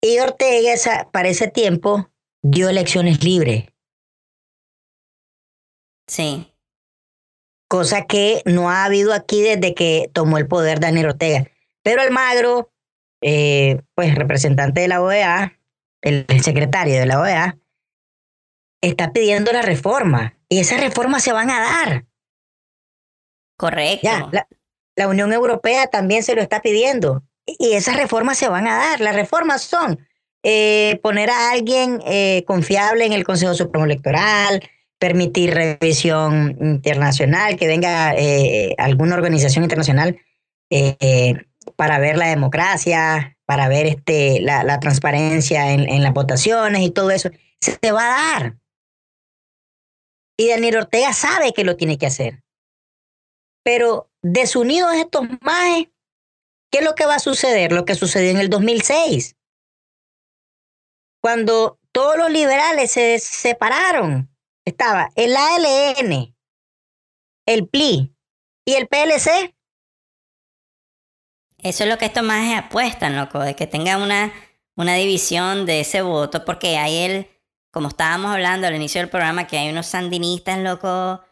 Y 0.00 0.18
Ortega 0.18 0.72
esa, 0.72 1.10
para 1.10 1.28
ese 1.28 1.48
tiempo 1.48 2.10
dio 2.42 2.68
elecciones 2.68 3.22
libres, 3.24 3.66
Sí. 6.06 6.53
Cosa 7.74 8.06
que 8.06 8.40
no 8.44 8.70
ha 8.70 8.84
habido 8.84 9.12
aquí 9.12 9.42
desde 9.42 9.74
que 9.74 10.08
tomó 10.12 10.38
el 10.38 10.46
poder 10.46 10.78
Daniel 10.78 11.06
Ortega. 11.06 11.50
Pero 11.82 12.02
Almagro, 12.02 12.72
eh, 13.20 13.82
pues 13.96 14.14
representante 14.14 14.82
de 14.82 14.86
la 14.86 15.02
OEA, 15.02 15.58
el, 16.00 16.24
el 16.28 16.40
secretario 16.44 16.94
de 16.94 17.06
la 17.06 17.20
OEA, 17.20 17.58
está 18.80 19.12
pidiendo 19.12 19.50
la 19.50 19.62
reforma 19.62 20.38
y 20.48 20.60
esas 20.60 20.80
reformas 20.82 21.24
se 21.24 21.32
van 21.32 21.50
a 21.50 21.58
dar. 21.58 22.04
Correcto. 23.58 24.04
Ya, 24.04 24.28
la, 24.30 24.46
la 24.94 25.08
Unión 25.08 25.32
Europea 25.32 25.88
también 25.88 26.22
se 26.22 26.36
lo 26.36 26.42
está 26.42 26.62
pidiendo 26.62 27.24
y 27.44 27.72
esas 27.72 27.96
reformas 27.96 28.38
se 28.38 28.48
van 28.48 28.68
a 28.68 28.76
dar. 28.76 29.00
Las 29.00 29.16
reformas 29.16 29.62
son 29.62 29.98
eh, 30.44 31.00
poner 31.02 31.28
a 31.28 31.50
alguien 31.50 32.00
eh, 32.06 32.44
confiable 32.46 33.04
en 33.04 33.12
el 33.12 33.24
Consejo 33.24 33.54
Supremo 33.54 33.84
Electoral, 33.84 34.62
permitir 34.98 35.54
revisión 35.54 36.56
internacional, 36.60 37.56
que 37.56 37.66
venga 37.66 38.14
eh, 38.14 38.74
alguna 38.78 39.14
organización 39.14 39.64
internacional 39.64 40.18
eh, 40.70 41.34
para 41.76 41.98
ver 41.98 42.16
la 42.16 42.28
democracia, 42.28 43.36
para 43.44 43.68
ver 43.68 43.86
este, 43.86 44.40
la, 44.40 44.64
la 44.64 44.80
transparencia 44.80 45.72
en, 45.72 45.88
en 45.88 46.02
las 46.02 46.14
votaciones 46.14 46.82
y 46.82 46.90
todo 46.90 47.10
eso. 47.10 47.30
Se 47.60 47.92
va 47.92 48.02
a 48.04 48.40
dar. 48.40 48.56
Y 50.36 50.48
Daniel 50.48 50.78
Ortega 50.78 51.12
sabe 51.12 51.52
que 51.52 51.64
lo 51.64 51.76
tiene 51.76 51.98
que 51.98 52.06
hacer. 52.06 52.42
Pero 53.62 54.10
desunidos 54.22 54.94
estos 54.94 55.26
maes, 55.40 55.88
¿qué 56.70 56.78
es 56.78 56.84
lo 56.84 56.94
que 56.94 57.06
va 57.06 57.16
a 57.16 57.20
suceder? 57.20 57.72
Lo 57.72 57.84
que 57.84 57.94
sucedió 57.94 58.30
en 58.30 58.38
el 58.38 58.50
2006. 58.50 59.36
Cuando 61.22 61.78
todos 61.92 62.18
los 62.18 62.30
liberales 62.30 62.90
se 62.90 63.18
separaron, 63.18 64.33
estaba 64.64 65.10
el 65.14 65.36
ALN, 65.36 66.34
el 67.46 67.68
PLI 67.68 68.14
y 68.64 68.74
el 68.74 68.88
PLC. 68.88 69.54
Eso 71.58 71.84
es 71.84 71.90
lo 71.90 71.98
que 71.98 72.06
estos 72.06 72.22
más 72.22 72.56
apuestan, 72.58 73.16
loco, 73.16 73.40
de 73.40 73.56
que 73.56 73.66
tenga 73.66 73.96
una, 73.96 74.32
una 74.76 74.94
división 74.94 75.66
de 75.66 75.80
ese 75.80 76.02
voto, 76.02 76.44
porque 76.44 76.76
hay 76.76 76.96
el, 76.98 77.28
como 77.70 77.88
estábamos 77.88 78.32
hablando 78.32 78.66
al 78.66 78.74
inicio 78.74 79.00
del 79.00 79.10
programa, 79.10 79.46
que 79.46 79.58
hay 79.58 79.70
unos 79.70 79.86
sandinistas, 79.86 80.58
loco, 80.58 81.22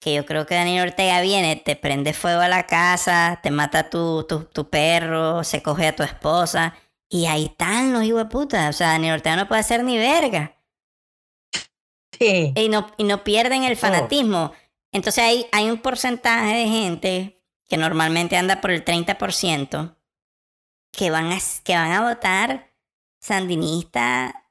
que 0.00 0.14
yo 0.14 0.26
creo 0.26 0.46
que 0.46 0.54
Daniel 0.54 0.88
Ortega 0.88 1.20
viene, 1.20 1.56
te 1.56 1.76
prende 1.76 2.12
fuego 2.12 2.40
a 2.42 2.48
la 2.48 2.66
casa, 2.66 3.40
te 3.42 3.50
mata 3.50 3.90
tu, 3.90 4.24
tu, 4.28 4.44
tu 4.44 4.70
perro, 4.70 5.42
se 5.44 5.62
coge 5.62 5.88
a 5.88 5.96
tu 5.96 6.02
esposa, 6.02 6.74
y 7.08 7.26
ahí 7.26 7.46
están 7.46 7.92
los 7.92 8.04
hijos 8.04 8.28
de. 8.28 8.70
O 8.70 8.72
sea, 8.72 8.88
Daniel 8.88 9.14
Ortega 9.14 9.36
no 9.36 9.46
puede 9.46 9.60
hacer 9.60 9.84
ni 9.84 9.98
verga. 9.98 10.56
Sí. 12.18 12.52
Y 12.56 12.68
no, 12.68 12.86
y 12.98 13.04
no 13.04 13.24
pierden 13.24 13.64
el 13.64 13.76
fanatismo. 13.76 14.52
Entonces 14.92 15.24
hay, 15.24 15.46
hay 15.52 15.70
un 15.70 15.78
porcentaje 15.78 16.54
de 16.54 16.68
gente 16.68 17.42
que 17.68 17.76
normalmente 17.78 18.36
anda 18.36 18.60
por 18.60 18.70
el 18.70 18.84
30%, 18.84 19.96
que 20.92 21.10
van 21.10 21.32
a, 21.32 21.38
que 21.64 21.74
van 21.74 21.92
a 21.92 22.08
votar 22.08 22.70
sandinista 23.20 24.50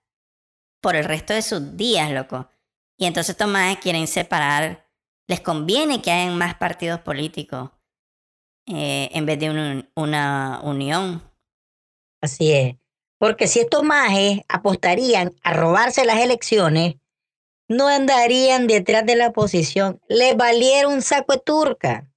por 0.82 0.96
el 0.96 1.06
resto 1.06 1.34
de 1.34 1.42
sus 1.44 1.78
días, 1.78 2.12
loco. 2.12 2.50
Y 2.98 3.06
entonces 3.06 3.32
estos 3.32 3.48
más 3.48 3.78
quieren 3.78 4.08
separar, 4.08 4.88
les 5.28 5.40
conviene 5.42 6.02
que 6.02 6.12
hayan 6.12 6.38
más 6.38 6.56
partidos 6.56 7.00
políticos 7.02 7.70
eh, 8.68 9.10
en 9.14 9.26
vez 9.26 9.40
de 9.40 9.50
un- 9.50 9.90
una 9.96 10.60
unión. 10.64 11.22
Así 12.22 12.52
es. 12.52 12.76
Porque 13.20 13.48
si 13.48 13.60
estos 13.60 13.84
majes 13.84 14.42
apostarían 14.50 15.34
a 15.44 15.54
robarse 15.54 16.06
las 16.06 16.20
elecciones, 16.20 16.96
no 17.72 17.88
andarían 17.88 18.68
detrás 18.68 19.06
de 19.06 19.16
la 19.16 19.28
oposición. 19.28 20.00
Les 20.08 20.36
valiera 20.36 20.88
un 20.88 21.02
saco 21.02 21.34
de 21.34 21.40
turca. 21.40 22.08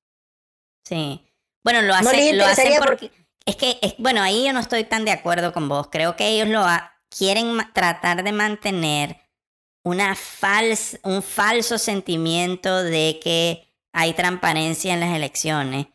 Sí. 0.85 1.21
Bueno, 1.63 1.81
lo 1.83 1.89
No 1.89 1.95
hacen, 1.95 2.21
les 2.21 2.37
lo 2.37 2.45
hacen 2.45 2.73
porque... 2.85 3.11
Es 3.47 3.57
que, 3.57 3.79
es- 3.83 3.95
bueno, 3.99 4.23
ahí 4.23 4.47
yo 4.47 4.53
no 4.53 4.61
estoy 4.61 4.85
tan 4.85 5.05
de 5.05 5.13
acuerdo 5.13 5.53
con 5.53 5.69
vos. 5.69 5.89
Creo 5.91 6.17
que 6.17 6.29
ellos 6.29 6.49
lo 6.49 6.61
ha- 6.61 6.93
quieren 7.09 7.59
tratar 7.73 8.23
de 8.25 8.33
mantener 8.33 9.21
una 9.85 10.15
fals, 10.15 10.99
un 11.03 11.23
falso 11.23 11.79
sentimiento 11.79 12.83
de 12.83 13.21
que 13.23 13.69
hay 13.93 14.13
transparencia 14.15 14.95
en 14.95 15.01
las 15.01 15.15
elecciones. 15.15 15.87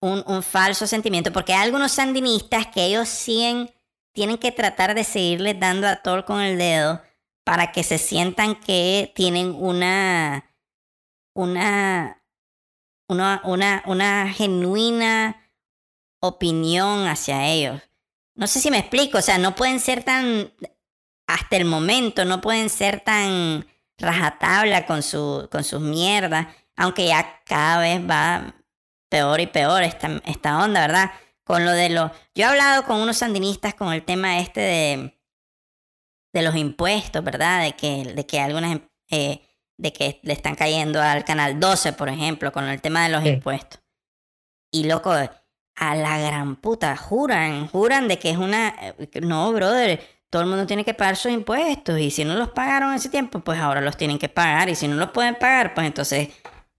Un, 0.00 0.24
un 0.26 0.42
falso 0.42 0.86
sentimiento, 0.86 1.32
porque 1.32 1.52
hay 1.52 1.62
algunos 1.62 1.92
sandinistas 1.92 2.66
que 2.68 2.84
ellos 2.86 3.08
siguen, 3.08 3.70
tienen 4.12 4.36
que 4.38 4.50
tratar 4.50 4.94
de 4.94 5.04
seguirles 5.04 5.60
dando 5.60 5.86
a 5.86 5.96
tol 5.96 6.24
con 6.24 6.40
el 6.40 6.58
dedo 6.58 7.00
para 7.44 7.72
que 7.72 7.82
se 7.82 7.98
sientan 7.98 8.54
que 8.54 9.12
tienen 9.14 9.54
una, 9.54 10.50
una, 11.34 12.22
una, 13.08 13.40
una, 13.44 13.82
una 13.86 14.28
genuina 14.32 15.50
opinión 16.20 17.06
hacia 17.06 17.48
ellos. 17.48 17.82
No 18.34 18.46
sé 18.46 18.60
si 18.60 18.70
me 18.70 18.78
explico, 18.78 19.18
o 19.18 19.22
sea, 19.22 19.38
no 19.38 19.54
pueden 19.54 19.80
ser 19.80 20.04
tan, 20.04 20.52
hasta 21.26 21.56
el 21.56 21.64
momento, 21.64 22.24
no 22.24 22.40
pueden 22.40 22.70
ser 22.70 23.00
tan 23.00 23.66
rajatabla 23.98 24.86
con, 24.86 25.02
su, 25.02 25.48
con 25.50 25.64
sus 25.64 25.80
mierdas, 25.80 26.46
aunque 26.76 27.06
ya 27.08 27.42
cada 27.44 27.78
vez 27.78 28.00
va 28.08 28.54
peor 29.08 29.40
y 29.40 29.46
peor 29.46 29.82
esta, 29.82 30.22
esta 30.24 30.62
onda, 30.64 30.80
¿verdad? 30.80 31.10
Con 31.44 31.64
lo 31.64 31.72
de 31.72 31.90
los... 31.90 32.10
Yo 32.34 32.44
he 32.44 32.48
hablado 32.48 32.84
con 32.84 33.00
unos 33.00 33.18
sandinistas 33.18 33.74
con 33.74 33.92
el 33.92 34.04
tema 34.04 34.38
este 34.38 34.60
de, 34.60 35.18
de 36.32 36.42
los 36.42 36.56
impuestos, 36.56 37.22
¿verdad? 37.22 37.62
De 37.62 37.72
que, 37.72 38.04
de 38.14 38.26
que 38.26 38.40
algunas... 38.40 38.80
eh, 39.10 39.40
de 39.78 39.92
que 39.92 40.20
le 40.22 40.32
están 40.34 40.54
cayendo 40.54 41.02
al 41.02 41.24
canal 41.24 41.58
12, 41.58 41.94
por 41.94 42.08
ejemplo, 42.08 42.52
con 42.52 42.64
el 42.68 42.80
tema 42.80 43.02
de 43.04 43.08
los 43.08 43.22
Sí. 43.22 43.30
impuestos. 43.30 43.80
Y 44.70 44.84
loco, 44.84 45.12
a 45.12 45.94
la 45.96 46.18
gran 46.18 46.56
puta, 46.56 46.96
juran, 46.96 47.66
juran 47.68 48.06
de 48.06 48.18
que 48.18 48.30
es 48.30 48.36
una... 48.36 48.74
eh, 48.80 49.20
No, 49.22 49.52
brother, 49.52 50.00
todo 50.30 50.42
el 50.42 50.48
mundo 50.48 50.66
tiene 50.66 50.84
que 50.84 50.94
pagar 50.94 51.16
sus 51.16 51.32
impuestos 51.32 51.98
y 51.98 52.10
si 52.10 52.24
no 52.24 52.34
los 52.34 52.50
pagaron 52.50 52.90
en 52.90 52.96
ese 52.96 53.08
tiempo, 53.08 53.40
pues 53.40 53.58
ahora 53.58 53.80
los 53.80 53.96
tienen 53.96 54.18
que 54.18 54.28
pagar 54.28 54.68
y 54.68 54.74
si 54.76 54.86
no 54.88 54.96
los 54.96 55.10
pueden 55.10 55.34
pagar, 55.34 55.74
pues 55.74 55.86
entonces 55.86 56.28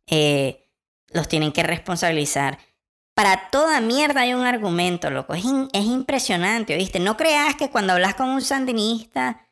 eh, 0.07 0.69
los 1.09 1.27
tienen 1.27 1.51
que 1.51 1.63
responsabilizar. 1.63 2.57
Para 3.13 3.49
toda 3.51 3.79
mierda 3.79 4.21
hay 4.21 4.33
un 4.33 4.45
argumento, 4.45 5.09
loco. 5.09 5.33
Es, 5.33 5.45
es 5.73 5.85
impresionante, 5.85 6.75
¿oíste? 6.75 6.99
No 6.99 7.15
creas 7.17 7.55
que 7.55 7.69
cuando 7.69 7.93
hablas 7.93 8.15
con 8.15 8.29
un 8.29 8.41
sandinista 8.41 9.47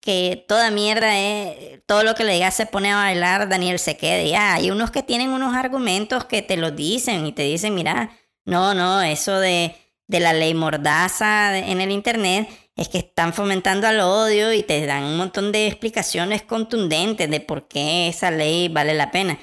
que 0.00 0.44
toda 0.48 0.70
mierda 0.70 1.16
es, 1.18 1.80
todo 1.86 2.02
lo 2.02 2.14
que 2.14 2.24
le 2.24 2.34
digas 2.34 2.54
se 2.54 2.66
pone 2.66 2.90
a 2.90 2.96
bailar, 2.96 3.48
Daniel 3.48 3.78
se 3.78 3.96
quede. 3.96 4.28
Ya, 4.28 4.54
hay 4.54 4.70
unos 4.70 4.90
que 4.90 5.02
tienen 5.02 5.30
unos 5.30 5.54
argumentos 5.54 6.24
que 6.24 6.42
te 6.42 6.56
los 6.56 6.74
dicen 6.74 7.24
y 7.26 7.32
te 7.32 7.42
dicen, 7.42 7.74
mira, 7.74 8.10
no, 8.44 8.74
no, 8.74 9.00
eso 9.00 9.38
de, 9.38 9.76
de 10.08 10.20
la 10.20 10.32
ley 10.32 10.54
mordaza 10.54 11.56
en 11.56 11.80
el 11.80 11.92
internet 11.92 12.48
es 12.74 12.88
que 12.88 12.98
están 12.98 13.32
fomentando 13.32 13.86
al 13.86 14.00
odio 14.00 14.52
y 14.52 14.62
te 14.64 14.84
dan 14.86 15.04
un 15.04 15.16
montón 15.16 15.52
de 15.52 15.68
explicaciones 15.68 16.42
contundentes 16.42 17.30
de 17.30 17.40
por 17.40 17.68
qué 17.68 18.08
esa 18.08 18.30
ley 18.30 18.68
vale 18.68 18.94
la 18.94 19.10
pena. 19.12 19.38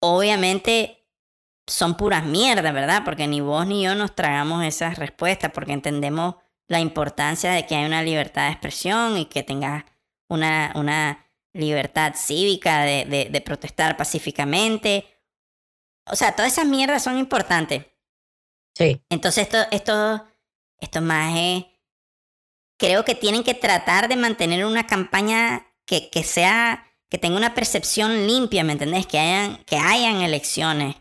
Obviamente 0.00 1.03
son 1.66 1.96
puras 1.96 2.24
mierdas, 2.24 2.72
¿verdad? 2.74 3.02
Porque 3.04 3.26
ni 3.26 3.40
vos 3.40 3.66
ni 3.66 3.84
yo 3.84 3.94
nos 3.94 4.14
tragamos 4.14 4.64
esas 4.64 4.98
respuestas 4.98 5.50
porque 5.52 5.72
entendemos 5.72 6.36
la 6.68 6.80
importancia 6.80 7.52
de 7.52 7.66
que 7.66 7.74
hay 7.74 7.84
una 7.84 8.02
libertad 8.02 8.46
de 8.46 8.52
expresión 8.52 9.16
y 9.16 9.26
que 9.26 9.42
tengas 9.42 9.84
una, 10.28 10.72
una 10.74 11.26
libertad 11.52 12.14
cívica 12.16 12.82
de, 12.82 13.04
de, 13.04 13.24
de 13.26 13.40
protestar 13.40 13.96
pacíficamente. 13.96 15.06
O 16.10 16.16
sea, 16.16 16.34
todas 16.34 16.52
esas 16.52 16.66
mierdas 16.66 17.02
son 17.02 17.18
importantes. 17.18 17.86
Sí. 18.74 19.00
Entonces, 19.08 19.44
esto, 19.44 19.58
esto, 19.70 20.26
estos 20.80 21.02
majes 21.02 21.64
creo 22.78 23.04
que 23.04 23.14
tienen 23.14 23.44
que 23.44 23.54
tratar 23.54 24.08
de 24.08 24.16
mantener 24.16 24.64
una 24.64 24.86
campaña 24.86 25.66
que, 25.86 26.10
que 26.10 26.24
sea, 26.24 26.92
que 27.08 27.18
tenga 27.18 27.36
una 27.36 27.54
percepción 27.54 28.26
limpia, 28.26 28.64
¿me 28.64 28.72
entendés? 28.72 29.06
Que 29.06 29.18
hayan, 29.18 29.64
que 29.64 29.76
hayan 29.76 30.22
elecciones. 30.22 30.96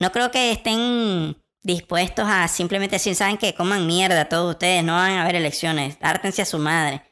No 0.00 0.12
creo 0.12 0.30
que 0.30 0.52
estén 0.52 1.36
dispuestos 1.62 2.26
a 2.28 2.46
simplemente 2.48 2.96
decir, 2.96 3.14
saben 3.14 3.38
que 3.38 3.54
coman 3.54 3.86
mierda 3.86 4.28
todos 4.28 4.52
ustedes, 4.54 4.84
no 4.84 4.94
van 4.94 5.12
a 5.12 5.22
haber 5.22 5.34
elecciones, 5.34 5.98
hártense 6.00 6.42
a 6.42 6.46
su 6.46 6.58
madre. 6.58 7.02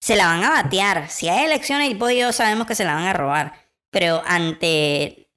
Se 0.00 0.16
la 0.16 0.26
van 0.26 0.44
a 0.44 0.50
batear. 0.50 1.10
Si 1.10 1.28
hay 1.28 1.44
elecciones, 1.44 1.90
y 1.90 2.18
yo 2.18 2.32
sabemos 2.32 2.66
que 2.66 2.74
se 2.74 2.84
la 2.84 2.94
van 2.94 3.04
a 3.04 3.12
robar. 3.12 3.52
Pero 3.90 4.22
ante. 4.26 5.30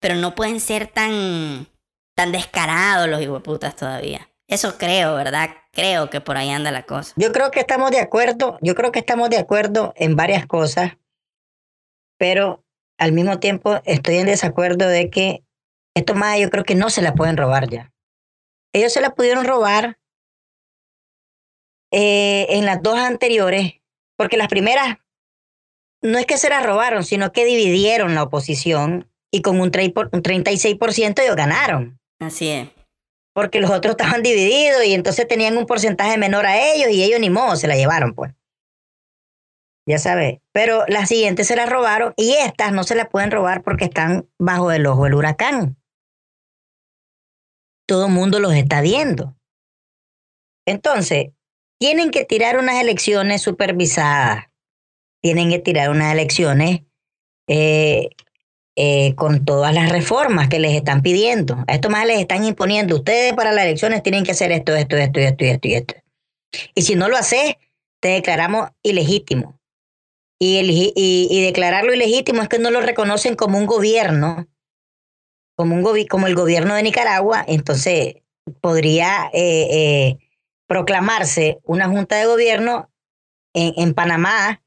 Pero 0.00 0.16
no 0.16 0.34
pueden 0.34 0.58
ser 0.60 0.88
tan. 0.88 1.68
tan 2.16 2.32
descarados 2.32 3.08
los 3.08 3.20
hijueputas 3.20 3.76
todavía. 3.76 4.28
Eso 4.48 4.78
creo, 4.78 5.14
¿verdad? 5.14 5.50
Creo 5.70 6.10
que 6.10 6.20
por 6.20 6.36
ahí 6.36 6.50
anda 6.50 6.72
la 6.72 6.82
cosa. 6.82 7.12
Yo 7.14 7.30
creo 7.30 7.52
que 7.52 7.60
estamos 7.60 7.92
de 7.92 8.00
acuerdo, 8.00 8.58
yo 8.60 8.74
creo 8.74 8.90
que 8.90 8.98
estamos 8.98 9.30
de 9.30 9.38
acuerdo 9.38 9.92
en 9.96 10.16
varias 10.16 10.44
cosas, 10.46 10.94
pero 12.18 12.64
al 12.98 13.12
mismo 13.12 13.38
tiempo 13.38 13.80
estoy 13.84 14.16
en 14.16 14.26
desacuerdo 14.26 14.88
de 14.88 15.08
que 15.08 15.44
esto 16.00 16.14
más 16.14 16.38
yo 16.38 16.50
creo 16.50 16.64
que 16.64 16.74
no 16.74 16.90
se 16.90 17.02
la 17.02 17.14
pueden 17.14 17.36
robar 17.36 17.68
ya. 17.68 17.92
Ellos 18.74 18.92
se 18.92 19.00
la 19.00 19.14
pudieron 19.14 19.44
robar 19.44 19.98
eh, 21.92 22.46
en 22.50 22.66
las 22.66 22.82
dos 22.82 22.98
anteriores 22.98 23.74
porque 24.16 24.36
las 24.36 24.48
primeras 24.48 24.98
no 26.02 26.18
es 26.18 26.26
que 26.26 26.38
se 26.38 26.48
las 26.48 26.64
robaron, 26.64 27.04
sino 27.04 27.32
que 27.32 27.44
dividieron 27.44 28.14
la 28.14 28.22
oposición 28.22 29.10
y 29.32 29.42
con 29.42 29.60
un, 29.60 29.70
por- 29.94 30.10
un 30.12 30.22
36% 30.22 31.22
ellos 31.22 31.36
ganaron. 31.36 32.00
Así 32.20 32.48
es. 32.48 32.68
Porque 33.34 33.60
los 33.60 33.70
otros 33.70 33.92
estaban 33.92 34.22
divididos 34.22 34.84
y 34.84 34.94
entonces 34.94 35.26
tenían 35.28 35.56
un 35.56 35.66
porcentaje 35.66 36.18
menor 36.18 36.46
a 36.46 36.58
ellos 36.72 36.90
y 36.90 37.02
ellos 37.04 37.20
ni 37.20 37.30
modo, 37.30 37.56
se 37.56 37.68
la 37.68 37.76
llevaron, 37.76 38.14
pues. 38.14 38.32
Ya 39.88 39.98
sabes. 39.98 40.38
Pero 40.52 40.84
las 40.88 41.08
siguientes 41.08 41.46
se 41.46 41.56
las 41.56 41.68
robaron 41.68 42.12
y 42.16 42.32
estas 42.34 42.72
no 42.72 42.84
se 42.84 42.94
las 42.94 43.08
pueden 43.08 43.30
robar 43.30 43.62
porque 43.62 43.84
están 43.86 44.28
bajo 44.38 44.70
el 44.72 44.86
ojo 44.86 45.04
del 45.04 45.14
huracán. 45.14 45.76
Todo 47.90 48.06
el 48.06 48.12
mundo 48.12 48.38
los 48.38 48.54
está 48.54 48.82
viendo. 48.82 49.36
Entonces, 50.64 51.30
tienen 51.80 52.12
que 52.12 52.24
tirar 52.24 52.56
unas 52.56 52.80
elecciones 52.80 53.42
supervisadas. 53.42 54.44
Tienen 55.20 55.50
que 55.50 55.58
tirar 55.58 55.90
unas 55.90 56.12
elecciones 56.12 56.82
eh, 57.48 58.10
eh, 58.76 59.16
con 59.16 59.44
todas 59.44 59.74
las 59.74 59.90
reformas 59.90 60.46
que 60.46 60.60
les 60.60 60.76
están 60.76 61.02
pidiendo. 61.02 61.64
A 61.66 61.74
esto 61.74 61.90
más 61.90 62.06
les 62.06 62.20
están 62.20 62.44
imponiendo. 62.44 62.94
Ustedes 62.94 63.34
para 63.34 63.50
las 63.50 63.64
elecciones 63.64 64.04
tienen 64.04 64.22
que 64.22 64.30
hacer 64.30 64.52
esto, 64.52 64.72
esto, 64.76 64.96
esto, 64.96 65.18
esto, 65.18 65.44
esto 65.44 65.66
y 65.66 65.74
esto. 65.74 65.94
Y 66.76 66.82
si 66.82 66.94
no 66.94 67.08
lo 67.08 67.16
haces, 67.16 67.56
te 67.98 68.10
declaramos 68.10 68.70
ilegítimo. 68.84 69.58
Y, 70.38 71.42
declararlo 71.44 71.92
ilegítimo 71.92 72.40
es 72.40 72.48
que 72.48 72.60
no 72.60 72.70
lo 72.70 72.82
reconocen 72.82 73.34
como 73.34 73.58
un 73.58 73.66
gobierno, 73.66 74.46
como, 75.60 75.74
un 75.76 75.82
gobi- 75.84 76.08
como 76.08 76.26
el 76.26 76.34
gobierno 76.34 76.74
de 76.74 76.82
Nicaragua. 76.82 77.44
Entonces 77.46 78.14
podría 78.62 79.30
eh, 79.34 79.68
eh, 79.70 80.18
proclamarse 80.66 81.60
una 81.64 81.86
junta 81.88 82.16
de 82.16 82.24
gobierno 82.24 82.90
en, 83.52 83.74
en 83.76 83.92
Panamá 83.92 84.62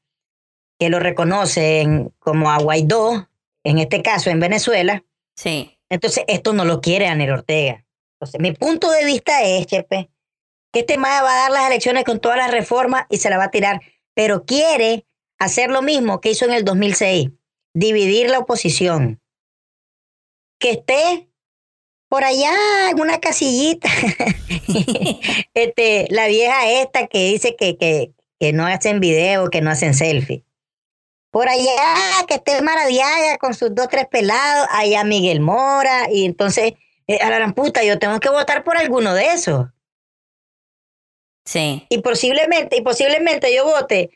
que 0.78 0.88
lo 0.90 1.00
reconocen 1.00 2.12
como 2.20 2.50
a 2.52 2.58
Guaidó, 2.58 3.28
en 3.64 3.78
este 3.78 4.02
caso 4.02 4.30
en 4.30 4.38
Venezuela. 4.38 5.04
Sí. 5.36 5.78
Entonces, 5.90 6.22
esto 6.28 6.52
no 6.52 6.64
lo 6.64 6.80
quiere 6.80 7.06
Daniel 7.06 7.32
Ortega. 7.32 7.84
Entonces, 8.14 8.40
mi 8.40 8.52
punto 8.52 8.90
de 8.92 9.04
vista 9.04 9.42
es, 9.42 9.66
Chepe, 9.66 10.10
que 10.72 10.80
este 10.80 10.96
MAE 10.96 11.22
va 11.22 11.32
a 11.32 11.42
dar 11.42 11.50
las 11.50 11.66
elecciones 11.66 12.04
con 12.04 12.20
todas 12.20 12.38
las 12.38 12.50
reformas 12.52 13.06
y 13.10 13.16
se 13.16 13.30
la 13.30 13.38
va 13.38 13.44
a 13.44 13.50
tirar, 13.50 13.80
pero 14.14 14.44
quiere 14.44 15.06
hacer 15.40 15.70
lo 15.70 15.82
mismo 15.82 16.20
que 16.20 16.30
hizo 16.30 16.44
en 16.44 16.52
el 16.52 16.64
2006, 16.64 17.30
dividir 17.74 18.30
la 18.30 18.38
oposición. 18.38 19.20
Que 20.64 20.70
esté 20.70 21.28
por 22.08 22.24
allá 22.24 22.54
en 22.90 22.98
una 22.98 23.20
casillita. 23.20 23.90
este, 25.54 26.06
la 26.08 26.26
vieja 26.26 26.70
esta 26.70 27.06
que 27.06 27.26
dice 27.26 27.54
que, 27.54 27.76
que, 27.76 28.14
que 28.40 28.54
no 28.54 28.66
hacen 28.66 28.98
video, 28.98 29.50
que 29.50 29.60
no 29.60 29.70
hacen 29.70 29.92
selfie. 29.92 30.42
Por 31.30 31.50
allá, 31.50 32.24
que 32.26 32.36
esté 32.36 32.62
Maradiaga 32.62 33.36
con 33.36 33.52
sus 33.52 33.74
dos, 33.74 33.88
tres 33.90 34.06
pelados, 34.10 34.66
allá 34.70 35.04
Miguel 35.04 35.40
Mora, 35.40 36.08
y 36.10 36.24
entonces, 36.24 36.72
eh, 37.08 37.18
a 37.20 37.28
la 37.28 37.36
gran 37.36 37.52
puta, 37.52 37.84
yo 37.84 37.98
tengo 37.98 38.18
que 38.18 38.30
votar 38.30 38.64
por 38.64 38.78
alguno 38.78 39.12
de 39.12 39.32
esos. 39.32 39.66
Sí. 41.44 41.84
Y 41.90 41.98
posiblemente, 41.98 42.76
y 42.78 42.80
posiblemente 42.80 43.54
yo 43.54 43.66
vote 43.66 44.10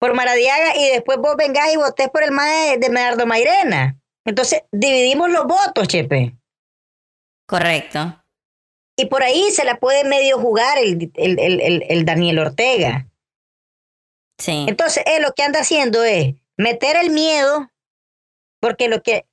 por 0.00 0.14
Maradiaga 0.14 0.76
y 0.76 0.88
después 0.88 1.18
vos 1.18 1.36
vengás 1.36 1.72
y 1.72 1.76
votés 1.76 2.08
por 2.08 2.24
el 2.24 2.32
mae 2.32 2.78
de 2.78 2.90
Medardo 2.90 3.24
Mairena. 3.24 4.01
Entonces, 4.24 4.62
dividimos 4.70 5.30
los 5.30 5.46
votos, 5.46 5.88
Chepe. 5.88 6.34
Correcto. 7.46 8.22
Y 8.96 9.06
por 9.06 9.22
ahí 9.22 9.50
se 9.50 9.64
la 9.64 9.78
puede 9.80 10.04
medio 10.04 10.38
jugar 10.38 10.78
el, 10.78 11.10
el, 11.14 11.38
el, 11.38 11.60
el- 11.60 11.84
el 11.88 12.04
Daniel 12.04 12.38
Ortega. 12.38 13.08
Sí. 14.38 14.66
Entonces, 14.68 15.02
él 15.06 15.22
lo 15.22 15.32
que 15.32 15.42
anda 15.42 15.60
haciendo 15.60 16.04
es 16.04 16.34
meter 16.56 16.96
el 16.96 17.10
miedo, 17.10 17.70
porque 18.60 18.88
lo 18.88 19.02
que. 19.02 19.26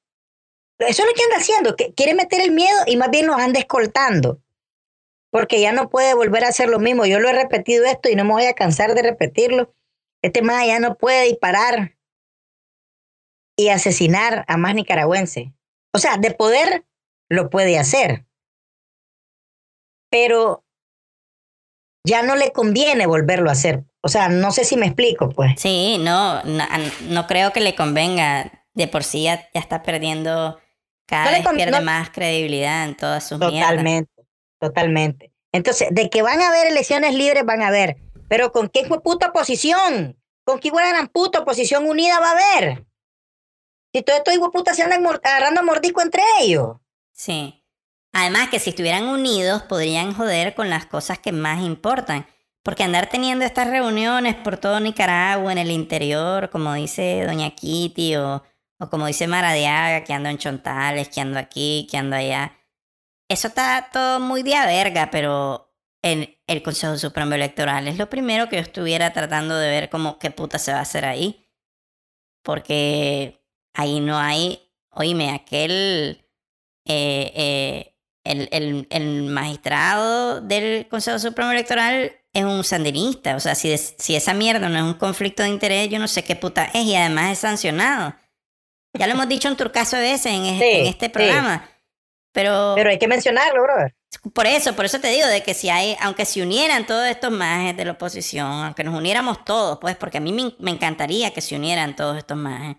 Eso 0.79 1.03
es 1.03 1.07
lo 1.09 1.13
que 1.13 1.23
anda 1.23 1.37
haciendo, 1.37 1.75
que 1.75 1.93
quiere 1.93 2.13
meter 2.13 2.39
el 2.41 2.51
miedo 2.51 2.77
y 2.87 2.95
más 2.95 3.09
bien 3.11 3.27
los 3.27 3.37
anda 3.37 3.59
escoltando. 3.59 4.41
Porque 5.31 5.59
ya 5.61 5.71
no 5.73 5.89
puede 5.89 6.13
volver 6.15 6.45
a 6.45 6.49
hacer 6.49 6.69
lo 6.69 6.79
mismo. 6.79 7.05
Yo 7.05 7.19
lo 7.19 7.29
he 7.29 7.33
repetido 7.33 7.85
esto 7.85 8.09
y 8.09 8.15
no 8.15 8.23
me 8.23 8.31
voy 8.33 8.45
a 8.45 8.53
cansar 8.53 8.95
de 8.95 9.01
repetirlo. 9.03 9.73
Este 10.23 10.41
más 10.41 10.65
ya 10.65 10.79
no 10.79 10.95
puede 10.97 11.25
disparar 11.25 11.97
y 13.59 13.69
asesinar 13.69 14.45
a 14.47 14.55
más 14.57 14.73
nicaragüenses. 14.73 15.49
O 15.93 15.99
sea, 15.99 16.17
de 16.17 16.31
poder 16.31 16.85
lo 17.29 17.49
puede 17.49 17.77
hacer. 17.77 18.25
Pero 20.09 20.63
ya 22.05 22.23
no 22.23 22.35
le 22.35 22.51
conviene 22.51 23.05
volverlo 23.05 23.49
a 23.49 23.53
hacer. 23.53 23.83
O 24.01 24.07
sea, 24.07 24.29
no 24.29 24.51
sé 24.51 24.63
si 24.63 24.77
me 24.77 24.85
explico, 24.85 25.29
pues. 25.29 25.59
Sí, 25.59 25.97
no, 25.99 26.41
no, 26.43 26.65
no 27.09 27.27
creo 27.27 27.51
que 27.51 27.59
le 27.59 27.75
convenga. 27.75 28.65
De 28.73 28.87
por 28.87 29.03
sí 29.03 29.23
ya, 29.23 29.49
ya 29.53 29.59
está 29.59 29.83
perdiendo, 29.83 30.57
cada 31.05 31.25
No 31.25 31.31
vez 31.31 31.47
pierde 31.55 31.79
no- 31.79 31.81
más 31.85 32.11
credibilidad 32.11 32.85
en 32.85 32.95
todas 32.95 33.27
sus 33.27 33.37
mierdas. 33.39 33.71
Totalmente, 33.71 34.13
totalmente. 34.61 35.33
Entonces, 35.51 35.89
de 35.91 36.09
que 36.09 36.21
van 36.21 36.39
a 36.41 36.47
haber 36.49 36.67
elecciones 36.67 37.13
libres, 37.13 37.43
van 37.45 37.61
a 37.61 37.67
haber. 37.67 37.97
Pero 38.29 38.51
¿con 38.53 38.69
qué 38.69 38.85
puta 39.03 39.29
oposición? 39.29 40.17
¿Con 40.45 40.59
qué 40.59 40.69
gran 40.69 41.07
puta 41.09 41.39
oposición 41.39 41.87
unida 41.89 42.19
va 42.21 42.29
a 42.29 42.31
haber? 42.31 42.85
Si 43.93 44.01
todos 44.03 44.19
estos 44.19 44.49
putas 44.51 44.75
se 44.75 44.83
andan 44.83 45.05
agarrando 45.05 45.63
mordisco 45.63 46.01
entre 46.01 46.21
ellos. 46.41 46.77
Sí. 47.11 47.63
Además 48.13 48.49
que 48.49 48.59
si 48.59 48.71
estuvieran 48.71 49.07
unidos 49.07 49.63
podrían 49.63 50.13
joder 50.13 50.55
con 50.55 50.69
las 50.69 50.85
cosas 50.85 51.19
que 51.19 51.31
más 51.31 51.61
importan. 51.63 52.27
Porque 52.63 52.83
andar 52.83 53.09
teniendo 53.09 53.45
estas 53.45 53.67
reuniones 53.67 54.35
por 54.35 54.57
todo 54.57 54.79
Nicaragua, 54.79 55.51
en 55.51 55.57
el 55.57 55.71
interior, 55.71 56.49
como 56.49 56.73
dice 56.73 57.23
Doña 57.25 57.51
Kitty 57.51 58.17
o, 58.17 58.43
o 58.79 58.89
como 58.89 59.07
dice 59.07 59.27
Maradiaga, 59.27 60.03
que 60.03 60.13
ando 60.13 60.29
en 60.29 60.37
Chontales, 60.37 61.09
que 61.09 61.21
ando 61.21 61.39
aquí, 61.39 61.87
que 61.89 61.97
ando 61.97 62.15
allá. 62.15 62.53
Eso 63.29 63.47
está 63.47 63.89
todo 63.93 64.19
muy 64.19 64.43
de 64.43 64.55
a 64.55 64.65
verga, 64.65 65.09
pero 65.11 65.73
en 66.01 66.37
el 66.47 66.63
Consejo 66.63 66.97
Supremo 66.97 67.35
Electoral 67.35 67.87
es 67.87 67.97
lo 67.97 68.09
primero 68.09 68.49
que 68.49 68.57
yo 68.57 68.61
estuviera 68.61 69.13
tratando 69.13 69.57
de 69.57 69.69
ver 69.69 69.89
como 69.89 70.19
qué 70.19 70.31
puta 70.31 70.59
se 70.59 70.71
va 70.71 70.79
a 70.79 70.81
hacer 70.81 71.05
ahí. 71.05 71.45
Porque 72.43 73.38
ahí 73.79 73.99
no 73.99 74.17
hay, 74.17 74.59
oíme, 74.91 75.31
aquel, 75.31 76.25
eh, 76.85 77.31
eh, 77.35 77.95
el, 78.23 78.49
el, 78.51 78.87
el 78.89 79.23
magistrado 79.23 80.41
del 80.41 80.87
Consejo 80.89 81.19
Supremo 81.19 81.51
Electoral 81.51 82.11
es 82.33 82.43
un 82.43 82.63
sandinista. 82.63 83.35
O 83.35 83.39
sea, 83.39 83.55
si, 83.55 83.71
es- 83.71 83.95
si 83.97 84.15
esa 84.15 84.33
mierda 84.33 84.69
no 84.69 84.77
es 84.77 84.83
un 84.83 84.93
conflicto 84.95 85.43
de 85.43 85.49
interés, 85.49 85.89
yo 85.89 85.99
no 85.99 86.07
sé 86.07 86.23
qué 86.23 86.35
puta 86.35 86.65
es 86.65 86.83
y 86.85 86.95
además 86.95 87.31
es 87.33 87.39
sancionado. 87.39 88.15
Ya 88.93 89.07
lo 89.07 89.13
hemos 89.13 89.29
dicho 89.29 89.47
en 89.47 89.55
turcaso 89.55 89.95
de 89.95 90.01
veces 90.03 90.33
en, 90.33 90.45
es- 90.45 90.59
Sí, 90.59 90.69
en 90.81 90.85
este 90.87 91.05
sí. 91.07 91.11
programa. 91.11 91.69
Pero, 92.31 92.73
Pero 92.75 92.89
hay 92.91 92.99
que 92.99 93.07
mencionarlo, 93.07 93.63
brother. 93.63 93.95
por 94.33 94.45
eso, 94.45 94.75
por 94.75 94.85
eso 94.85 94.99
te 94.99 95.07
digo 95.09 95.25
de 95.27 95.41
que 95.41 95.55
si 95.55 95.69
hay, 95.69 95.95
aunque 96.01 96.25
se 96.25 96.41
unieran 96.43 96.85
todos 96.85 97.07
estos 97.07 97.31
majes 97.31 97.75
de 97.75 97.85
la 97.85 97.93
oposición, 97.93 98.45
aunque 98.65 98.83
nos 98.83 98.93
uniéramos 98.95 99.43
todos, 99.45 99.79
pues, 99.79 99.95
porque 99.95 100.19
a 100.19 100.21
mí 100.21 100.31
me, 100.31 100.53
me 100.59 100.69
encantaría 100.71 101.31
que 101.33 101.41
se 101.41 101.55
unieran 101.55 101.95
todos 101.95 102.17
estos 102.17 102.37
majes 102.37 102.75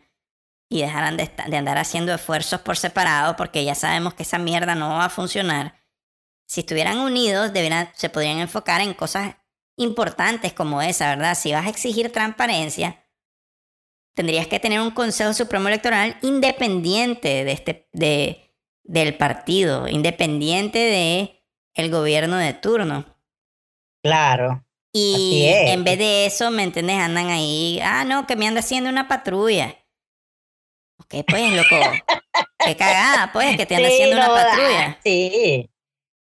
y 0.71 0.81
dejaran 0.81 1.16
de, 1.16 1.29
de 1.49 1.57
andar 1.57 1.77
haciendo 1.77 2.14
esfuerzos 2.14 2.61
por 2.61 2.77
separado, 2.77 3.37
porque 3.37 3.64
ya 3.64 3.75
sabemos 3.75 4.14
que 4.14 4.23
esa 4.23 4.39
mierda 4.39 4.75
no 4.77 4.89
va 4.91 5.07
a 5.07 5.11
funcionar. 5.11 5.75
Si 6.47 6.61
estuvieran 6.61 6.99
unidos, 6.99 7.51
se 7.95 8.09
podrían 8.09 8.39
enfocar 8.39 8.81
en 8.81 8.95
cosas 8.95 9.35
importantes 9.77 10.53
como 10.53 10.81
esa, 10.81 11.09
¿verdad? 11.09 11.37
Si 11.37 11.53
vas 11.53 11.66
a 11.66 11.71
exigir 11.71 12.12
transparencia, 12.12 13.05
tendrías 14.14 14.47
que 14.47 14.61
tener 14.61 14.81
un 14.81 14.93
Consejo 14.93 15.33
Supremo 15.33 15.68
Electoral 15.68 16.16
independiente 16.23 17.45
de 17.45 17.53
este, 17.53 17.89
de, 17.93 18.55
del 18.85 19.16
partido, 19.16 19.89
independiente 19.89 20.79
de 20.79 21.43
el 21.75 21.91
gobierno 21.91 22.37
de 22.37 22.53
turno. 22.55 23.07
Claro. 24.03 24.64
Y 24.93 25.45
en 25.47 25.85
vez 25.85 25.99
de 25.99 26.27
eso, 26.27 26.51
¿me 26.51 26.64
entiendes? 26.64 26.97
Andan 26.97 27.29
ahí, 27.29 27.81
ah, 27.83 28.05
no, 28.05 28.27
que 28.27 28.37
me 28.37 28.47
anda 28.47 28.61
haciendo 28.61 28.91
una 28.91 29.09
patrulla. 29.09 29.77
Ok, 31.01 31.24
pues, 31.26 31.53
loco. 31.53 31.76
Qué 32.64 32.76
cagada, 32.76 33.30
pues, 33.32 33.57
que 33.57 33.66
te 33.66 33.76
anda 33.76 33.88
Sí, 33.88 33.94
haciendo 34.03 34.16
una 34.16 34.28
patrulla. 34.28 34.98
Sí. 35.03 35.70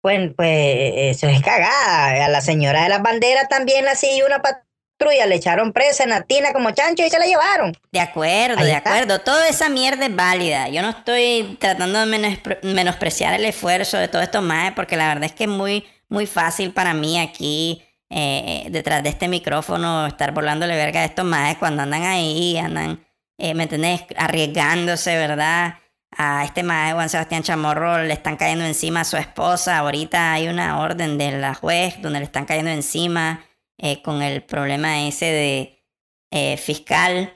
Pues, 0.01 0.31
pues 0.35 0.93
eso 1.15 1.27
es 1.27 1.41
cagada. 1.41 2.25
A 2.25 2.29
la 2.29 2.41
señora 2.41 2.83
de 2.83 2.89
las 2.89 3.01
banderas 3.03 3.47
también 3.49 3.85
la 3.85 3.95
siguió 3.95 4.25
una 4.25 4.41
patrulla. 4.41 5.25
Le 5.27 5.35
echaron 5.35 5.73
presa 5.73 6.03
en 6.03 6.09
la 6.11 6.21
tina 6.21 6.53
como 6.53 6.71
chancho 6.71 7.03
y 7.05 7.09
se 7.09 7.19
la 7.19 7.25
llevaron. 7.25 7.75
De 7.91 7.99
acuerdo, 7.99 8.59
Ahí 8.59 8.65
de 8.67 8.73
está. 8.73 8.89
acuerdo. 8.95 9.19
Toda 9.19 9.47
esa 9.47 9.67
mierda 9.69 10.05
es 10.05 10.15
válida. 10.15 10.69
Yo 10.69 10.81
no 10.81 10.89
estoy 10.89 11.57
tratando 11.59 11.99
de 11.99 12.05
menospre- 12.05 12.59
menospreciar 12.63 13.33
el 13.33 13.45
esfuerzo 13.45 13.97
de 13.97 14.07
todos 14.07 14.23
estos 14.23 14.41
maes, 14.43 14.73
porque 14.75 14.95
la 14.97 15.07
verdad 15.07 15.25
es 15.25 15.33
que 15.33 15.43
es 15.45 15.49
muy, 15.49 15.85
muy 16.07 16.25
fácil 16.27 16.71
para 16.71 16.93
mí 16.93 17.19
aquí, 17.19 17.83
eh, 18.09 18.65
detrás 18.69 19.01
de 19.03 19.09
este 19.09 19.27
micrófono, 19.27 20.05
estar 20.07 20.31
volándole 20.33 20.75
verga 20.75 21.01
a 21.01 21.05
estos 21.05 21.25
maes 21.25 21.57
cuando 21.57 21.81
andan 21.83 22.03
ahí, 22.03 22.57
andan, 22.57 23.03
eh, 23.41 23.55
¿me 23.55 23.63
entendés? 23.63 24.03
Arriesgándose, 24.17 25.17
¿verdad? 25.17 25.79
A 26.11 26.45
este 26.45 26.61
mae, 26.61 26.93
Juan 26.93 27.09
Sebastián 27.09 27.41
Chamorro, 27.41 28.03
le 28.03 28.13
están 28.13 28.37
cayendo 28.37 28.65
encima 28.65 29.01
a 29.01 29.05
su 29.05 29.17
esposa. 29.17 29.79
Ahorita 29.79 30.33
hay 30.33 30.47
una 30.47 30.79
orden 30.79 31.17
de 31.17 31.31
la 31.39 31.55
juez 31.55 32.01
donde 32.01 32.19
le 32.19 32.25
están 32.25 32.45
cayendo 32.45 32.69
encima 32.69 33.43
eh, 33.79 34.03
con 34.03 34.21
el 34.21 34.43
problema 34.43 35.07
ese 35.07 35.25
de, 35.25 35.83
eh, 36.29 36.57
fiscal. 36.57 37.33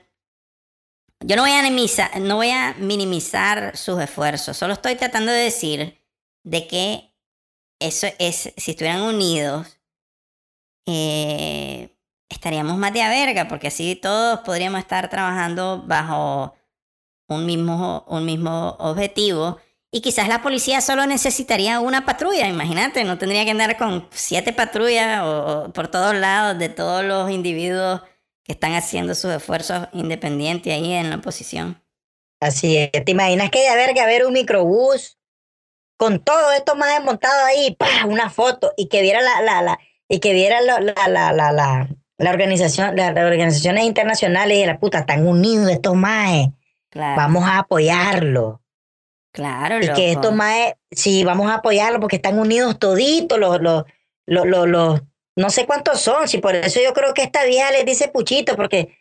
Yo 1.21 1.35
no 1.35 1.41
voy, 1.41 1.51
a 1.51 1.63
minimizar, 1.63 2.19
no 2.21 2.35
voy 2.35 2.51
a 2.51 2.75
minimizar 2.77 3.75
sus 3.75 3.99
esfuerzos, 3.99 4.55
solo 4.55 4.73
estoy 4.73 4.95
tratando 4.95 5.31
de 5.31 5.39
decir 5.39 5.99
de 6.43 6.67
que 6.67 7.15
eso 7.79 8.07
es, 8.19 8.53
si 8.55 8.71
estuvieran 8.71 9.01
unidos, 9.01 9.79
eh, 10.85 11.94
estaríamos 12.35 12.77
más 12.77 12.93
de 12.93 13.01
a 13.01 13.09
verga, 13.09 13.47
porque 13.47 13.67
así 13.67 13.95
todos 13.95 14.39
podríamos 14.41 14.79
estar 14.79 15.09
trabajando 15.09 15.83
bajo 15.85 16.53
un 17.27 17.45
mismo, 17.45 18.05
un 18.07 18.25
mismo 18.25 18.75
objetivo. 18.79 19.57
Y 19.91 20.01
quizás 20.01 20.27
la 20.27 20.41
policía 20.41 20.81
solo 20.81 21.05
necesitaría 21.05 21.79
una 21.79 22.05
patrulla, 22.05 22.47
imagínate, 22.47 23.03
no 23.05 23.17
tendría 23.17 23.45
que 23.45 23.51
andar 23.51 23.77
con 23.77 24.07
siete 24.11 24.51
patrullas 24.51 25.21
por 25.73 25.87
todos 25.87 26.13
lados 26.13 26.59
de 26.59 26.69
todos 26.69 27.03
los 27.03 27.31
individuos 27.31 28.01
que 28.43 28.51
están 28.51 28.73
haciendo 28.73 29.15
sus 29.15 29.31
esfuerzos 29.31 29.87
independientes 29.93 30.73
ahí 30.73 30.91
en 30.93 31.09
la 31.09 31.15
oposición. 31.15 31.81
Así 32.41 32.77
es, 32.77 32.91
¿te 32.91 33.11
imaginas 33.11 33.49
que 33.49 33.61
de 33.61 33.75
verga 33.75 34.05
ver 34.05 34.25
un 34.25 34.33
microbús 34.33 35.17
con 35.97 36.19
todo 36.19 36.51
esto 36.51 36.75
más 36.75 36.93
desmontado 36.93 37.45
ahí, 37.45 37.77
una 38.07 38.29
foto 38.29 38.73
y 38.75 38.89
que 38.89 39.01
viera 39.01 39.21
la, 39.21 39.41
la, 39.41 39.61
la 39.61 39.79
y 40.07 40.19
que 40.19 40.33
viera 40.33 40.61
la, 40.61 40.79
la, 40.79 41.31
la, 41.51 41.89
la, 42.17 42.31
organización, 42.31 42.95
las 42.95 43.11
organizaciones 43.11 43.85
internacionales 43.85 44.57
y 44.57 44.65
la 44.65 44.79
puta 44.79 44.99
están 44.99 45.27
unidos 45.27 45.69
estos 45.69 45.95
maes. 45.95 46.49
Vamos 46.93 47.43
a 47.43 47.59
apoyarlo. 47.59 48.61
Claro, 49.33 49.83
Y 49.83 49.91
que 49.93 50.11
estos 50.11 50.33
maes, 50.33 50.75
sí, 50.91 51.25
vamos 51.25 51.51
a 51.51 51.55
apoyarlo 51.55 51.99
porque 51.99 52.15
están 52.15 52.39
unidos 52.39 52.79
toditos 52.79 53.37
los, 53.37 53.61
los, 53.61 53.83
los, 54.25 54.45
los, 54.45 54.67
los, 54.67 55.01
no 55.35 55.49
sé 55.49 55.65
cuántos 55.65 55.99
son, 55.99 56.29
si 56.29 56.37
por 56.37 56.55
eso 56.55 56.79
yo 56.81 56.93
creo 56.93 57.13
que 57.13 57.23
esta 57.23 57.43
vieja 57.43 57.69
les 57.71 57.85
dice 57.85 58.07
puchito, 58.07 58.55
porque 58.55 58.97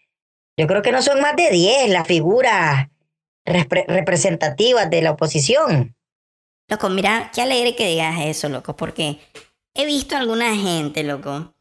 yo 0.59 0.67
creo 0.67 0.83
que 0.83 0.91
no 0.91 1.03
son 1.03 1.21
más 1.21 1.37
de 1.37 1.51
10 1.51 1.91
las 1.91 2.09
figuras 2.09 2.89
representativas 3.45 4.91
de 4.91 5.03
la 5.03 5.13
oposición. 5.13 5.97
Loco, 6.69 6.89
mira, 6.89 7.31
qué 7.33 7.43
alegre 7.43 7.77
que 7.77 7.87
digas 7.87 8.17
eso, 8.23 8.49
loco, 8.49 8.75
porque 8.75 9.21
he 9.75 9.87
visto 9.87 10.17
a 10.17 10.19
alguna 10.19 10.57
gente, 10.57 11.05
loco, 11.05 11.54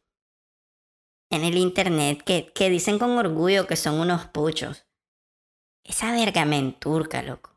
en 1.34 1.44
el 1.44 1.58
internet 1.58 2.22
que, 2.24 2.52
que 2.54 2.70
dicen 2.70 3.00
con 3.00 3.18
orgullo 3.18 3.68
que 3.68 3.76
son 3.76 4.00
unos 4.00 4.26
puchos. 4.28 4.86
Esa 5.84 6.12
verga 6.12 6.46
me 6.46 6.58
enturca, 6.58 7.22
loco. 7.22 7.52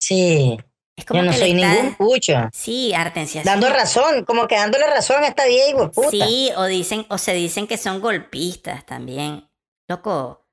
Sí. 0.00 0.56
Es 0.96 1.04
como 1.04 1.20
Yo 1.20 1.26
no 1.26 1.32
soy 1.32 1.54
ningún 1.54 1.94
pucho. 1.96 2.34
Sí, 2.52 2.92
Artencia. 2.94 3.42
Dando 3.44 3.68
razón, 3.68 4.24
como 4.24 4.48
que 4.48 4.56
dándole 4.56 4.86
razón 4.86 5.22
a 5.22 5.28
esta 5.28 5.46
vieja 5.46 5.90
puta. 5.90 6.10
Sí, 6.10 6.50
o 6.56 6.64
dicen, 6.64 7.06
o 7.08 7.18
se 7.18 7.34
dicen 7.34 7.66
que 7.66 7.76
son 7.76 8.00
golpistas 8.00 8.84
también. 8.84 9.48
Loco, 9.88 10.46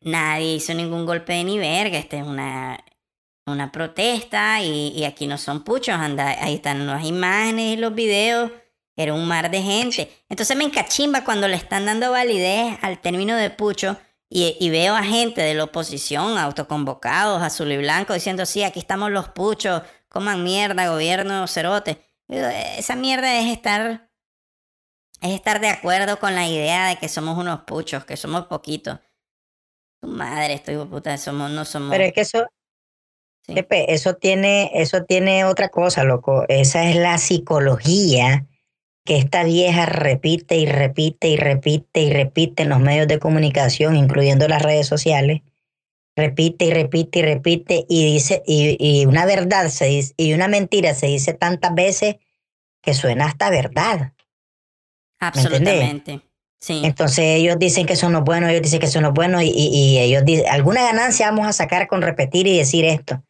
nadie 0.00 0.54
hizo 0.54 0.74
ningún 0.74 1.06
golpe 1.06 1.34
de 1.34 1.44
ni 1.44 1.58
verga. 1.58 1.98
Esta 1.98 2.16
es 2.16 2.26
una, 2.26 2.84
una 3.46 3.70
protesta 3.70 4.60
y, 4.60 4.88
y 4.88 5.04
aquí 5.04 5.26
no 5.26 5.38
son 5.38 5.62
puchos. 5.62 5.94
Anda, 5.94 6.36
ahí 6.42 6.54
están 6.54 6.86
las 6.86 7.04
imágenes 7.04 7.76
y 7.76 7.80
los 7.80 7.94
videos 7.94 8.50
era 8.96 9.12
un 9.12 9.28
mar 9.28 9.50
de 9.50 9.62
gente. 9.62 10.10
Entonces 10.28 10.56
me 10.56 10.64
encachimba 10.64 11.22
cuando 11.24 11.46
le 11.46 11.56
están 11.56 11.86
dando 11.86 12.10
validez 12.10 12.78
al 12.82 13.00
término 13.00 13.36
de 13.36 13.50
pucho 13.50 13.98
y, 14.28 14.70
veo 14.70 14.96
a 14.96 15.04
gente 15.04 15.40
de 15.40 15.54
la 15.54 15.64
oposición 15.64 16.36
autoconvocados, 16.36 17.42
azul 17.42 17.70
y 17.70 17.76
blanco, 17.76 18.12
diciendo, 18.12 18.44
sí, 18.44 18.64
aquí 18.64 18.80
estamos 18.80 19.12
los 19.12 19.28
puchos, 19.28 19.82
coman 20.08 20.42
mierda, 20.42 20.88
gobierno, 20.88 21.46
cerote. 21.46 22.02
Esa 22.28 22.96
mierda 22.96 23.38
es 23.38 23.52
estar, 23.52 24.10
es 25.20 25.30
estar 25.30 25.60
de 25.60 25.68
acuerdo 25.68 26.18
con 26.18 26.34
la 26.34 26.48
idea 26.48 26.88
de 26.88 26.96
que 26.96 27.08
somos 27.08 27.38
unos 27.38 27.60
puchos, 27.60 28.04
que 28.04 28.16
somos 28.16 28.46
poquitos. 28.46 28.98
Tu 30.00 30.08
madre, 30.08 30.54
estoy 30.54 30.76
puta, 30.86 31.16
somos, 31.18 31.50
no 31.52 31.64
somos. 31.64 31.90
Pero 31.90 32.04
es 32.04 32.12
que 32.12 32.22
eso, 32.22 32.46
eso 33.46 34.14
tiene, 34.14 34.72
eso 34.74 35.04
tiene 35.04 35.44
otra 35.44 35.68
cosa, 35.68 36.02
loco. 36.02 36.44
Esa 36.48 36.90
es 36.90 36.96
la 36.96 37.16
psicología 37.18 38.44
que 39.06 39.16
esta 39.16 39.44
vieja 39.44 39.86
repite 39.86 40.56
y 40.56 40.66
repite 40.66 41.28
y 41.28 41.36
repite 41.36 42.02
y 42.02 42.10
repite 42.10 42.64
en 42.64 42.68
los 42.68 42.80
medios 42.80 43.08
de 43.08 43.18
comunicación, 43.18 43.96
incluyendo 43.96 44.46
las 44.48 44.60
redes 44.60 44.86
sociales, 44.86 45.40
repite 46.14 46.66
y 46.66 46.70
repite 46.72 47.20
y 47.20 47.22
repite 47.22 47.86
y 47.88 48.12
dice, 48.12 48.42
y, 48.46 49.06
una 49.06 49.24
verdad 49.24 49.68
se 49.68 49.86
dice, 49.86 50.12
y 50.18 50.34
una 50.34 50.48
mentira 50.48 50.92
se 50.92 51.06
dice 51.06 51.32
tantas 51.32 51.74
veces 51.74 52.16
que 52.82 52.92
suena 52.92 53.24
hasta 53.24 53.48
verdad. 53.48 54.12
Absolutamente. 55.18 56.20
Sí. 56.60 56.82
Entonces 56.84 57.24
ellos 57.38 57.58
dicen 57.58 57.86
que 57.86 57.96
son 57.96 58.12
los 58.12 58.24
buenos, 58.24 58.50
ellos 58.50 58.62
dicen 58.62 58.80
que 58.80 58.88
son 58.88 59.04
los 59.04 59.14
buenos 59.14 59.42
y, 59.42 59.50
y 59.54 59.98
ellos 59.98 60.24
dicen, 60.24 60.46
alguna 60.50 60.82
ganancia 60.82 61.30
vamos 61.30 61.46
a 61.46 61.52
sacar 61.52 61.86
con 61.86 62.02
repetir 62.02 62.46
y 62.46 62.58
decir 62.58 62.84
esto 62.84 63.22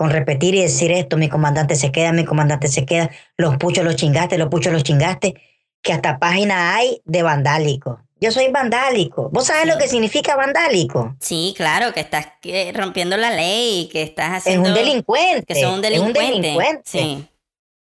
con 0.00 0.08
repetir 0.08 0.54
y 0.54 0.62
decir 0.62 0.92
esto, 0.92 1.18
mi 1.18 1.28
comandante 1.28 1.76
se 1.76 1.92
queda, 1.92 2.10
mi 2.10 2.24
comandante 2.24 2.68
se 2.68 2.86
queda, 2.86 3.10
los 3.36 3.58
puchos 3.58 3.84
los 3.84 3.96
chingaste, 3.96 4.38
los 4.38 4.48
puchos 4.48 4.72
los 4.72 4.82
chingaste, 4.82 5.34
que 5.82 5.92
hasta 5.92 6.18
página 6.18 6.74
hay 6.74 7.02
de 7.04 7.22
vandálico. 7.22 8.00
Yo 8.18 8.32
soy 8.32 8.48
vandálico. 8.48 9.28
¿Vos 9.30 9.48
sabés 9.48 9.66
lo 9.66 9.76
que 9.76 9.88
significa 9.88 10.36
vandálico? 10.36 11.16
Sí, 11.20 11.52
claro, 11.54 11.92
que 11.92 12.00
estás 12.00 12.28
rompiendo 12.72 13.18
la 13.18 13.30
ley, 13.30 13.90
que 13.92 14.00
estás 14.00 14.38
haciendo... 14.38 14.62
Es 14.62 14.68
un 14.70 14.74
delincuente. 14.74 15.54
Que 15.54 15.60
son 15.60 15.74
un 15.74 15.82
delincuente. 15.82 16.22
Es 16.22 16.34
un 16.34 16.40
delincuente. 16.40 16.82
Sí. 16.88 17.28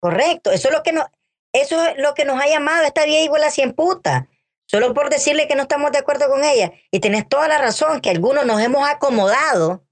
Correcto. 0.02 0.52
Eso 0.52 0.68
es 0.68 0.74
lo 0.74 0.84
que 0.84 0.92
nos, 0.92 1.06
eso 1.54 1.82
es 1.82 1.98
lo 1.98 2.14
que 2.14 2.26
nos 2.26 2.42
ha 2.42 2.48
llamado 2.50 2.84
esta 2.84 3.06
vieja 3.06 3.24
igual 3.24 3.46
a 3.46 3.52
cien 3.52 3.72
puta. 3.72 4.28
Solo 4.66 4.94
por 4.94 5.10
decirle 5.10 5.48
que 5.48 5.56
no 5.56 5.62
estamos 5.62 5.94
de 5.94 6.00
acuerdo 6.00 6.28
con 6.28 6.44
ella. 6.44 6.74
Y 6.92 7.00
tenés 7.00 7.30
toda 7.30 7.48
la 7.48 7.58
razón, 7.58 8.02
que 8.02 8.10
algunos 8.10 8.46
nos 8.46 8.60
hemos 8.60 8.86
acomodado 8.86 9.86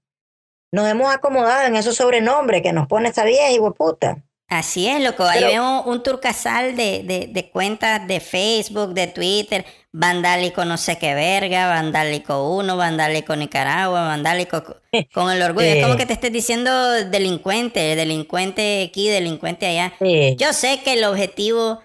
nos 0.72 0.88
hemos 0.88 1.12
acomodado 1.12 1.66
en 1.66 1.76
esos 1.76 1.96
sobrenombres 1.96 2.62
que 2.62 2.72
nos 2.72 2.86
pone 2.86 3.08
esta 3.08 3.24
vieja 3.24 3.50
y 3.50 3.58
puta. 3.58 4.22
Así 4.50 4.88
es, 4.88 5.00
loco. 5.00 5.22
Ahí 5.24 5.44
vemos 5.44 5.86
un 5.86 6.02
turcasal 6.02 6.74
de, 6.74 7.04
de, 7.04 7.28
de, 7.28 7.50
cuentas 7.50 8.04
de 8.08 8.18
Facebook, 8.18 8.94
de 8.94 9.06
Twitter, 9.06 9.64
vandálico 9.92 10.64
no 10.64 10.76
sé 10.76 10.98
qué 10.98 11.14
verga, 11.14 11.68
vandálico 11.68 12.56
uno, 12.56 12.76
vandálico 12.76 13.36
Nicaragua, 13.36 14.08
vandálico 14.08 14.64
con 15.14 15.30
el 15.30 15.40
orgullo. 15.42 15.66
Es 15.66 15.84
como 15.84 15.96
que 15.96 16.04
te 16.04 16.14
estés 16.14 16.32
diciendo 16.32 16.90
delincuente, 17.04 17.94
delincuente 17.94 18.82
aquí, 18.88 19.08
delincuente 19.08 19.66
allá. 19.66 19.92
Yo 20.36 20.52
sé 20.52 20.80
que 20.82 20.94
el 20.94 21.04
objetivo, 21.04 21.80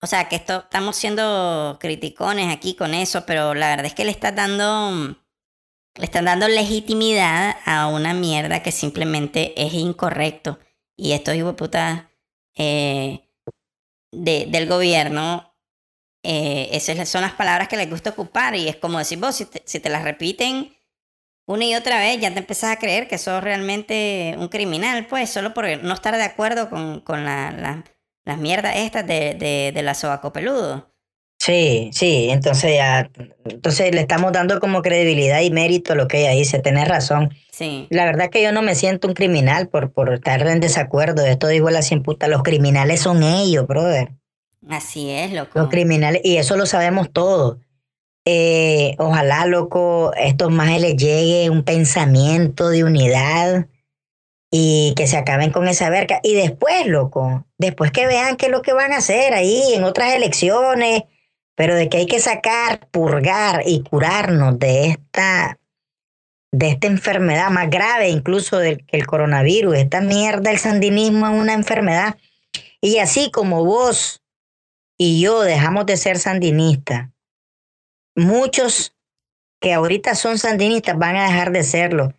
o 0.00 0.06
sea, 0.06 0.30
que 0.30 0.36
esto, 0.36 0.60
estamos 0.60 0.96
siendo 0.96 1.76
criticones 1.78 2.50
aquí 2.50 2.74
con 2.74 2.94
eso, 2.94 3.26
pero 3.26 3.52
la 3.52 3.68
verdad 3.68 3.84
es 3.84 3.94
que 3.94 4.06
le 4.06 4.12
estás 4.12 4.34
dando 4.34 5.14
le 5.98 6.04
están 6.04 6.24
dando 6.26 6.46
legitimidad 6.48 7.56
a 7.64 7.88
una 7.88 8.14
mierda 8.14 8.62
que 8.62 8.72
simplemente 8.72 9.52
es 9.60 9.74
incorrecto. 9.74 10.58
Y 10.96 11.12
estos 11.12 11.34
hijueputas 11.34 12.04
eh, 12.56 13.28
de, 14.12 14.46
del 14.46 14.68
gobierno, 14.68 15.54
eh, 16.22 16.68
esas 16.72 17.08
son 17.08 17.22
las 17.22 17.32
palabras 17.32 17.68
que 17.68 17.76
les 17.76 17.90
gusta 17.90 18.10
ocupar. 18.10 18.54
Y 18.54 18.68
es 18.68 18.76
como 18.76 18.98
decir, 18.98 19.18
vos, 19.18 19.44
si 19.64 19.80
te, 19.80 19.88
las 19.90 20.04
repiten 20.04 20.72
una 21.46 21.64
y 21.64 21.74
otra 21.74 21.98
vez, 21.98 22.20
ya 22.20 22.32
te 22.32 22.40
empezás 22.40 22.76
a 22.76 22.78
creer 22.78 23.08
que 23.08 23.18
sos 23.18 23.42
realmente 23.42 24.36
un 24.38 24.48
criminal, 24.48 25.06
pues, 25.06 25.30
solo 25.30 25.54
por 25.54 25.66
no 25.82 25.94
estar 25.94 26.14
de 26.16 26.22
acuerdo 26.22 26.70
con, 26.70 27.00
con 27.00 27.24
la, 27.24 27.82
las 28.24 28.38
mierdas 28.38 28.76
estas 28.76 29.06
de, 29.06 29.34
de, 29.34 29.72
de 29.74 29.82
la 29.82 29.94
sobaco 29.94 30.32
peludo. 30.32 30.92
Sí, 31.38 31.90
sí, 31.92 32.28
entonces 32.30 32.74
ya, 32.74 33.10
entonces 33.44 33.94
le 33.94 34.00
estamos 34.00 34.32
dando 34.32 34.58
como 34.58 34.82
credibilidad 34.82 35.40
y 35.40 35.50
mérito 35.50 35.92
a 35.92 35.96
lo 35.96 36.08
que 36.08 36.20
ella 36.20 36.32
dice, 36.32 36.58
tenés 36.58 36.88
razón. 36.88 37.30
Sí. 37.52 37.86
La 37.90 38.04
verdad 38.04 38.28
que 38.28 38.42
yo 38.42 38.52
no 38.52 38.60
me 38.60 38.74
siento 38.74 39.06
un 39.06 39.14
criminal 39.14 39.68
por, 39.68 39.92
por 39.92 40.12
estar 40.12 40.44
en 40.46 40.60
desacuerdo, 40.60 41.24
esto 41.24 41.46
digo 41.46 41.70
la 41.70 41.82
cien 41.82 42.02
puta, 42.02 42.26
los 42.26 42.42
criminales 42.42 43.00
son 43.00 43.22
ellos, 43.22 43.66
brother. 43.66 44.10
Así 44.68 45.10
es, 45.10 45.32
loco. 45.32 45.58
Los 45.58 45.68
criminales, 45.68 46.20
y 46.24 46.36
eso 46.36 46.56
lo 46.56 46.66
sabemos 46.66 47.10
todos. 47.12 47.58
Eh, 48.24 48.94
ojalá, 48.98 49.46
loco, 49.46 50.12
estos 50.14 50.50
más 50.50 50.78
les 50.80 50.96
llegue 50.96 51.48
un 51.50 51.62
pensamiento 51.62 52.68
de 52.68 52.84
unidad 52.84 53.68
y 54.50 54.92
que 54.96 55.06
se 55.06 55.16
acaben 55.16 55.50
con 55.50 55.68
esa 55.68 55.88
verga. 55.88 56.20
Y 56.22 56.34
después, 56.34 56.86
loco, 56.86 57.46
después 57.56 57.90
que 57.90 58.06
vean 58.06 58.36
qué 58.36 58.46
es 58.46 58.52
lo 58.52 58.60
que 58.60 58.72
van 58.72 58.92
a 58.92 58.98
hacer 58.98 59.34
ahí 59.34 59.72
en 59.72 59.84
otras 59.84 60.12
elecciones, 60.14 61.04
pero 61.58 61.74
de 61.74 61.88
que 61.88 61.96
hay 61.96 62.06
que 62.06 62.20
sacar, 62.20 62.88
purgar 62.92 63.64
y 63.66 63.82
curarnos 63.82 64.60
de 64.60 64.90
esta, 64.90 65.58
de 66.52 66.68
esta 66.68 66.86
enfermedad 66.86 67.50
más 67.50 67.68
grave 67.68 68.10
incluso 68.10 68.58
del 68.58 68.86
que 68.86 68.96
el 68.96 69.08
coronavirus, 69.08 69.74
esta 69.74 70.00
mierda, 70.00 70.52
el 70.52 70.58
sandinismo 70.58 71.26
es 71.26 71.34
una 71.34 71.54
enfermedad. 71.54 72.16
Y 72.80 72.98
así 72.98 73.32
como 73.32 73.64
vos 73.64 74.22
y 74.96 75.20
yo 75.20 75.40
dejamos 75.40 75.84
de 75.86 75.96
ser 75.96 76.20
sandinistas, 76.20 77.10
muchos 78.14 78.94
que 79.60 79.74
ahorita 79.74 80.14
son 80.14 80.38
sandinistas 80.38 80.96
van 80.96 81.16
a 81.16 81.24
dejar 81.24 81.50
de 81.50 81.64
serlo, 81.64 82.14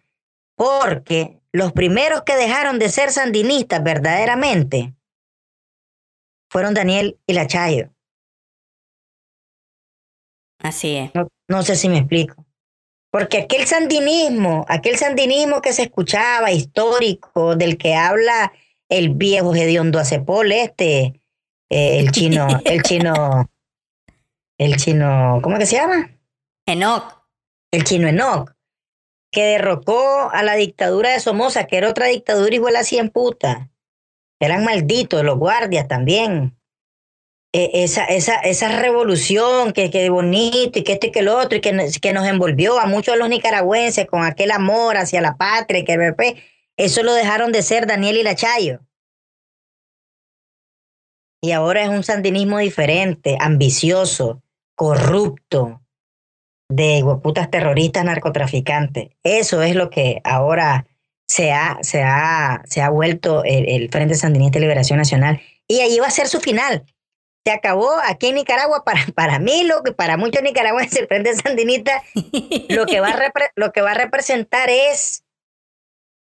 porque 0.55 1.39
los 1.53 1.71
primeros 1.71 2.23
que 2.23 2.35
dejaron 2.35 2.77
de 2.77 2.89
ser 2.89 3.09
sandinistas 3.09 3.81
verdaderamente 3.81 4.95
fueron 6.49 6.73
Daniel 6.73 7.17
y 7.25 7.31
la 7.31 7.47
Chayo. 7.47 7.89
Así 10.59 10.95
es. 10.97 11.11
No, 11.47 11.63
sé 11.63 11.75
si 11.75 11.89
me 11.89 11.99
explico. 11.99 12.45
Porque 13.11 13.39
aquel 13.39 13.65
sandinismo, 13.65 14.65
aquel 14.67 14.97
sandinismo 14.97 15.61
que 15.61 15.73
se 15.73 15.83
escuchaba, 15.83 16.51
histórico, 16.51 17.55
del 17.55 17.77
que 17.77 17.95
habla 17.95 18.51
el 18.87 19.09
viejo 19.09 19.53
Gediondo 19.53 19.99
Acepol, 19.99 20.51
este, 20.51 21.21
eh, 21.69 21.99
el 21.99 22.11
chino, 22.11 22.47
el 22.65 22.83
chino, 22.83 23.49
el 24.57 24.75
chino, 24.75 25.39
¿cómo 25.41 25.57
que 25.57 25.65
se 25.65 25.77
llama? 25.77 26.11
Enoch. 26.67 27.19
El 27.71 27.83
chino 27.83 28.07
Enoch, 28.07 28.51
que 29.31 29.43
derrocó 29.43 30.29
a 30.31 30.41
la 30.41 30.55
dictadura 30.55 31.11
de 31.11 31.19
Somoza, 31.19 31.65
que 31.65 31.77
era 31.77 31.89
otra 31.89 32.07
dictadura 32.07 32.53
igual 32.53 32.75
a 32.75 32.83
cien 32.83 33.09
puta. 33.09 33.69
Eran 34.39 34.63
malditos, 34.63 35.23
los 35.23 35.37
guardias 35.37 35.87
también. 35.87 36.58
Eh, 37.51 37.83
esa, 37.83 38.05
esa, 38.05 38.35
esa 38.41 38.79
revolución 38.79 39.73
que, 39.73 39.89
que 39.89 40.11
bonito 40.11 40.77
y 40.77 40.83
que 40.83 40.93
esto 40.93 41.07
y 41.07 41.11
que 41.11 41.19
el 41.19 41.29
otro 41.29 41.57
y 41.57 41.61
que, 41.61 41.89
que 41.99 42.13
nos 42.13 42.27
envolvió 42.27 42.79
a 42.79 42.85
muchos 42.85 43.15
de 43.15 43.19
los 43.19 43.29
nicaragüenses 43.29 44.05
con 44.05 44.23
aquel 44.23 44.51
amor 44.51 44.97
hacia 44.97 45.19
la 45.19 45.35
patria 45.35 45.83
que 45.83 45.97
después 45.97 46.35
eso 46.77 47.01
lo 47.01 47.13
dejaron 47.13 47.51
de 47.51 47.63
ser 47.63 47.87
Daniel 47.87 48.17
y 48.17 48.23
la 48.23 48.35
Chayo. 48.35 48.81
Y 51.41 51.51
ahora 51.51 51.83
es 51.83 51.89
un 51.89 52.03
sandinismo 52.03 52.59
diferente, 52.59 53.37
ambicioso, 53.39 54.43
corrupto, 54.75 55.81
de 56.69 57.01
hueputas 57.01 57.49
terroristas 57.49 58.05
narcotraficantes. 58.05 59.09
Eso 59.23 59.63
es 59.63 59.75
lo 59.75 59.89
que 59.89 60.21
ahora 60.23 60.85
se 61.27 61.51
ha, 61.51 61.79
se 61.81 62.03
ha, 62.03 62.61
se 62.65 62.81
ha 62.81 62.89
vuelto 62.89 63.43
el, 63.43 63.67
el 63.67 63.89
Frente 63.89 64.13
Sandinista 64.13 64.59
de 64.59 64.65
Liberación 64.65 64.99
Nacional. 64.99 65.41
Y 65.67 65.81
allí 65.81 65.99
va 65.99 66.07
a 66.07 66.11
ser 66.11 66.27
su 66.27 66.39
final. 66.39 66.85
Se 67.45 67.51
acabó 67.51 67.91
aquí 68.03 68.27
en 68.27 68.35
Nicaragua, 68.35 68.83
para, 68.85 69.05
para 69.15 69.39
mí, 69.39 69.63
lo 69.63 69.83
que 69.83 69.91
para 69.91 70.17
muchos 70.17 70.43
nicaragüenses, 70.43 70.99
el 70.99 71.07
Frente 71.07 71.35
Sandinista 71.35 72.03
lo 72.69 72.85
que, 72.85 72.99
va 72.99 73.09
a 73.09 73.31
lo 73.55 73.71
que 73.71 73.81
va 73.81 73.91
a 73.91 73.95
representar 73.95 74.69
es 74.69 75.23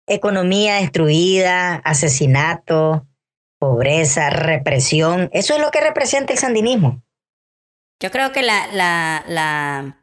economía 0.08 0.76
destruida, 0.76 1.76
asesinato, 1.76 3.06
pobreza, 3.60 4.30
represión. 4.30 5.30
Eso 5.34 5.54
es 5.56 5.62
lo 5.62 5.72
que 5.72 5.82
representa 5.82 6.34
el 6.34 6.40
sandinismo. 6.40 7.04
Yo 8.02 8.12
creo 8.12 8.32
que 8.32 8.44
la, 8.44 8.68
la, 8.68 9.24
la, 9.28 10.02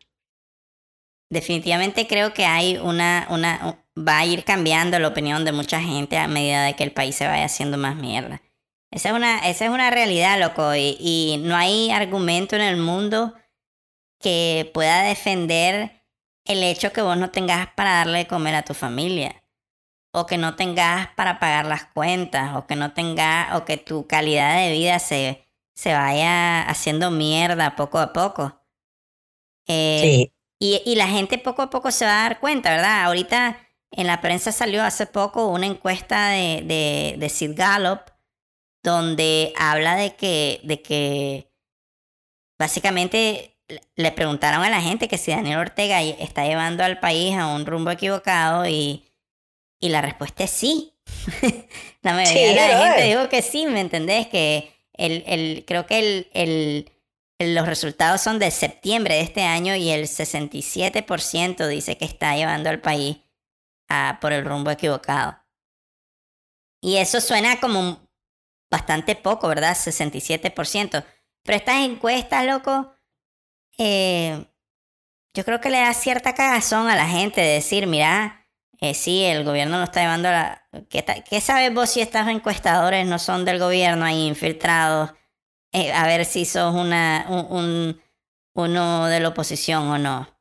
definitivamente 1.30 2.06
creo 2.06 2.34
que 2.34 2.44
hay 2.44 2.76
una, 2.76 3.26
una, 3.30 3.84
va 3.96 4.18
a 4.18 4.26
ir 4.26 4.44
cambiando 4.44 4.98
la 4.98 5.08
opinión 5.08 5.44
de 5.44 5.52
mucha 5.52 5.80
gente 5.80 6.18
a 6.18 6.26
medida 6.26 6.64
de 6.64 6.74
que 6.74 6.84
el 6.84 6.92
país 6.92 7.14
se 7.14 7.26
vaya 7.26 7.44
haciendo 7.44 7.78
más 7.78 7.96
mierda. 7.96 8.42
Esa 8.94 9.10
es 9.10 9.16
una, 9.16 9.38
esa 9.48 9.66
es 9.66 9.72
una 9.72 9.90
realidad, 9.90 10.40
loco, 10.40 10.74
y, 10.76 10.96
y 11.00 11.38
no 11.44 11.56
hay 11.56 11.92
argumento 11.92 12.56
en 12.56 12.62
el 12.62 12.78
mundo 12.78 13.34
que 14.20 14.70
pueda 14.74 15.02
defender 15.04 16.02
el 16.44 16.62
hecho 16.64 16.92
que 16.92 17.02
vos 17.02 17.16
no 17.18 17.30
tengas 17.32 17.68
para 17.76 17.94
darle 17.94 18.18
de 18.20 18.26
comer 18.28 18.54
a 18.56 18.64
tu 18.64 18.74
familia, 18.74 19.44
o 20.12 20.26
que 20.26 20.38
no 20.38 20.56
tengas 20.56 21.08
para 21.16 21.40
pagar 21.40 21.66
las 21.66 21.86
cuentas, 21.86 22.56
o 22.56 22.66
que 22.66 22.76
no 22.76 22.94
tengas, 22.94 23.54
o 23.56 23.64
que 23.66 23.78
tu 23.78 24.06
calidad 24.08 24.56
de 24.58 24.72
vida 24.72 24.98
se, 25.00 25.46
se 25.74 25.94
vaya 25.94 26.62
haciendo 26.62 27.10
mierda 27.12 27.76
poco 27.76 27.98
a 28.00 28.12
poco. 28.12 28.60
Eh, 29.66 30.18
Sí, 30.18 30.32
y, 30.58 30.82
y 30.86 30.96
la 30.96 31.08
gente 31.08 31.38
poco 31.38 31.62
a 31.62 31.70
poco 31.70 31.90
se 31.90 32.04
va 32.06 32.20
a 32.20 32.28
dar 32.28 32.40
cuenta, 32.40 32.70
¿verdad? 32.70 33.04
Ahorita 33.04 33.58
en 33.90 34.06
la 34.06 34.20
prensa 34.20 34.52
salió 34.52 34.82
hace 34.82 35.06
poco 35.06 35.48
una 35.48 35.66
encuesta 35.66 36.30
de, 36.30 36.62
de, 36.64 37.16
de 37.18 37.28
Sid 37.28 37.52
Gallup 37.56 38.00
donde 38.84 39.52
habla 39.56 39.96
de 39.96 40.14
que, 40.16 40.60
de 40.64 40.82
que 40.82 41.50
básicamente 42.58 43.56
le 43.96 44.12
preguntaron 44.12 44.62
a 44.62 44.70
la 44.70 44.80
gente 44.82 45.08
que 45.08 45.18
si 45.18 45.30
Daniel 45.32 45.58
Ortega 45.58 46.02
está 46.02 46.44
llevando 46.44 46.84
al 46.84 47.00
país 47.00 47.34
a 47.36 47.46
un 47.48 47.66
rumbo 47.66 47.90
equivocado 47.90 48.66
y, 48.66 49.04
y 49.80 49.88
la 49.90 50.02
respuesta 50.02 50.44
es 50.44 50.50
sí. 50.50 50.94
la 52.02 52.14
mayoría 52.14 52.48
Sí, 52.48 52.54
de 52.54 52.56
la 52.56 52.78
gente 52.78 53.02
dijo 53.04 53.28
que 53.28 53.42
sí, 53.42 53.66
¿me 53.66 53.80
entendés? 53.80 54.28
Que 54.28 54.72
el, 54.94 55.24
el, 55.26 55.64
creo 55.66 55.86
que 55.86 55.98
el, 55.98 56.28
el, 57.38 57.54
los 57.54 57.66
resultados 57.66 58.20
son 58.20 58.38
de 58.38 58.50
septiembre 58.50 59.16
de 59.16 59.20
este 59.22 59.42
año 59.42 59.74
y 59.76 59.90
el 59.90 60.08
67% 60.08 61.66
dice 61.68 61.96
que 61.98 62.04
está 62.04 62.36
llevando 62.36 62.70
al 62.70 62.80
país 62.80 63.18
a- 63.88 64.18
por 64.20 64.32
el 64.32 64.44
rumbo 64.44 64.70
equivocado. 64.70 65.38
Y 66.82 66.96
eso 66.96 67.20
suena 67.20 67.60
como 67.60 68.03
bastante 68.74 69.14
poco, 69.16 69.48
¿verdad? 69.48 69.76
67%. 69.76 71.04
Pero 71.44 71.56
estas 71.56 71.76
encuestas, 71.84 72.44
loco, 72.46 72.94
eh, 73.78 74.46
yo 75.34 75.44
creo 75.44 75.60
que 75.60 75.70
le 75.70 75.78
da 75.80 75.92
cierta 75.94 76.34
cagazón 76.34 76.88
a 76.88 76.96
la 76.96 77.06
gente 77.08 77.40
de 77.40 77.54
decir, 77.54 77.86
mira, 77.86 78.46
eh, 78.80 78.94
sí, 78.94 79.24
el 79.24 79.44
gobierno 79.44 79.78
no 79.78 79.84
está 79.84 80.00
llevando 80.02 80.28
a 80.28 80.32
la... 80.32 80.68
¿Qué, 80.90 81.40
sabes 81.40 81.74
vos 81.74 81.90
si 81.90 82.00
estos 82.00 82.26
encuestadores 82.28 83.06
no 83.06 83.18
son 83.18 83.44
del 83.44 83.58
gobierno 83.58 84.04
ahí 84.04 84.26
infiltrados? 84.26 85.12
Eh, 85.72 85.92
a 85.92 86.06
ver 86.06 86.24
si 86.24 86.44
sos 86.44 86.74
una, 86.74 87.26
un, 87.28 87.46
un- 87.50 88.02
uno 88.56 89.06
de 89.06 89.20
la 89.20 89.28
oposición 89.30 89.88
o 89.88 89.98
no. 89.98 90.33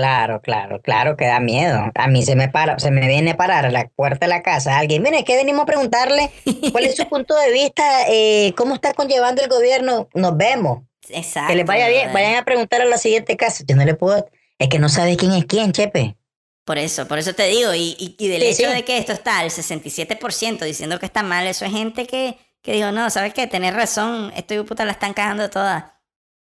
Claro, 0.00 0.40
claro, 0.40 0.80
claro 0.80 1.16
que 1.16 1.26
da 1.26 1.40
miedo. 1.40 1.78
A 1.94 2.06
mí 2.08 2.22
se 2.22 2.34
me 2.34 2.48
para, 2.48 2.78
se 2.78 2.90
me 2.90 3.06
viene 3.06 3.32
a 3.32 3.36
parar 3.36 3.66
a 3.66 3.70
la 3.70 3.86
puerta 3.88 4.24
de 4.26 4.30
la 4.30 4.42
casa 4.42 4.78
alguien. 4.78 5.02
Mire, 5.02 5.24
que 5.24 5.36
venimos 5.36 5.62
a 5.62 5.66
preguntarle 5.66 6.30
cuál 6.72 6.84
es 6.84 6.96
su 6.96 7.06
punto 7.08 7.36
de 7.36 7.52
vista, 7.52 7.84
eh, 8.08 8.54
cómo 8.56 8.74
está 8.74 8.94
conllevando 8.94 9.42
el 9.42 9.48
gobierno. 9.48 10.08
Nos 10.14 10.36
vemos. 10.36 10.84
Exacto. 11.10 11.50
Que 11.50 11.56
les 11.56 11.66
vaya 11.66 11.88
bien. 11.88 12.12
Vayan 12.12 12.36
a 12.36 12.44
preguntar 12.44 12.80
a 12.80 12.86
la 12.86 12.96
siguiente 12.96 13.36
casa. 13.36 13.62
Yo 13.66 13.76
no 13.76 13.84
le 13.84 13.94
puedo. 13.94 14.26
Es 14.58 14.68
que 14.68 14.78
no 14.78 14.88
sabe 14.88 15.16
quién 15.16 15.32
es 15.32 15.44
quién, 15.44 15.72
Chepe. 15.72 16.16
Por 16.64 16.78
eso, 16.78 17.06
por 17.06 17.18
eso 17.18 17.34
te 17.34 17.46
digo, 17.46 17.74
y, 17.74 17.96
y, 17.98 18.16
y 18.18 18.28
del 18.28 18.42
Sí, 18.42 18.48
hecho 18.48 18.70
sí. 18.70 18.76
de 18.76 18.84
que 18.84 18.96
esto 18.98 19.12
está 19.12 19.40
al 19.40 19.50
67% 19.50 20.64
diciendo 20.64 20.98
que 20.98 21.06
está 21.06 21.22
mal, 21.22 21.46
eso 21.46 21.64
es 21.64 21.72
gente 21.72 22.06
que, 22.06 22.36
que 22.62 22.72
dijo, 22.72 22.92
no, 22.92 23.10
¿sabes 23.10 23.34
qué? 23.34 23.46
Tenés 23.46 23.74
razón, 23.74 24.32
estoy 24.36 24.62
puta 24.62 24.84
la 24.84 24.92
están 24.92 25.12
cagando 25.12 25.50
todas. 25.50 25.84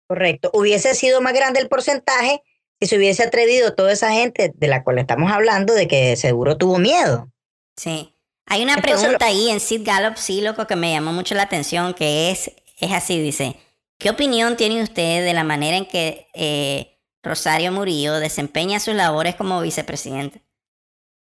Correcto. 0.08 0.50
Hubiese 0.54 0.96
sido 0.96 1.22
más 1.22 1.34
grande 1.34 1.60
el 1.62 1.70
porcentaje 1.70 2.42
si 2.80 2.88
se 2.88 2.98
hubiese 2.98 3.24
atrevido 3.24 3.74
toda 3.74 3.92
esa 3.92 4.12
gente 4.12 4.54
de 4.56 4.68
la 4.68 4.84
cual 4.84 5.00
estamos 5.00 5.32
hablando, 5.32 5.74
de 5.74 5.88
que 5.88 6.16
seguro 6.16 6.58
tuvo 6.58 6.78
miedo. 6.78 7.30
Sí. 7.76 8.16
Hay 8.46 8.64
una 8.64 8.74
Entonces, 8.76 9.02
pregunta 9.02 9.26
ahí 9.26 9.50
en 9.50 9.60
Sid 9.60 9.86
Gallup, 9.86 10.18
sí, 10.18 10.42
loco, 10.42 10.66
que 10.66 10.76
me 10.76 10.92
llamó 10.92 11.14
mucho 11.14 11.36
la 11.36 11.44
atención, 11.44 11.94
que 11.94 12.32
es, 12.32 12.52
es 12.80 12.92
así, 12.92 13.22
dice, 13.22 13.58
¿qué 13.98 14.10
opinión 14.10 14.58
tiene 14.58 14.82
usted 14.82 15.24
de 15.24 15.34
la 15.34 15.44
manera 15.44 15.78
en 15.78 15.86
que 15.86 16.28
eh, 16.34 16.98
Rosario 17.22 17.72
Murillo 17.72 18.20
desempeña 18.20 18.80
sus 18.80 18.96
labores 18.96 19.36
como 19.36 19.62
vicepresidente? 19.62 20.42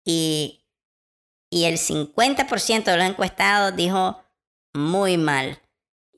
Y, 0.05 0.65
y 1.51 1.65
el 1.65 1.79
50% 1.79 2.85
de 2.85 2.97
los 2.97 3.07
encuestados 3.07 3.75
dijo 3.75 4.23
muy 4.73 5.17
mal. 5.17 5.61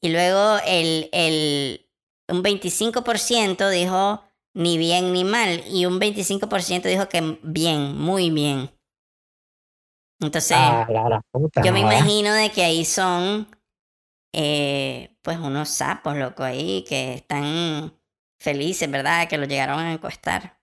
Y 0.00 0.10
luego 0.10 0.58
el, 0.66 1.08
el, 1.12 1.88
un 2.28 2.42
25% 2.42 3.70
dijo 3.70 4.27
ni 4.58 4.76
bien 4.76 5.12
ni 5.12 5.22
mal. 5.22 5.62
Y 5.68 5.86
un 5.86 6.00
25% 6.00 6.82
dijo 6.88 7.08
que 7.08 7.38
bien, 7.42 7.96
muy 7.96 8.30
bien. 8.30 8.70
Entonces, 10.20 10.56
Ah, 10.58 10.84
la, 10.90 11.08
la 11.08 11.22
puta, 11.30 11.62
yo 11.62 11.72
me 11.72 11.78
imagino 11.78 12.34
de 12.34 12.50
que 12.50 12.64
ahí 12.64 12.84
son 12.84 13.48
eh, 14.34 15.16
pues 15.22 15.38
unos 15.38 15.68
sapos, 15.68 16.16
loco, 16.16 16.42
ahí 16.42 16.84
que 16.88 17.14
están 17.14 17.94
felices, 18.40 18.90
¿verdad? 18.90 19.28
Que 19.28 19.38
lo 19.38 19.46
llegaron 19.46 19.78
a 19.78 19.92
encuestar. 19.92 20.58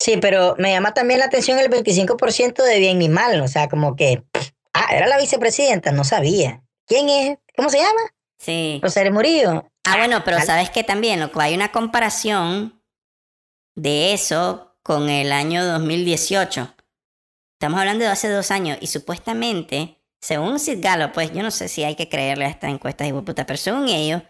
Sí, 0.00 0.16
pero 0.16 0.54
me 0.58 0.70
llama 0.72 0.94
también 0.94 1.20
la 1.20 1.26
atención 1.26 1.58
el 1.58 1.68
25% 1.68 2.62
de 2.62 2.78
bien 2.78 3.02
y 3.02 3.10
mal. 3.10 3.38
O 3.42 3.48
sea, 3.48 3.68
como 3.68 3.96
que. 3.96 4.24
Ah, 4.72 4.94
era 4.94 5.06
la 5.06 5.18
vicepresidenta, 5.18 5.92
no 5.92 6.04
sabía. 6.04 6.62
¿Quién 6.86 7.10
es? 7.10 7.38
¿Cómo 7.54 7.68
se 7.68 7.78
llama? 7.78 8.00
Sí. 8.38 8.80
Rosario 8.82 9.12
Murillo. 9.12 9.69
Ah, 9.86 9.96
bueno, 9.96 10.22
pero 10.24 10.40
sabes 10.40 10.70
que 10.70 10.84
también, 10.84 11.20
loco, 11.20 11.40
hay 11.40 11.54
una 11.54 11.72
comparación 11.72 12.82
de 13.76 14.12
eso 14.12 14.76
con 14.82 15.08
el 15.08 15.32
año 15.32 15.64
2018. 15.64 16.74
Estamos 17.58 17.80
hablando 17.80 18.04
de 18.04 18.10
hace 18.10 18.28
dos 18.28 18.50
años 18.50 18.78
y 18.80 18.86
supuestamente, 18.86 20.02
según 20.20 20.58
Sid 20.58 20.78
Gallup, 20.82 21.12
pues 21.12 21.32
yo 21.32 21.42
no 21.42 21.50
sé 21.50 21.68
si 21.68 21.82
hay 21.84 21.94
que 21.96 22.08
creerle 22.08 22.44
a 22.46 22.48
esta 22.50 22.68
encuesta 22.68 23.04
de 23.04 23.12
puta, 23.14 23.46
pero 23.46 23.56
según 23.56 23.88
ellos, 23.88 24.22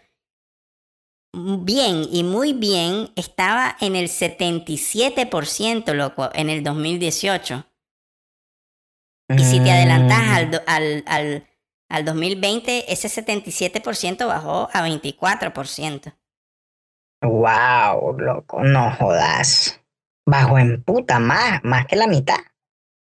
bien 1.33 2.05
y 2.11 2.23
muy 2.23 2.53
bien 2.53 3.11
estaba 3.15 3.75
en 3.79 3.95
el 3.95 4.09
77%, 4.09 5.93
loco, 5.93 6.29
en 6.33 6.49
el 6.49 6.63
2018. 6.63 7.65
Y 9.29 9.43
si 9.45 9.59
te 9.63 9.71
adelantas 9.71 10.19
al, 10.27 10.51
do- 10.51 10.61
al, 10.67 11.03
al, 11.07 11.47
al 11.91 12.05
2020, 12.05 12.91
ese 12.91 13.07
77% 13.09 14.27
bajó 14.27 14.69
a 14.73 14.81
24%. 14.87 16.13
Wow, 17.21 18.17
loco, 18.17 18.63
no 18.63 18.91
jodas. 18.95 19.79
Bajo 20.25 20.57
en 20.57 20.83
puta, 20.83 21.19
más, 21.19 21.61
más 21.63 21.85
que 21.85 21.95
la 21.95 22.07
mitad. 22.07 22.37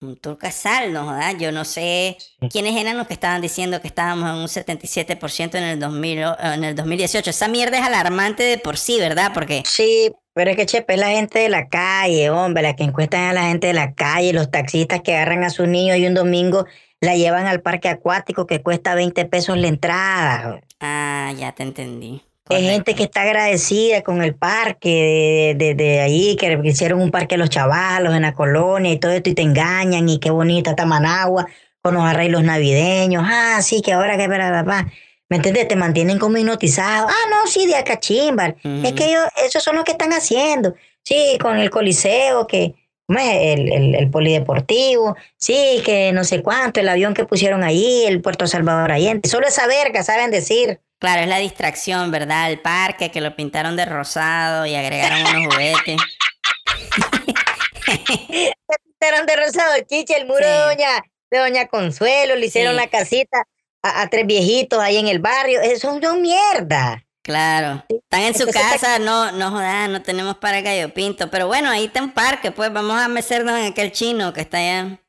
Un 0.01 0.17
turcasal, 0.17 0.91
¿no? 0.91 1.05
jodas? 1.05 1.37
Yo 1.39 1.53
no 1.53 1.63
sé 1.63 2.17
quiénes 2.49 2.75
eran 2.75 2.97
los 2.97 3.07
que 3.07 3.13
estaban 3.13 3.41
diciendo 3.41 3.79
que 3.79 3.87
estábamos 3.87 4.29
en 4.29 4.35
un 4.35 4.47
77% 4.49 5.57
en 5.57 5.63
el, 5.63 5.79
2000, 5.79 6.23
o- 6.25 6.37
en 6.41 6.63
el 6.65 6.75
2018. 6.75 7.29
Esa 7.29 7.47
mierda 7.47 7.77
es 7.79 7.85
alarmante 7.85 8.43
de 8.43 8.57
por 8.57 8.77
sí, 8.77 8.99
¿verdad? 8.99 9.31
Porque 9.33 9.63
Sí, 9.65 10.11
Pero 10.33 10.49
es 10.51 10.57
que, 10.57 10.65
Chepe, 10.65 10.95
es 10.95 10.99
la 10.99 11.09
gente 11.11 11.39
de 11.39 11.47
la 11.49 11.69
calle, 11.69 12.29
hombre, 12.31 12.63
la 12.63 12.75
que 12.75 12.83
encuestan 12.83 13.21
a 13.29 13.33
la 13.33 13.43
gente 13.43 13.67
de 13.67 13.73
la 13.73 13.93
calle, 13.93 14.33
los 14.33 14.51
taxistas 14.51 15.01
que 15.01 15.13
agarran 15.15 15.43
a 15.43 15.49
sus 15.51 15.67
niños 15.69 15.97
y 15.97 16.07
un 16.07 16.15
domingo 16.15 16.65
la 17.03 17.15
llevan 17.15 17.47
al 17.47 17.61
parque 17.61 17.89
acuático 17.89 18.47
que 18.47 18.61
cuesta 18.61 18.95
20 18.95 19.25
pesos 19.25 19.57
la 19.57 19.67
entrada. 19.67 20.61
Ah, 20.79 21.33
ya 21.37 21.51
te 21.51 21.63
entendí. 21.63 22.23
Hay 22.49 22.63
gente 22.63 22.93
que 22.93 23.03
está 23.03 23.21
agradecida 23.21 24.03
con 24.03 24.21
el 24.21 24.35
parque 24.35 25.55
de, 25.57 25.65
de, 25.65 25.75
de 25.75 25.99
ahí, 26.01 26.35
que 26.35 26.59
hicieron 26.63 27.01
un 27.01 27.11
parque 27.11 27.35
a 27.35 27.37
los 27.37 27.49
chavalos 27.49 28.13
en 28.13 28.21
la 28.21 28.33
colonia 28.33 28.91
y 28.91 28.99
todo 28.99 29.11
esto, 29.11 29.29
y 29.29 29.33
te 29.33 29.41
engañan, 29.41 30.07
y 30.07 30.19
qué 30.19 30.29
bonita 30.29 30.71
está 30.71 30.85
Managua, 30.85 31.47
con 31.81 31.93
los 31.93 32.03
arreglos 32.03 32.43
navideños. 32.43 33.23
Ah, 33.25 33.61
sí, 33.61 33.81
que 33.81 33.93
ahora 33.93 34.17
que 34.17 34.27
para 34.27 34.51
papá. 34.63 34.87
¿Me 35.29 35.37
entiendes? 35.37 35.67
Te 35.67 35.75
mantienen 35.75 36.19
como 36.19 36.37
hipnotizado. 36.37 37.07
Ah, 37.09 37.29
no, 37.29 37.47
sí, 37.47 37.65
de 37.65 37.75
acá 37.75 37.99
chimbar. 37.99 38.55
Es 38.63 38.93
que 38.93 39.09
ellos, 39.09 39.25
esos 39.45 39.63
son 39.63 39.75
los 39.75 39.83
que 39.83 39.93
están 39.93 40.11
haciendo. 40.13 40.75
Sí, 41.03 41.37
con 41.41 41.57
el 41.57 41.69
coliseo, 41.69 42.45
que 42.45 42.75
¿cómo 42.75 42.75
es? 42.75 42.82
El, 43.09 43.71
el, 43.71 43.95
el, 43.95 44.09
polideportivo, 44.09 45.15
sí, 45.37 45.81
que 45.85 46.11
no 46.13 46.23
sé 46.23 46.41
cuánto, 46.41 46.79
el 46.79 46.87
avión 46.87 47.13
que 47.13 47.25
pusieron 47.25 47.63
ahí, 47.63 48.05
el 48.05 48.21
Puerto 48.21 48.47
Salvador 48.47 48.91
Allende. 48.91 49.27
Solo 49.27 49.47
esa 49.47 49.67
verga 49.67 50.03
saben 50.03 50.31
decir. 50.31 50.79
Claro, 50.99 51.21
es 51.21 51.27
la 51.27 51.39
distracción, 51.39 52.11
¿verdad? 52.11 52.49
El 52.49 52.61
parque 52.61 53.11
que 53.11 53.19
lo 53.19 53.35
pintaron 53.35 53.75
de 53.75 53.83
rosado 53.83 54.65
y 54.65 54.73
agregaron 54.73 55.19
unos 55.19 55.53
juguetes. 55.53 55.97
pintaron 58.85 59.25
de 59.25 59.35
rosado, 59.35 59.73
chiche, 59.85 60.15
el 60.15 60.25
muro 60.25 60.39
sí. 60.39 60.45
de 60.45 60.57
doña, 60.59 61.03
de 61.29 61.37
doña 61.39 61.67
Consuelo, 61.67 62.37
le 62.37 62.45
hicieron 62.45 62.75
sí. 62.75 62.79
la 62.79 62.87
casita 62.87 63.45
a, 63.81 64.01
a, 64.01 64.09
tres 64.09 64.25
viejitos 64.25 64.79
ahí 64.79 64.95
en 64.95 65.09
el 65.09 65.19
barrio. 65.19 65.59
Eso 65.59 65.99
son 66.01 66.21
mierda. 66.21 67.02
Claro. 67.23 67.83
Están 67.87 68.21
en 68.21 68.33
su 68.33 68.43
Entonces, 68.43 68.61
casa, 68.61 68.99
no, 68.99 69.31
no 69.31 69.51
jodas, 69.51 69.89
no 69.89 70.01
tenemos 70.01 70.37
para 70.37 70.61
Gallo 70.61 70.93
Pinto. 70.93 71.31
Pero 71.31 71.47
bueno, 71.47 71.69
ahí 71.69 71.85
está 71.85 72.03
un 72.03 72.11
parque, 72.11 72.51
pues 72.51 72.71
vamos 72.71 73.01
a 73.01 73.07
mecernos 73.07 73.57
en 73.57 73.71
aquel 73.71 73.91
chino 73.91 74.33
que 74.33 74.41
está 74.41 74.57
allá 74.57 74.99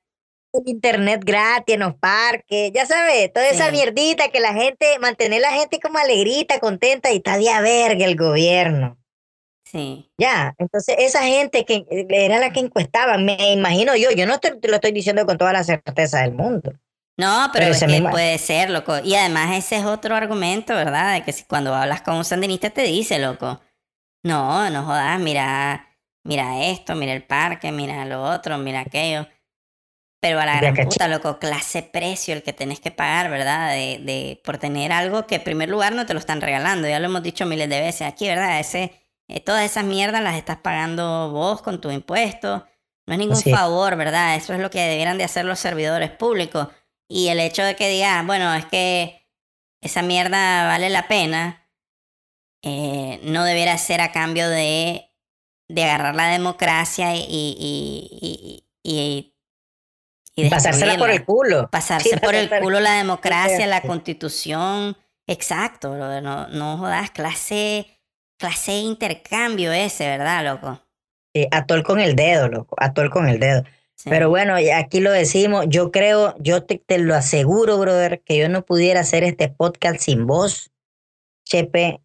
internet 0.64 1.22
gratis 1.24 1.74
en 1.74 1.80
los 1.80 1.94
parques, 1.96 2.70
ya 2.72 2.86
sabes, 2.86 3.32
toda 3.32 3.48
esa 3.48 3.70
mierdita 3.70 4.28
que 4.28 4.40
la 4.40 4.52
gente, 4.54 4.98
mantener 5.00 5.40
la 5.40 5.52
gente 5.52 5.80
como 5.80 5.98
alegrita, 5.98 6.60
contenta 6.60 7.12
y 7.12 7.16
está 7.16 7.36
de 7.38 7.50
a 7.50 7.60
verga 7.60 8.04
el 8.04 8.16
gobierno. 8.16 8.98
Sí. 9.64 10.10
Ya, 10.18 10.54
entonces 10.58 10.94
esa 10.98 11.24
gente 11.24 11.64
que 11.64 11.84
era 12.08 12.38
la 12.38 12.52
que 12.52 12.60
encuestaba, 12.60 13.18
me 13.18 13.52
imagino 13.52 13.96
yo, 13.96 14.12
yo 14.12 14.26
no 14.26 14.38
te, 14.38 14.52
te 14.52 14.68
lo 14.68 14.76
estoy 14.76 14.92
diciendo 14.92 15.26
con 15.26 15.38
toda 15.38 15.52
la 15.52 15.64
certeza 15.64 16.20
del 16.20 16.32
mundo. 16.32 16.72
No, 17.16 17.50
pero, 17.52 17.66
pero 17.66 17.74
es 17.74 17.84
que 17.84 18.08
puede 18.08 18.38
ser, 18.38 18.70
loco. 18.70 18.98
Y 18.98 19.14
además 19.14 19.56
ese 19.56 19.76
es 19.76 19.84
otro 19.84 20.16
argumento, 20.16 20.74
¿verdad? 20.74 21.14
De 21.14 21.22
que 21.22 21.32
si 21.32 21.44
cuando 21.44 21.74
hablas 21.74 22.02
con 22.02 22.16
un 22.16 22.24
sandinista 22.24 22.70
te 22.70 22.82
dice, 22.82 23.18
loco, 23.20 23.60
no, 24.24 24.68
no 24.70 24.84
jodas, 24.84 25.20
mira, 25.20 25.88
mira 26.24 26.64
esto, 26.66 26.94
mira 26.96 27.12
el 27.12 27.22
parque, 27.22 27.70
mira 27.70 28.04
lo 28.04 28.22
otro, 28.22 28.58
mira 28.58 28.80
aquello. 28.80 29.28
Pero 30.20 30.40
a 30.40 30.46
la 30.46 30.56
gran 30.56 30.74
puta, 30.74 31.06
loco, 31.06 31.38
clase 31.38 31.82
precio 31.82 32.34
el 32.34 32.42
que 32.42 32.54
tenés 32.54 32.80
que 32.80 32.90
pagar, 32.90 33.30
¿verdad? 33.30 33.72
De, 33.72 34.00
de, 34.02 34.40
por 34.42 34.56
tener 34.56 34.90
algo 34.90 35.26
que 35.26 35.34
en 35.34 35.44
primer 35.44 35.68
lugar 35.68 35.94
no 35.94 36.06
te 36.06 36.14
lo 36.14 36.18
están 36.18 36.40
regalando. 36.40 36.88
Ya 36.88 36.98
lo 36.98 37.06
hemos 37.06 37.22
dicho 37.22 37.44
miles 37.44 37.68
de 37.68 37.80
veces 37.80 38.08
aquí, 38.08 38.26
¿verdad? 38.26 38.58
Ese, 38.58 38.92
eh, 39.28 39.40
todas 39.40 39.64
esas 39.64 39.84
mierdas 39.84 40.22
las 40.22 40.36
estás 40.36 40.56
pagando 40.56 41.30
vos 41.30 41.60
con 41.60 41.78
tu 41.78 41.90
impuesto. 41.90 42.66
No 43.06 43.12
es 43.12 43.18
ningún 43.18 43.42
favor, 43.42 43.96
¿verdad? 43.96 44.36
Eso 44.36 44.54
es 44.54 44.60
lo 44.60 44.70
que 44.70 44.80
debieran 44.80 45.18
de 45.18 45.24
hacer 45.24 45.44
los 45.44 45.58
servidores 45.58 46.10
públicos. 46.10 46.68
Y 47.14 47.28
el 47.28 47.38
hecho 47.38 47.62
de 47.62 47.76
que 47.76 47.88
digan, 47.88 48.26
bueno, 48.26 48.52
es 48.54 48.66
que 48.66 49.24
esa 49.80 50.02
mierda 50.02 50.66
vale 50.66 50.90
la 50.90 51.06
pena, 51.06 51.70
eh, 52.60 53.20
no 53.22 53.44
debiera 53.44 53.78
ser 53.78 54.00
a 54.00 54.10
cambio 54.10 54.48
de, 54.48 55.12
de 55.68 55.84
agarrar 55.84 56.16
la 56.16 56.26
democracia 56.26 57.14
y, 57.14 57.20
y, 57.28 58.18
y, 58.20 58.66
y 58.82 59.34
y 60.34 60.50
pasársela 60.50 60.98
por 60.98 61.10
el 61.10 61.24
culo. 61.24 61.68
Pasarse 61.70 62.08
sí, 62.08 62.16
por 62.16 62.34
el 62.34 62.50
culo 62.50 62.80
la 62.80 62.94
democracia, 62.94 63.64
la 63.68 63.82
constitución. 63.82 64.96
Exacto, 65.28 65.94
no, 66.20 66.48
no 66.48 66.78
jodas, 66.78 67.12
clase, 67.12 67.86
clase 68.36 68.72
de 68.72 68.78
intercambio 68.78 69.70
ese, 69.70 70.08
¿verdad, 70.08 70.44
loco? 70.44 70.80
Sí, 71.32 71.46
atol 71.52 71.84
con 71.84 72.00
el 72.00 72.16
dedo, 72.16 72.48
loco, 72.48 72.74
atol 72.80 73.08
con 73.08 73.28
el 73.28 73.38
dedo. 73.38 73.62
Sí. 73.96 74.10
Pero 74.10 74.28
bueno, 74.28 74.56
aquí 74.74 75.00
lo 75.00 75.12
decimos, 75.12 75.66
yo 75.68 75.90
creo, 75.90 76.34
yo 76.38 76.64
te, 76.64 76.78
te, 76.78 76.98
lo 76.98 77.14
aseguro, 77.14 77.78
brother, 77.78 78.20
que 78.22 78.36
yo 78.36 78.48
no 78.48 78.64
pudiera 78.64 79.00
hacer 79.00 79.24
este 79.24 79.48
podcast 79.48 80.00
sin 80.00 80.26
vos, 80.26 80.72
Chepe, 81.44 82.00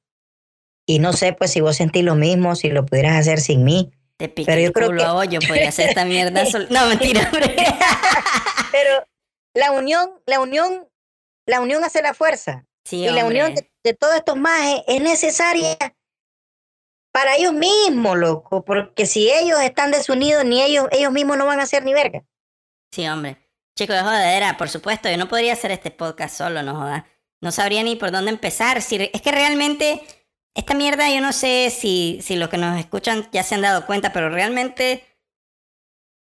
y 0.85 0.99
no 0.99 1.13
sé 1.13 1.33
pues 1.33 1.51
si 1.51 1.61
vos 1.61 1.75
sentís 1.75 2.03
lo 2.03 2.15
mismo, 2.15 2.55
si 2.55 2.69
lo 2.69 2.85
pudieras 2.85 3.15
hacer 3.15 3.39
sin 3.39 3.63
mí, 3.63 3.91
te 4.17 4.27
pica 4.27 4.51
pero 4.51 4.61
yo 4.61 4.73
creo 4.73 4.91
que... 4.91 5.03
a 5.03 5.25
yo 5.25 5.39
podría 5.39 5.69
hacer 5.69 5.89
esta 5.89 6.03
mierda 6.05 6.45
sol... 6.45 6.67
No, 6.69 6.87
mentira, 6.87 7.29
pero 8.71 9.05
la 9.53 9.71
unión, 9.71 10.11
la 10.25 10.39
unión, 10.39 10.87
la 11.45 11.61
unión 11.61 11.83
hace 11.83 12.01
la 12.01 12.13
fuerza. 12.13 12.65
Sí, 12.85 12.97
y 12.97 13.07
hombre. 13.07 13.21
la 13.21 13.27
unión 13.27 13.55
de, 13.55 13.71
de 13.83 13.93
todos 13.93 14.15
estos 14.15 14.35
majes 14.35 14.81
es 14.87 15.01
necesaria 15.01 15.77
para 17.19 17.35
ellos 17.35 17.51
mismos, 17.51 18.17
loco, 18.17 18.63
porque 18.63 19.05
si 19.05 19.29
ellos 19.29 19.59
están 19.59 19.91
desunidos, 19.91 20.45
ni 20.45 20.61
ellos, 20.61 20.87
ellos 20.91 21.11
mismos 21.11 21.37
no 21.37 21.45
van 21.45 21.59
a 21.59 21.63
hacer 21.63 21.83
ni 21.83 21.93
verga. 21.93 22.23
Sí, 22.93 23.05
hombre. 23.09 23.37
Chico 23.75 23.91
de 23.91 24.01
jodedera, 24.01 24.55
por 24.55 24.69
supuesto, 24.69 25.09
yo 25.09 25.17
no 25.17 25.27
podría 25.27 25.51
hacer 25.51 25.71
este 25.71 25.91
podcast 25.91 26.37
solo, 26.37 26.63
no 26.63 26.75
joda. 26.75 27.05
No 27.41 27.51
sabría 27.51 27.83
ni 27.83 27.97
por 27.97 28.11
dónde 28.11 28.31
empezar. 28.31 28.77
Es 28.77 28.87
que 28.87 29.31
realmente 29.31 30.01
esta 30.55 30.73
mierda 30.75 31.09
yo 31.09 31.19
no 31.19 31.33
sé 31.33 31.75
si, 31.77 32.21
si 32.21 32.37
los 32.37 32.47
que 32.47 32.57
nos 32.57 32.79
escuchan 32.79 33.27
ya 33.33 33.43
se 33.43 33.55
han 33.55 33.61
dado 33.63 33.85
cuenta, 33.85 34.13
pero 34.13 34.29
realmente 34.29 35.03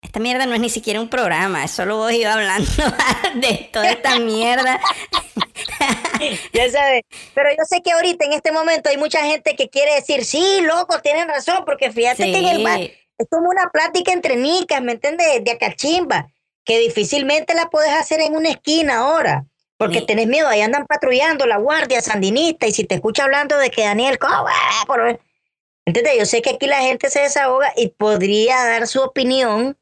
esta 0.01 0.19
mierda 0.19 0.47
no 0.47 0.55
es 0.55 0.59
ni 0.59 0.69
siquiera 0.69 1.01
un 1.01 1.09
programa, 1.09 1.63
es 1.63 1.71
solo 1.71 1.97
vos 1.97 2.11
y 2.11 2.21
yo 2.21 2.31
hablando 2.31 2.71
de 3.35 3.69
toda 3.71 3.91
esta 3.91 4.17
mierda. 4.17 4.79
ya 6.53 6.69
sabes, 6.69 7.03
pero 7.33 7.49
yo 7.51 7.63
sé 7.65 7.81
que 7.81 7.91
ahorita 7.91 8.25
en 8.25 8.33
este 8.33 8.51
momento 8.51 8.89
hay 8.89 8.97
mucha 8.97 9.23
gente 9.25 9.55
que 9.55 9.69
quiere 9.69 9.95
decir, 9.95 10.25
sí, 10.25 10.61
loco, 10.61 10.99
tienen 11.01 11.27
razón, 11.27 11.63
porque 11.65 11.91
fíjate 11.91 12.23
sí. 12.23 12.31
que 12.31 12.37
en 12.39 12.47
el 12.47 12.63
bar 12.63 12.79
es 13.19 13.27
como 13.29 13.49
una 13.49 13.69
plática 13.69 14.13
entre 14.13 14.37
nicas, 14.37 14.81
¿me 14.81 14.93
entiendes? 14.93 15.43
De 15.43 15.51
acachimba, 15.51 16.31
que 16.63 16.79
difícilmente 16.79 17.53
la 17.53 17.69
puedes 17.69 17.91
hacer 17.91 18.21
en 18.21 18.35
una 18.35 18.49
esquina 18.49 18.99
ahora. 18.99 19.45
Porque 19.77 19.99
sí. 19.99 20.05
tenés 20.07 20.27
miedo, 20.27 20.47
ahí 20.47 20.61
andan 20.61 20.85
patrullando 20.85 21.45
la 21.45 21.57
guardia 21.57 22.01
sandinista 22.01 22.67
y 22.67 22.73
si 22.73 22.83
te 22.83 22.95
escucha 22.95 23.23
hablando 23.23 23.57
de 23.57 23.69
que 23.69 23.83
Daniel. 23.83 24.17
Yo 25.85 26.25
sé 26.25 26.41
que 26.41 26.51
aquí 26.51 26.67
la 26.67 26.81
gente 26.81 27.09
se 27.09 27.21
desahoga 27.21 27.71
y 27.77 27.87
podría 27.89 28.57
dar 28.65 28.87
su 28.87 29.01
opinión 29.01 29.77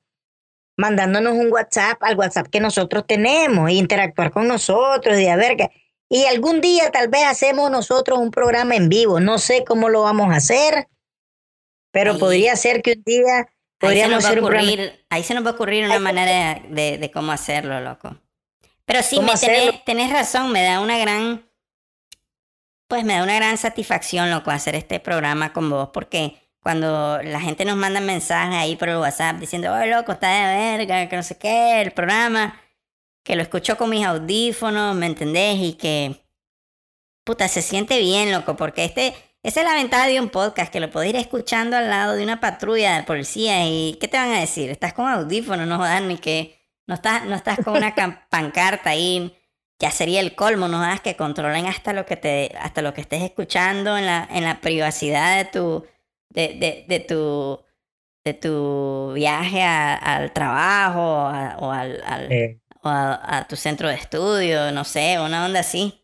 mandándonos 0.78 1.34
un 1.34 1.52
WhatsApp 1.52 2.02
al 2.02 2.18
WhatsApp 2.18 2.48
que 2.48 2.60
nosotros 2.60 3.06
tenemos 3.06 3.70
e 3.70 3.74
interactuar 3.74 4.32
con 4.32 4.48
nosotros 4.48 5.20
y 5.20 5.28
a 5.28 5.36
ver 5.36 5.58
qué. 5.58 5.72
Y 6.10 6.26
algún 6.26 6.62
día 6.62 6.90
tal 6.92 7.10
vez 7.10 7.26
hacemos 7.26 7.70
nosotros 7.70 8.20
un 8.20 8.32
programa 8.32 8.76
en 8.76 8.88
vivo, 8.88 9.20
no 9.20 9.40
sé 9.40 9.66
cómo 9.66 9.90
lo 9.90 10.04
vamos 10.04 10.34
a 10.34 10.38
hacer, 10.38 10.88
pero 11.92 12.14
ahí, 12.14 12.20
podría 12.20 12.56
ser 12.56 12.82
que 12.82 12.94
un 12.94 13.04
día 13.04 13.50
podríamos 13.78 14.24
hacer 14.24 14.40
ocurrir, 14.40 14.62
un 14.62 14.66
programa. 14.66 14.92
Ahí 15.10 15.24
se 15.24 15.34
nos 15.34 15.46
va 15.46 15.50
a 15.50 15.54
ocurrir 15.54 15.84
una 15.84 16.00
manera 16.00 16.62
de, 16.70 16.98
de 16.98 17.12
cómo 17.12 17.34
hacerlo, 17.34 17.82
loco. 17.82 18.16
Pero 18.86 19.04
sí, 19.04 19.20
me 19.20 19.34
tenés, 19.36 19.84
tenés, 19.84 20.14
razón, 20.14 20.52
me 20.54 20.64
da 20.64 20.80
una 20.80 20.98
gran, 20.98 21.46
pues 22.88 23.04
me 23.04 23.16
da 23.16 23.24
una 23.24 23.36
gran 23.36 23.58
satisfacción, 23.58 24.32
loco, 24.32 24.50
hacer 24.50 24.76
este 24.76 25.02
programa 25.02 25.52
con 25.52 25.70
vos, 25.70 25.90
porque 25.92 26.47
cuando 26.68 27.24
la 27.24 27.39
gente 27.39 27.63
nos 27.63 27.78
manda 27.78 28.01
mensajes 28.01 28.53
ahí 28.53 28.76
por 28.76 28.89
el 28.89 28.97
WhatsApp 28.97 29.38
diciendo, 29.38 29.74
oh, 29.74 29.86
loco, 29.86 30.11
está 30.11 30.28
de 30.28 30.76
verga, 30.76 31.07
que 31.07 31.15
no 31.15 31.24
sé 31.24 31.38
qué, 31.38 31.80
el 31.80 31.91
programa, 31.91 32.59
que 33.24 33.38
lo 33.38 33.41
escucho 33.41 33.78
con 33.78 33.89
mis 33.89 34.05
audífonos, 34.05 34.93
¿me 34.93 35.05
entendés? 35.05 35.59
Y 35.61 35.74
que, 35.76 36.22
puta, 37.24 37.47
se 37.47 37.61
siente 37.61 37.97
bien, 37.99 38.34
loco, 38.34 38.57
porque 38.57 38.84
este, 38.84 39.15
esa 39.43 39.61
es 39.61 39.65
la 39.65 39.76
ventaja 39.76 40.07
de 40.07 40.20
un 40.20 40.28
podcast, 40.28 40.70
que 40.70 40.82
lo 40.82 40.91
podés 40.91 41.11
ir 41.11 41.15
escuchando 41.15 41.78
al 41.78 41.88
lado 41.88 42.18
de 42.18 42.24
una 42.24 42.41
patrulla 42.41 42.97
de 42.97 43.03
policía 43.03 43.65
y, 43.65 43.97
¿qué 44.01 44.09
te 44.09 44.18
van 44.18 44.34
a 44.34 44.41
decir? 44.41 44.70
Estás 44.70 44.91
con 44.91 45.07
audífonos, 45.07 45.65
no 45.70 45.78
jodas 45.78 46.01
ni 46.01 46.18
que 46.18 46.59
no 46.86 46.95
estás, 46.95 47.24
no 47.24 47.36
estás 47.36 47.59
con 47.63 47.78
una 47.78 47.95
pancarta 48.30 48.89
ahí. 48.89 49.34
Ya 49.80 49.91
sería 49.91 50.20
el 50.20 50.36
colmo, 50.36 50.68
no 50.68 50.84
hagas 50.84 50.99
que 50.99 51.15
controlen 51.15 51.65
hasta 51.68 51.93
lo 51.93 52.05
que 52.05 52.18
te, 52.18 52.51
hasta 52.59 52.82
lo 52.82 52.93
que 52.93 52.99
estés 52.99 53.24
escuchando 53.24 53.97
en 53.97 54.05
la, 54.05 54.28
en 54.30 54.43
la 54.43 54.59
privacidad 54.59 55.38
de 55.38 55.45
tu, 55.45 55.86
de, 56.38 56.54
de, 56.60 56.86
de 56.88 57.00
tu, 57.00 57.60
de 58.24 58.34
tu 58.36 59.12
viaje 59.14 59.64
a, 59.64 59.96
al 59.96 60.32
trabajo 60.32 61.02
a, 61.02 61.58
o, 61.60 61.72
al, 61.72 62.02
al 62.06 62.30
sí. 62.30 62.62
o 62.84 62.88
a, 62.88 63.38
a, 63.38 63.48
tu 63.48 63.56
centro 63.56 63.90
de 63.90 63.96
estudio, 63.96 64.72
no 64.72 64.84
sé, 64.84 65.20
una 65.20 65.46
onda 65.46 65.62
así. 65.62 66.04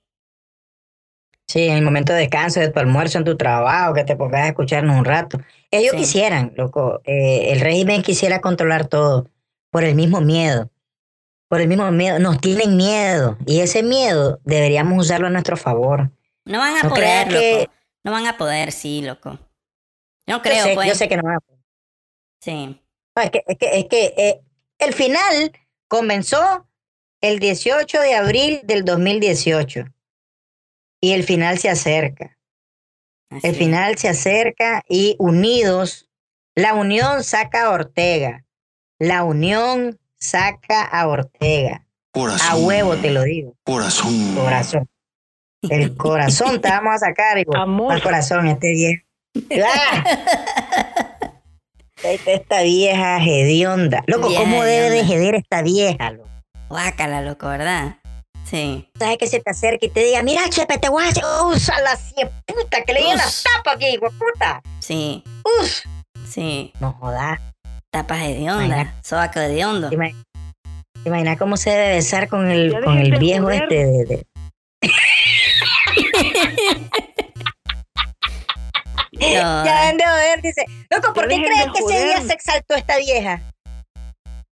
Sí, 1.48 1.68
en 1.68 1.78
el 1.78 1.84
momento 1.84 2.14
de 2.14 2.22
descanso 2.22 2.60
de 2.60 2.70
tu 2.70 2.80
almuerzo 2.80 3.20
en 3.20 3.26
tu 3.26 3.38
trabajo, 3.38 3.94
que 3.94 4.04
te 4.04 4.16
pongas 4.16 4.42
a 4.42 4.48
escucharnos 4.48 4.98
un 4.98 5.06
rato. 5.06 5.40
Ellos 5.70 5.92
sí. 5.92 5.98
quisieran, 5.98 6.54
loco, 6.56 7.02
eh, 7.06 7.52
el 7.52 7.60
régimen 7.60 8.02
quisiera 8.02 8.42
controlar 8.42 8.88
todo 8.88 9.30
por 9.70 9.84
el 9.84 9.94
mismo 9.94 10.20
miedo 10.20 10.72
por 11.54 11.62
el 11.62 11.68
mismo 11.68 11.92
miedo, 11.92 12.18
nos 12.18 12.42
tienen 12.42 12.76
miedo 12.78 13.38
y 13.46 13.60
ese 13.60 13.84
miedo 13.84 14.40
deberíamos 14.44 14.98
usarlo 14.98 15.28
a 15.28 15.30
nuestro 15.30 15.56
favor. 15.56 16.10
No 16.46 16.58
van 16.58 16.78
a 16.78 16.82
no 16.82 16.90
poder, 16.90 17.28
loco. 17.28 17.40
Que... 17.40 17.70
No 18.04 18.12
van 18.12 18.26
a 18.26 18.38
poder, 18.40 18.72
sí, 18.72 19.04
loco. 19.04 19.38
Yo 20.28 20.38
no 20.38 20.38
Yo 20.38 20.42
creo, 20.42 20.66
sé, 20.66 20.74
pues. 20.76 20.88
yo 20.88 20.96
sé 20.96 21.08
que 21.08 21.18
no 21.18 21.24
va 21.24 21.36
a 21.36 21.40
poder. 21.40 21.62
Sí. 22.42 22.82
No, 23.16 23.22
es 23.24 23.32
que, 23.32 23.44
es 23.46 23.58
que, 23.58 23.80
es 23.80 23.86
que 23.86 24.14
eh, 24.18 24.42
el 24.80 24.94
final 24.94 25.52
comenzó 25.88 26.68
el 27.22 27.40
18 27.40 28.02
de 28.02 28.16
abril 28.16 28.62
del 28.64 28.84
2018 28.84 29.86
y 31.02 31.14
el 31.14 31.24
final 31.24 31.58
se 31.60 31.70
acerca. 31.70 32.38
así 33.30 33.48
El 33.48 33.56
final 33.56 33.98
se 33.98 34.10
acerca 34.10 34.84
y 34.88 35.16
unidos, 35.20 36.10
la 36.56 36.74
unión 36.74 37.24
saca 37.24 37.66
a 37.66 37.72
Ortega. 37.72 38.46
La 39.00 39.24
unión 39.24 40.00
saca 40.18 40.84
a 40.84 41.08
Ortega. 41.08 41.86
Corazón. 42.12 42.48
A 42.50 42.56
huevo 42.56 42.96
te 42.98 43.12
lo 43.12 43.24
digo. 43.24 43.56
Corazón. 43.64 44.36
Corazón. 44.36 44.90
El 45.62 45.96
corazón 45.96 46.62
te 46.62 46.70
vamos 46.70 46.96
a 46.96 46.98
sacar. 47.00 47.44
Amor. 47.56 47.88
¿Cuál 47.88 48.04
corazón 48.04 48.48
este 48.48 48.72
viejo? 48.72 49.06
¡Ah! 49.66 50.04
Esta, 52.04 52.62
vieja 52.64 53.18
hedionda. 53.24 54.04
Loco, 54.08 54.28
Vieja 54.28 54.44
¿cómo 54.44 54.64
debe 54.64 54.90
de 54.90 55.00
hedionda. 55.00 55.16
heder 55.16 55.36
esta 55.36 55.62
vieja, 55.62 56.12
loco? 56.12 56.30
Guácala, 56.70 57.22
loco, 57.22 57.48
¿verdad? 57.48 57.96
Sí. 58.46 58.90
¿Sabes 59.00 59.18
que 59.18 59.28
se 59.28 59.40
te 59.40 59.52
acerque 59.52 59.86
y 59.86 59.90
te 59.90 60.04
diga, 60.04 60.22
mira, 60.22 60.50
chepe, 60.50 60.78
te 60.78 60.90
voy 60.90 61.06
a 61.06 61.10
hacer. 61.10 61.24
Usa 61.46 61.80
la 61.82 61.98
puta, 62.46 62.84
que 62.84 62.94
le 62.94 63.00
dio 63.00 63.10
una 63.14 63.26
Uf. 63.26 63.44
tapa 63.44 63.72
aquí, 63.76 63.86
hijo 63.88 64.10
de 64.10 64.18
puta. 64.18 64.62
Sí. 64.80 65.24
Uf. 65.62 65.80
Sí. 66.30 66.74
No 66.80 66.92
jodas. 66.94 67.40
Tapas 67.90 68.20
de 68.22 68.40
onda. 68.52 68.66
Imagina- 68.66 69.00
Sobaco 69.04 69.40
de 69.40 69.66
hondo. 69.66 69.90
¿Te 69.90 69.96
imag- 69.98 70.16
te 71.04 71.10
imaginas 71.10 71.38
cómo 71.38 71.58
se 71.58 71.70
debe 71.70 71.96
besar 71.96 72.28
con 72.28 72.50
el, 72.52 72.74
con 72.84 72.98
el 72.98 73.18
viejo 73.18 73.44
joder. 73.46 73.64
este 73.64 73.86
de, 73.86 74.06
de- 74.06 74.28
No, 79.34 79.66
Ya 79.66 79.82
ven 79.88 79.98
de 79.98 80.04
joder, 80.06 80.42
dice. 80.42 80.66
Loco, 80.90 81.14
¿por 81.14 81.28
qué 81.28 81.36
crees 81.36 81.66
que 81.74 81.80
ese 81.80 82.06
día 82.06 82.22
se 82.22 82.34
exaltó 82.34 82.76
esta 82.76 82.98
vieja? 82.98 83.42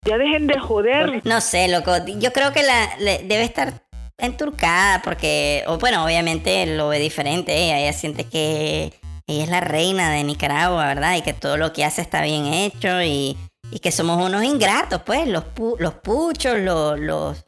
Ya 0.04 0.16
dejen 0.16 0.46
de 0.46 0.58
joder. 0.58 1.20
No 1.26 1.40
sé, 1.40 1.68
loco. 1.68 1.92
Yo 2.06 2.32
creo 2.32 2.52
que 2.52 2.62
la 2.62 2.88
debe 2.98 3.42
estar 3.42 3.82
enturcada 4.18 5.02
porque, 5.02 5.64
o 5.66 5.78
bueno, 5.78 6.04
obviamente 6.04 6.64
lo 6.66 6.88
ve 6.88 6.98
diferente. 6.98 7.54
Ella, 7.56 7.78
ella 7.78 7.92
siente 7.92 8.24
que 8.24 8.92
ella 9.26 9.44
es 9.44 9.48
la 9.50 9.60
reina 9.60 10.10
de 10.10 10.24
Nicaragua, 10.24 10.86
¿verdad? 10.86 11.16
Y 11.16 11.22
que 11.22 11.32
todo 11.32 11.56
lo 11.56 11.72
que 11.72 11.84
hace 11.84 12.00
está 12.02 12.22
bien 12.22 12.46
hecho 12.46 13.02
y, 13.02 13.36
y 13.70 13.78
que 13.80 13.92
somos 13.92 14.22
unos 14.24 14.42
ingratos, 14.42 15.02
pues, 15.02 15.26
los, 15.28 15.44
pu- 15.54 15.76
los 15.78 15.94
puchos, 15.94 16.58
los, 16.58 16.98
los, 16.98 17.44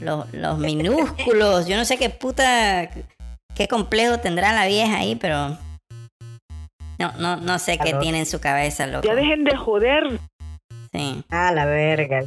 los, 0.00 0.32
los 0.32 0.58
minúsculos. 0.58 1.66
Yo 1.66 1.76
no 1.76 1.84
sé 1.84 1.96
qué 1.96 2.08
puta, 2.10 2.88
qué 3.54 3.68
complejo 3.68 4.18
tendrá 4.18 4.52
la 4.52 4.66
vieja 4.66 4.98
ahí, 4.98 5.16
pero 5.16 5.58
no, 6.98 7.12
no, 7.18 7.36
no 7.36 7.58
sé 7.58 7.78
qué 7.78 7.94
tiene 7.94 8.20
en 8.20 8.26
su 8.26 8.40
cabeza, 8.40 8.86
loco. 8.86 9.06
Ya 9.06 9.14
dejen 9.14 9.44
de 9.44 9.56
joder. 9.56 10.20
Sí. 10.92 11.24
A 11.30 11.52
la 11.52 11.66
verga. 11.66 12.22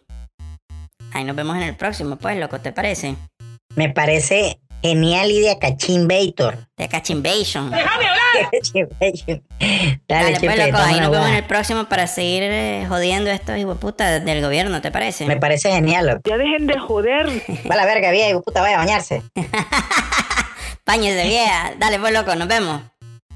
ahí 1.13 1.23
nos 1.23 1.35
vemos 1.35 1.55
en 1.57 1.63
el 1.63 1.75
próximo, 1.75 2.15
pues, 2.15 2.37
loco, 2.37 2.59
¿te 2.59 2.71
parece? 2.71 3.15
Me 3.75 3.89
parece 3.89 4.59
genial 4.81 5.31
idea, 5.31 5.57
Cachimbator. 5.59 6.67
De 6.77 6.87
Cachimbation. 6.87 7.71
Cachimbator. 8.51 9.41
Dale, 10.07 10.33
Dale, 10.33 10.39
pues, 10.39 10.57
loco, 10.57 10.77
ahí 10.77 10.99
nos 10.99 11.11
vemos 11.11 11.27
en 11.27 11.35
el 11.35 11.43
próximo 11.43 11.85
para 11.85 12.07
seguir 12.07 12.43
eh, 12.43 12.85
jodiendo 12.87 13.29
a 13.29 13.33
estos 13.33 13.57
hijueputas 13.57 14.23
del 14.23 14.41
gobierno, 14.41 14.81
¿te 14.81 14.91
parece? 14.91 15.25
Me 15.25 15.37
parece 15.37 15.71
genial, 15.71 16.07
loco. 16.07 16.21
Ya 16.25 16.37
dejen 16.37 16.67
de 16.67 16.79
joder. 16.79 17.27
Va 17.69 17.75
a 17.75 17.77
la 17.77 17.85
verga, 17.85 18.11
vieja, 18.11 18.29
hijo 18.29 18.39
de 18.39 18.43
puta, 18.43 18.61
vaya 18.61 18.75
a 18.75 18.79
bañarse. 18.79 19.21
De 20.89 21.23
vieja. 21.23 21.73
Dale, 21.77 21.99
pues, 21.99 22.11
loco, 22.11 22.35
nos 22.35 22.47
vemos. 22.47 22.81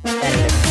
Dale, 0.04 0.20
pues. 0.20 0.63